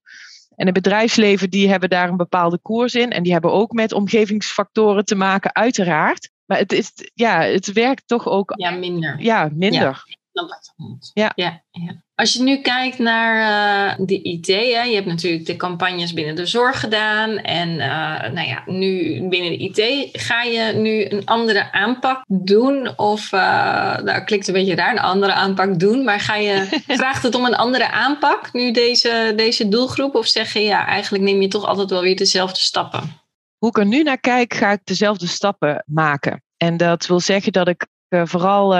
En 0.56 0.66
het 0.66 0.76
bedrijfsleven 0.76 1.50
die 1.50 1.70
hebben 1.70 1.90
daar 1.90 2.10
een 2.10 2.18
bepaalde 2.18 2.60
koers 2.62 2.94
in. 2.94 3.12
En 3.12 3.24
die 3.24 3.32
hebben 3.32 3.52
ook 3.52 3.72
met 3.72 3.94
omgevingsfactoren 3.94 5.06
te 5.06 5.16
maken, 5.16 5.56
uiteraard. 5.56 6.30
Maar 6.46 6.58
het, 6.58 6.72
is, 6.72 6.92
ja, 7.14 7.42
het 7.42 7.74
werkt 7.74 8.08
toch 8.08 8.28
ook. 8.28 8.54
Ja, 8.56 8.72
minder. 8.72 9.16
Ja, 9.20 9.50
minder. 9.54 9.82
Ja. 9.82 10.24
Ja, 11.14 11.32
ja. 11.36 11.64
Als 12.16 12.34
je 12.34 12.44
nu 12.44 12.62
kijkt 12.62 13.00
naar 13.00 13.36
uh, 13.98 14.06
de 14.06 14.22
IT, 14.22 14.48
hè, 14.48 14.82
je 14.84 14.96
hebt 14.96 15.06
natuurlijk 15.06 15.46
de 15.46 15.56
campagnes 15.56 16.14
binnen 16.14 16.36
de 16.36 16.46
zorg 16.46 16.80
gedaan. 16.80 17.38
En 17.38 17.70
uh, 17.70 18.32
nou 18.32 18.48
ja, 18.48 18.64
nu 18.66 19.20
binnen 19.30 19.50
de 19.50 19.58
IT 19.58 20.10
ga 20.22 20.44
je 20.44 20.74
nu 20.74 21.10
een 21.10 21.26
andere 21.26 21.72
aanpak 21.72 22.24
doen? 22.28 22.98
Of, 22.98 23.32
uh, 23.32 23.98
nou 23.98 24.24
klinkt 24.24 24.48
een 24.48 24.54
beetje 24.54 24.76
raar, 24.76 24.92
een 24.92 25.00
andere 25.00 25.34
aanpak 25.34 25.80
doen. 25.80 26.04
Maar 26.04 26.20
ga 26.20 26.36
je, 26.36 26.82
vraagt 26.88 27.24
het 27.24 27.36
om 27.36 27.46
een 27.46 27.56
andere 27.56 27.92
aanpak 27.92 28.54
nu 28.54 28.72
deze, 28.72 29.34
deze 29.36 29.70
doelgroep? 29.70 30.16
Of 30.16 30.28
zeg 30.28 30.54
je 30.54 30.62
ja, 30.62 30.86
eigenlijk 30.86 31.24
neem 31.24 31.42
je 31.42 31.48
toch 31.48 31.66
altijd 31.66 31.90
wel 31.90 32.02
weer 32.02 32.18
dezelfde 32.18 32.60
stappen? 32.60 33.22
Hoe 33.58 33.70
ik 33.70 33.78
er 33.78 33.86
nu 33.86 34.04
naar 34.04 34.20
kijk, 34.20 34.54
ga 34.54 34.72
ik 34.72 34.82
dezelfde 34.84 35.28
stappen 35.28 35.84
maken. 35.86 36.44
En 36.58 36.78
dat 36.78 37.06
wil 37.06 37.20
zeggen 37.20 37.52
dat 37.52 37.68
ik 37.68 37.88
vooral 38.10 38.76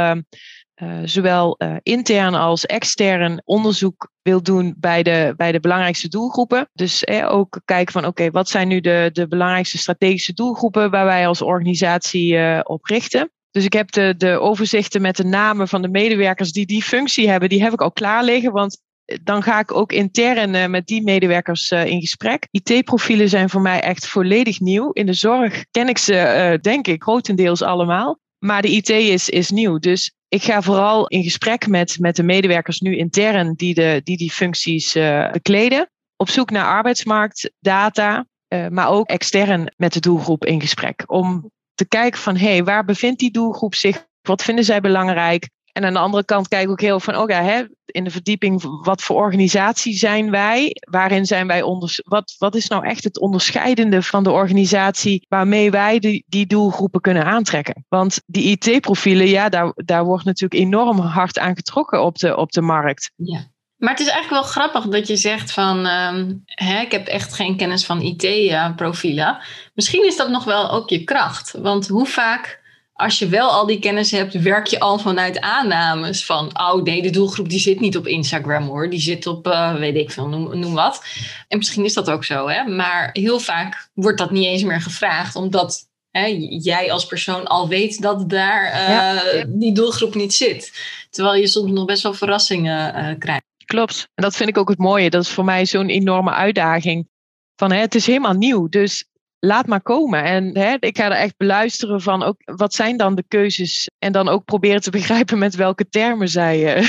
uh, 0.84 1.00
zowel 1.04 1.56
uh, 1.58 1.76
intern 1.84 2.34
als 2.34 2.66
extern 2.66 3.42
onderzoek 3.46 4.12
wil 4.22 4.44
doen 4.44 4.76
bij 4.78 5.04
de, 5.04 5.34
bij 5.38 5.52
de 5.52 5.60
belangrijkste 5.60 6.08
doelgroepen. 6.08 6.70
Dus 6.74 7.04
eh, 7.04 7.32
ook 7.32 7.62
kijken 7.66 7.94
van 7.94 8.06
oké, 8.06 8.32
wat 8.32 8.50
zijn 8.50 8.68
nu 8.68 8.80
de, 8.80 9.10
de 9.14 9.28
belangrijkste 9.28 9.78
strategische 9.78 10.34
doelgroepen 10.34 10.92
waar 10.92 11.06
wij 11.06 11.28
als 11.28 11.42
organisatie 11.42 12.34
uh, 12.34 12.60
op 12.64 12.86
richten. 12.86 13.32
Dus 13.52 13.66
ik 13.66 13.74
heb 13.74 13.92
de, 13.92 14.14
de 14.18 14.40
overzichten 14.40 15.02
met 15.02 15.16
de 15.16 15.26
namen 15.26 15.68
van 15.68 15.82
de 15.82 15.90
medewerkers 15.90 16.52
die 16.52 16.66
die 16.66 16.84
functie 16.84 17.30
hebben, 17.30 17.50
die 17.50 17.64
heb 17.64 17.74
ik 17.74 17.82
al 17.82 17.92
klaar 17.92 18.24
liggen. 18.24 18.52
Want 18.52 18.82
dan 19.24 19.44
ga 19.44 19.60
ik 19.60 19.72
ook 19.72 19.92
intern 19.92 20.72
met 20.72 20.88
die 20.88 21.04
medewerkers 21.04 21.72
in 21.72 22.02
gesprek. 22.02 22.48
IT-profielen 22.52 23.30
zijn 23.30 23.50
voor 23.50 23.62
mij 23.62 23.82
echt 23.82 24.08
volledig 24.08 24.60
nieuw. 24.60 24.92
In 24.92 25.06
de 25.06 25.14
zorg 25.14 25.66
ken 25.72 25.88
ik 25.88 25.98
ze, 25.98 26.58
denk 26.62 26.88
ik, 26.88 27.04
grotendeels 27.04 27.62
allemaal. 27.62 28.20
Maar 28.40 28.62
de 28.62 28.70
IT 28.70 28.90
is, 28.90 29.30
is 29.30 29.50
nieuw. 29.50 29.80
Dus 29.80 30.14
ik 30.28 30.44
ga 30.44 30.62
vooral 30.62 31.08
in 31.08 31.24
gesprek 31.24 31.68
met, 31.68 32.00
met 32.00 32.16
de 32.16 32.24
medewerkers 32.24 32.80
nu 32.80 32.98
intern 32.98 33.54
die 33.54 33.74
de, 33.74 34.02
die, 34.04 34.18
die 34.18 34.32
functies 34.32 34.96
uh, 34.96 35.32
bekleden. 35.32 35.90
Op 36.16 36.30
zoek 36.30 36.50
naar 36.50 36.66
arbeidsmarktdata, 36.66 38.26
uh, 38.54 38.68
maar 38.68 38.90
ook 38.90 39.10
extern 39.10 39.74
met 39.78 39.94
de 39.94 40.00
doelgroep 40.00 40.46
in 40.46 40.62
gesprek. 40.62 41.04
Om 41.06 41.52
te 41.74 41.88
kijken 41.88 42.20
van 42.20 42.38
hé, 42.38 42.48
hey, 42.48 42.64
waar 42.64 42.86
bevindt 42.86 43.20
die 43.20 43.32
doelgroep 43.32 43.76
zich? 43.76 44.06
Wat 44.22 44.44
vinden 44.44 44.66
zij 44.66 44.82
belangrijk? 44.82 45.50
En 45.76 45.86
aan 45.86 45.94
de 45.94 46.00
andere 46.00 46.26
kant 46.26 46.48
kijk 46.48 46.64
ik 46.64 46.70
ook 46.70 46.82
heel 46.82 47.00
van, 47.00 47.28
ja, 47.28 47.42
hè, 47.42 47.64
in 47.86 48.04
de 48.04 48.10
verdieping, 48.10 48.84
wat 48.84 49.02
voor 49.02 49.16
organisatie 49.16 49.98
zijn 49.98 50.32
wij? 50.32 50.76
Waarin 50.90 51.26
zijn 51.26 51.48
wij 51.48 51.62
onder, 51.62 52.00
wat, 52.04 52.36
wat 52.38 52.56
is 52.56 52.68
nou 52.68 52.86
echt 52.86 53.04
het 53.04 53.20
onderscheidende 53.20 54.02
van 54.02 54.24
de 54.24 54.32
organisatie 54.32 55.26
waarmee 55.30 55.72
wij 55.72 56.00
die, 56.00 56.24
die 56.28 56.46
doelgroepen 56.46 57.02
kunnen 57.02 57.26
aantrekken? 57.26 57.86
Want 57.90 58.22
die 58.26 58.58
IT-profielen, 58.58 59.28
ja, 59.28 59.50
daar, 59.50 59.72
daar 59.76 60.06
wordt 60.06 60.26
natuurlijk 60.26 60.62
enorm 60.62 61.00
hard 61.00 61.40
aan 61.40 61.56
getrokken 61.56 62.04
op 62.04 62.18
de, 62.18 62.38
op 62.38 62.52
de 62.52 62.62
markt. 62.62 63.12
Ja. 63.16 63.54
Maar 63.76 63.90
het 63.90 64.00
is 64.00 64.08
eigenlijk 64.08 64.42
wel 64.42 64.52
grappig 64.52 64.92
dat 64.92 65.08
je 65.08 65.16
zegt 65.16 65.52
van, 65.52 65.86
um, 65.86 66.44
hè, 66.46 66.80
ik 66.80 66.92
heb 66.92 67.08
echt 67.08 67.34
geen 67.34 67.58
kennis 67.58 67.86
van 67.86 68.02
IT-profielen. 68.02 69.38
Misschien 69.74 70.06
is 70.06 70.18
dat 70.18 70.30
nog 70.30 70.44
wel 70.44 70.72
ook 70.72 70.90
je 70.90 71.04
kracht. 71.04 71.52
Want 71.52 71.88
hoe 71.88 72.06
vaak 72.06 72.64
als 72.96 73.20
je 73.20 73.28
wel 73.28 73.50
al 73.50 73.66
die 73.66 73.80
kennis 73.80 74.12
hebt, 74.12 74.42
werk 74.42 74.68
je 74.68 74.80
al 74.80 75.00
vanuit 75.00 75.40
aannames 75.40 76.26
van, 76.26 76.60
oh 76.60 76.84
nee, 76.84 77.02
de 77.02 77.10
doelgroep 77.10 77.50
die 77.50 77.60
zit 77.60 77.80
niet 77.80 77.98
op 77.98 78.08
Instagram 78.08 78.68
hoor, 78.68 78.90
die 78.90 79.00
zit 79.00 79.28
op, 79.28 79.48
uh, 79.48 79.76
weet 79.76 79.96
ik 79.96 80.12
veel, 80.12 80.28
noem, 80.28 80.60
noem 80.60 80.74
wat. 80.74 81.04
En 81.48 81.58
misschien 81.58 81.86
is 81.86 81.94
dat 81.94 82.10
ook 82.10 82.24
zo, 82.24 82.48
hè? 82.48 82.64
maar 82.64 83.10
heel 83.14 83.40
vaak 83.40 83.90
wordt 83.94 84.18
dat 84.18 84.32
niet 84.32 84.46
eens 84.46 84.64
meer 84.64 84.82
gevraagd, 84.82 85.36
omdat 85.36 85.90
hè, 86.12 86.26
jij 86.50 86.92
als 86.92 87.06
persoon 87.06 87.46
al 87.46 87.68
weet 87.68 88.02
dat 88.02 88.30
daar 88.30 88.90
uh, 88.90 89.44
die 89.48 89.74
doelgroep 89.74 90.16
niet 90.16 90.34
zit. 90.34 90.72
Terwijl 91.10 91.36
je 91.42 91.48
soms 91.48 91.72
nog 91.72 91.86
best 91.86 92.04
wel 92.04 92.14
verrassingen 92.14 92.96
uh, 92.96 93.20
krijgt. 93.20 93.44
Klopt. 93.66 94.08
En 94.14 94.24
dat 94.24 94.36
vind 94.36 94.50
ik 94.50 94.58
ook 94.58 94.70
het 94.70 94.78
mooie. 94.78 95.10
Dat 95.10 95.24
is 95.24 95.30
voor 95.30 95.46
mij 95.46 95.66
zo'n 95.66 95.90
enorme 95.90 96.32
uitdaging. 96.32 97.08
Van, 97.56 97.72
hè, 97.72 97.80
het 97.80 97.96
is 97.96 98.08
helemaal 98.08 98.34
nieuw. 98.34 98.70
Dus 98.70 99.06
laat 99.46 99.68
maar 99.68 99.82
komen. 99.82 100.24
En 100.24 100.58
hè, 100.58 100.76
ik 100.80 100.98
ga 100.98 101.06
er 101.06 101.12
echt 101.12 101.38
beluisteren 101.38 102.02
van 102.02 102.24
ook, 102.24 102.36
wat 102.46 102.74
zijn 102.74 102.98
dan 102.98 103.16
de 103.16 103.24
keuzes? 103.28 103.90
En 104.00 104.12
dan 104.12 104.30
ook 104.30 104.46
proberen 104.46 104.82
te 104.82 104.90
begrijpen 105.00 105.38
met 105.38 105.56
welke 105.56 105.90
termen 105.90 106.30
zij. 106.30 106.60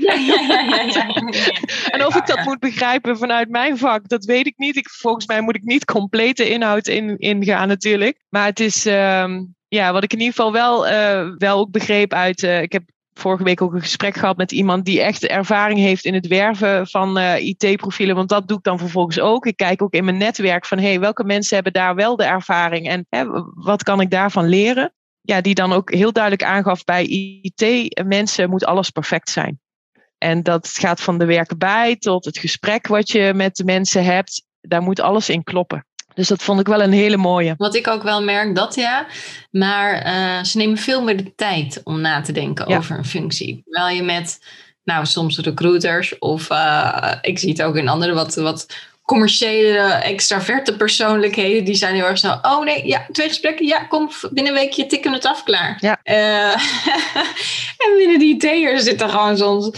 Ja, 0.00 0.14
ja, 0.14 0.82
ja, 0.82 1.06
en 1.90 2.06
of 2.06 2.16
ik 2.16 2.26
dat 2.26 2.44
moet 2.44 2.58
begrijpen 2.58 3.18
vanuit 3.18 3.48
mijn 3.48 3.78
vak, 3.78 4.08
dat 4.08 4.24
weet 4.24 4.46
ik 4.46 4.54
niet. 4.56 4.76
Ik, 4.76 4.88
volgens 4.88 5.26
mij 5.26 5.40
moet 5.40 5.56
ik 5.56 5.62
niet 5.62 5.84
complete 5.84 6.48
inhoud 6.48 6.86
in, 6.86 7.18
ingaan 7.18 7.68
natuurlijk. 7.68 8.24
Maar 8.28 8.46
het 8.46 8.60
is. 8.60 8.86
Uh, 8.86 9.38
ja, 9.68 9.92
wat 9.92 10.04
ik 10.04 10.12
in 10.12 10.18
ieder 10.18 10.34
geval 10.34 10.52
wel, 10.52 10.88
uh, 10.88 11.30
wel 11.38 11.58
ook 11.58 11.70
begreep 11.70 12.12
uit. 12.12 12.42
Uh, 12.42 12.62
ik 12.62 12.72
heb 12.72 12.82
vorige 13.18 13.44
week 13.44 13.62
ook 13.62 13.72
een 13.72 13.80
gesprek 13.80 14.16
gehad 14.16 14.36
met 14.36 14.52
iemand 14.52 14.84
die 14.84 15.02
echt 15.02 15.26
ervaring 15.26 15.78
heeft 15.78 16.04
in 16.04 16.14
het 16.14 16.26
werven 16.26 16.86
van 16.86 17.18
uh, 17.18 17.46
IT-profielen. 17.46 18.16
Want 18.16 18.28
dat 18.28 18.48
doe 18.48 18.56
ik 18.56 18.62
dan 18.62 18.78
vervolgens 18.78 19.20
ook. 19.20 19.46
Ik 19.46 19.56
kijk 19.56 19.82
ook 19.82 19.92
in 19.92 20.04
mijn 20.04 20.16
netwerk 20.16 20.66
van 20.66 20.78
hey, 20.78 21.00
welke 21.00 21.24
mensen 21.24 21.54
hebben 21.54 21.72
daar 21.72 21.94
wel 21.94 22.16
de 22.16 22.24
ervaring 22.24 22.88
en 22.88 23.06
hè, 23.08 23.24
wat 23.54 23.82
kan 23.82 24.00
ik 24.00 24.10
daarvan 24.10 24.48
leren? 24.48 24.94
Ja, 25.20 25.40
die 25.40 25.54
dan 25.54 25.72
ook 25.72 25.92
heel 25.92 26.12
duidelijk 26.12 26.44
aangaf 26.44 26.84
bij 26.84 27.04
IT-mensen 27.42 28.50
moet 28.50 28.64
alles 28.64 28.90
perfect 28.90 29.30
zijn. 29.30 29.60
En 30.18 30.42
dat 30.42 30.68
gaat 30.68 31.00
van 31.00 31.18
de 31.18 31.24
werken 31.24 31.58
bij 31.58 31.96
tot 31.96 32.24
het 32.24 32.38
gesprek 32.38 32.86
wat 32.86 33.10
je 33.10 33.32
met 33.34 33.56
de 33.56 33.64
mensen 33.64 34.04
hebt. 34.04 34.44
Daar 34.60 34.82
moet 34.82 35.00
alles 35.00 35.28
in 35.28 35.42
kloppen. 35.42 35.86
Dus 36.16 36.28
dat 36.28 36.42
vond 36.42 36.60
ik 36.60 36.66
wel 36.66 36.82
een 36.82 36.92
hele 36.92 37.16
mooie. 37.16 37.54
Wat 37.58 37.74
ik 37.74 37.88
ook 37.88 38.02
wel 38.02 38.22
merk, 38.22 38.54
dat 38.54 38.74
ja. 38.74 39.06
Maar 39.50 40.06
uh, 40.06 40.44
ze 40.44 40.56
nemen 40.56 40.76
veel 40.76 41.02
meer 41.02 41.16
de 41.16 41.34
tijd 41.34 41.80
om 41.84 42.00
na 42.00 42.20
te 42.20 42.32
denken 42.32 42.66
over 42.66 42.98
een 42.98 43.04
functie. 43.04 43.62
Terwijl 43.64 43.96
je 43.96 44.02
met, 44.02 44.38
nou, 44.84 45.06
soms 45.06 45.38
recruiters 45.38 46.18
of 46.18 46.50
uh, 46.50 47.12
ik 47.20 47.38
zie 47.38 47.48
het 47.48 47.62
ook 47.62 47.76
in 47.76 47.88
andere 47.88 48.12
wat, 48.12 48.34
wat 48.34 48.66
commerciële, 49.02 49.78
extraverte 49.88 50.76
persoonlijkheden, 50.76 51.64
die 51.64 51.74
zijn 51.74 51.94
heel 51.94 52.04
erg 52.04 52.18
zo. 52.18 52.38
Oh 52.42 52.64
nee, 52.64 52.86
ja, 52.86 53.06
twee 53.12 53.28
gesprekken. 53.28 53.66
Ja, 53.66 53.84
kom 53.84 54.10
binnen 54.30 54.52
een 54.52 54.58
weekje 54.58 54.86
tikken 54.86 55.12
het 55.12 55.24
af, 55.24 55.42
klaar. 55.42 55.78
Ja. 55.80 55.98
Uh, 56.04 56.52
en 57.86 57.96
binnen 57.96 58.18
die 58.18 58.34
IT'ers 58.34 58.84
zit 58.84 59.00
er 59.00 59.08
gewoon 59.08 59.36
soms 59.36 59.70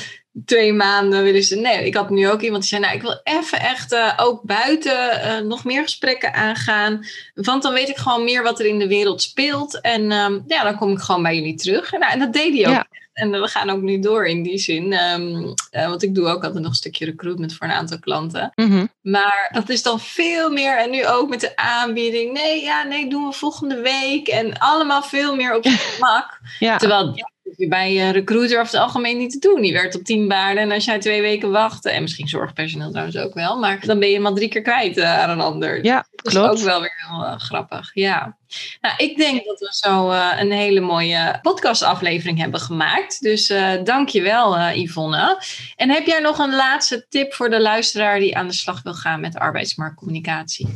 twee 0.44 0.72
maanden 0.72 1.22
willen 1.22 1.42
ze. 1.42 1.56
Nee, 1.56 1.86
ik 1.86 1.94
had 1.94 2.10
nu 2.10 2.28
ook 2.28 2.40
iemand 2.40 2.62
die 2.62 2.70
zei: 2.70 2.82
Nou, 2.82 2.94
ik 2.94 3.02
wil 3.02 3.20
even 3.24 3.60
echt 3.60 3.92
uh, 3.92 4.12
ook 4.16 4.42
buiten 4.42 5.20
uh, 5.24 5.38
nog 5.38 5.64
meer 5.64 5.82
gesprekken 5.82 6.34
aangaan. 6.34 7.06
Want 7.34 7.62
dan 7.62 7.72
weet 7.72 7.88
ik 7.88 7.96
gewoon 7.96 8.24
meer 8.24 8.42
wat 8.42 8.60
er 8.60 8.66
in 8.66 8.78
de 8.78 8.88
wereld 8.88 9.22
speelt. 9.22 9.80
En 9.80 10.12
um, 10.12 10.44
ja, 10.46 10.62
dan 10.64 10.76
kom 10.76 10.90
ik 10.90 10.98
gewoon 10.98 11.22
bij 11.22 11.34
jullie 11.34 11.54
terug. 11.54 11.92
En, 11.92 12.00
nou, 12.00 12.12
en 12.12 12.18
dat 12.18 12.32
deed 12.32 12.52
hij 12.52 12.66
ook. 12.66 12.74
Ja. 12.74 12.86
En 13.12 13.30
we 13.30 13.48
gaan 13.48 13.70
ook 13.70 13.80
nu 13.80 13.98
door 13.98 14.26
in 14.26 14.42
die 14.42 14.58
zin. 14.58 14.92
Um, 14.92 15.54
uh, 15.72 15.88
want 15.88 16.02
ik 16.02 16.14
doe 16.14 16.26
ook 16.26 16.44
altijd 16.44 16.62
nog 16.62 16.70
een 16.70 16.76
stukje 16.76 17.04
recruitment 17.04 17.54
voor 17.54 17.66
een 17.66 17.72
aantal 17.72 17.98
klanten. 17.98 18.52
Mm 18.54 18.70
-hmm. 18.70 18.92
Maar 19.00 19.48
dat 19.52 19.68
is 19.68 19.82
dan 19.82 20.00
veel 20.00 20.50
meer. 20.50 20.78
En 20.78 20.90
nu 20.90 21.06
ook 21.06 21.28
met 21.28 21.40
de 21.40 21.56
aanbieding. 21.56 22.32
Nee, 22.32 22.62
ja, 22.62 22.82
nee, 22.82 23.08
doen 23.08 23.26
we 23.26 23.32
volgende 23.32 23.80
week. 23.80 24.28
En 24.28 24.58
allemaal 24.58 25.02
veel 25.02 25.36
meer 25.36 25.56
op 25.56 25.64
je 25.64 25.70
gemak. 25.90 26.40
ja. 26.58 26.76
Terwijl 26.76 27.14
je 27.58 27.68
bij 27.68 28.06
een 28.06 28.12
recruiter 28.12 28.60
over 28.60 28.72
het 28.72 28.82
algemeen 28.82 29.18
niet 29.18 29.30
te 29.30 29.38
doen. 29.38 29.60
Die 29.60 29.72
werkt 29.72 29.96
op 29.96 30.02
tien 30.02 30.28
baarden 30.28 30.62
en 30.62 30.72
als 30.72 30.84
jij 30.84 30.98
twee 30.98 31.20
weken 31.20 31.50
wacht, 31.50 31.84
en 31.84 32.02
misschien 32.02 32.28
zorgpersoneel 32.28 32.90
trouwens 32.90 33.16
ook 33.16 33.34
wel, 33.34 33.58
maar 33.58 33.86
dan 33.86 33.98
ben 33.98 34.10
je 34.10 34.20
maar 34.20 34.34
drie 34.34 34.48
keer 34.48 34.62
kwijt 34.62 34.96
uh, 34.96 35.18
aan 35.18 35.30
een 35.30 35.40
ander. 35.40 35.84
Ja, 35.84 36.06
dat 36.10 36.32
klopt. 36.32 36.54
is 36.54 36.60
ook 36.60 36.66
wel 36.66 36.80
weer 36.80 37.06
heel 37.08 37.24
uh, 37.24 37.38
grappig. 37.38 37.90
Ja. 37.94 38.36
Nou, 38.80 38.94
ik 38.96 39.16
denk 39.16 39.44
dat 39.44 39.58
we 39.58 39.68
zo 39.70 40.10
uh, 40.10 40.32
een 40.38 40.52
hele 40.52 40.80
mooie 40.80 41.38
podcastaflevering 41.42 42.38
hebben 42.38 42.60
gemaakt. 42.60 43.20
Dus 43.20 43.52
dank 43.84 44.08
je 44.08 44.22
wel, 44.22 44.70
Yvonne. 44.70 45.42
En 45.76 45.90
heb 45.90 46.06
jij 46.06 46.20
nog 46.20 46.38
een 46.38 46.54
laatste 46.54 47.06
tip 47.08 47.34
voor 47.34 47.50
de 47.50 47.60
luisteraar 47.60 48.18
die 48.18 48.36
aan 48.36 48.46
de 48.46 48.54
slag 48.54 48.82
wil 48.82 48.94
gaan 48.94 49.20
met 49.20 49.36
arbeidsmarktcommunicatie? 49.36 50.68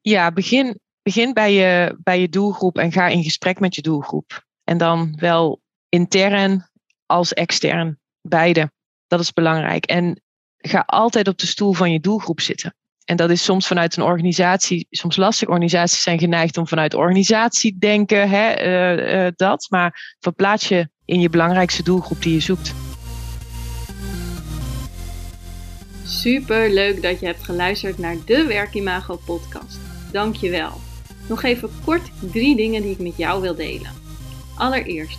Ja, 0.00 0.32
begin, 0.32 0.80
begin 1.02 1.32
bij, 1.32 1.52
je, 1.52 1.98
bij 2.02 2.20
je 2.20 2.28
doelgroep 2.28 2.78
en 2.78 2.92
ga 2.92 3.06
in 3.06 3.22
gesprek 3.22 3.60
met 3.60 3.74
je 3.74 3.82
doelgroep. 3.82 4.46
En 4.64 4.78
dan 4.78 5.16
wel 5.20 5.60
intern 5.88 6.70
als 7.06 7.32
extern, 7.32 7.98
beide. 8.20 8.70
Dat 9.06 9.20
is 9.20 9.32
belangrijk. 9.32 9.86
En 9.86 10.22
ga 10.56 10.82
altijd 10.86 11.28
op 11.28 11.38
de 11.38 11.46
stoel 11.46 11.72
van 11.72 11.92
je 11.92 12.00
doelgroep 12.00 12.40
zitten. 12.40 12.74
En 13.04 13.16
dat 13.16 13.30
is 13.30 13.44
soms 13.44 13.66
vanuit 13.66 13.96
een 13.96 14.02
organisatie, 14.02 14.86
soms 14.90 15.16
lastig. 15.16 15.48
Organisaties 15.48 16.02
zijn 16.02 16.18
geneigd 16.18 16.56
om 16.56 16.68
vanuit 16.68 16.94
organisatie 16.94 17.78
denken, 17.78 18.30
hè, 18.30 18.66
uh, 18.66 19.24
uh, 19.24 19.32
dat. 19.36 19.66
Maar 19.70 20.16
verplaats 20.20 20.68
je 20.68 20.88
in 21.04 21.20
je 21.20 21.30
belangrijkste 21.30 21.82
doelgroep 21.82 22.22
die 22.22 22.32
je 22.32 22.40
zoekt. 22.40 22.74
Super 26.04 26.70
leuk 26.70 27.02
dat 27.02 27.20
je 27.20 27.26
hebt 27.26 27.44
geluisterd 27.44 27.98
naar 27.98 28.16
de 28.24 28.44
Werkimago 28.46 29.16
podcast. 29.16 29.78
Dank 30.12 30.36
je 30.36 30.50
wel. 30.50 30.72
Nog 31.28 31.42
even 31.42 31.70
kort 31.84 32.10
drie 32.32 32.56
dingen 32.56 32.82
die 32.82 32.90
ik 32.90 32.98
met 32.98 33.16
jou 33.16 33.40
wil 33.40 33.54
delen. 33.54 33.92
Allereerst, 34.56 35.18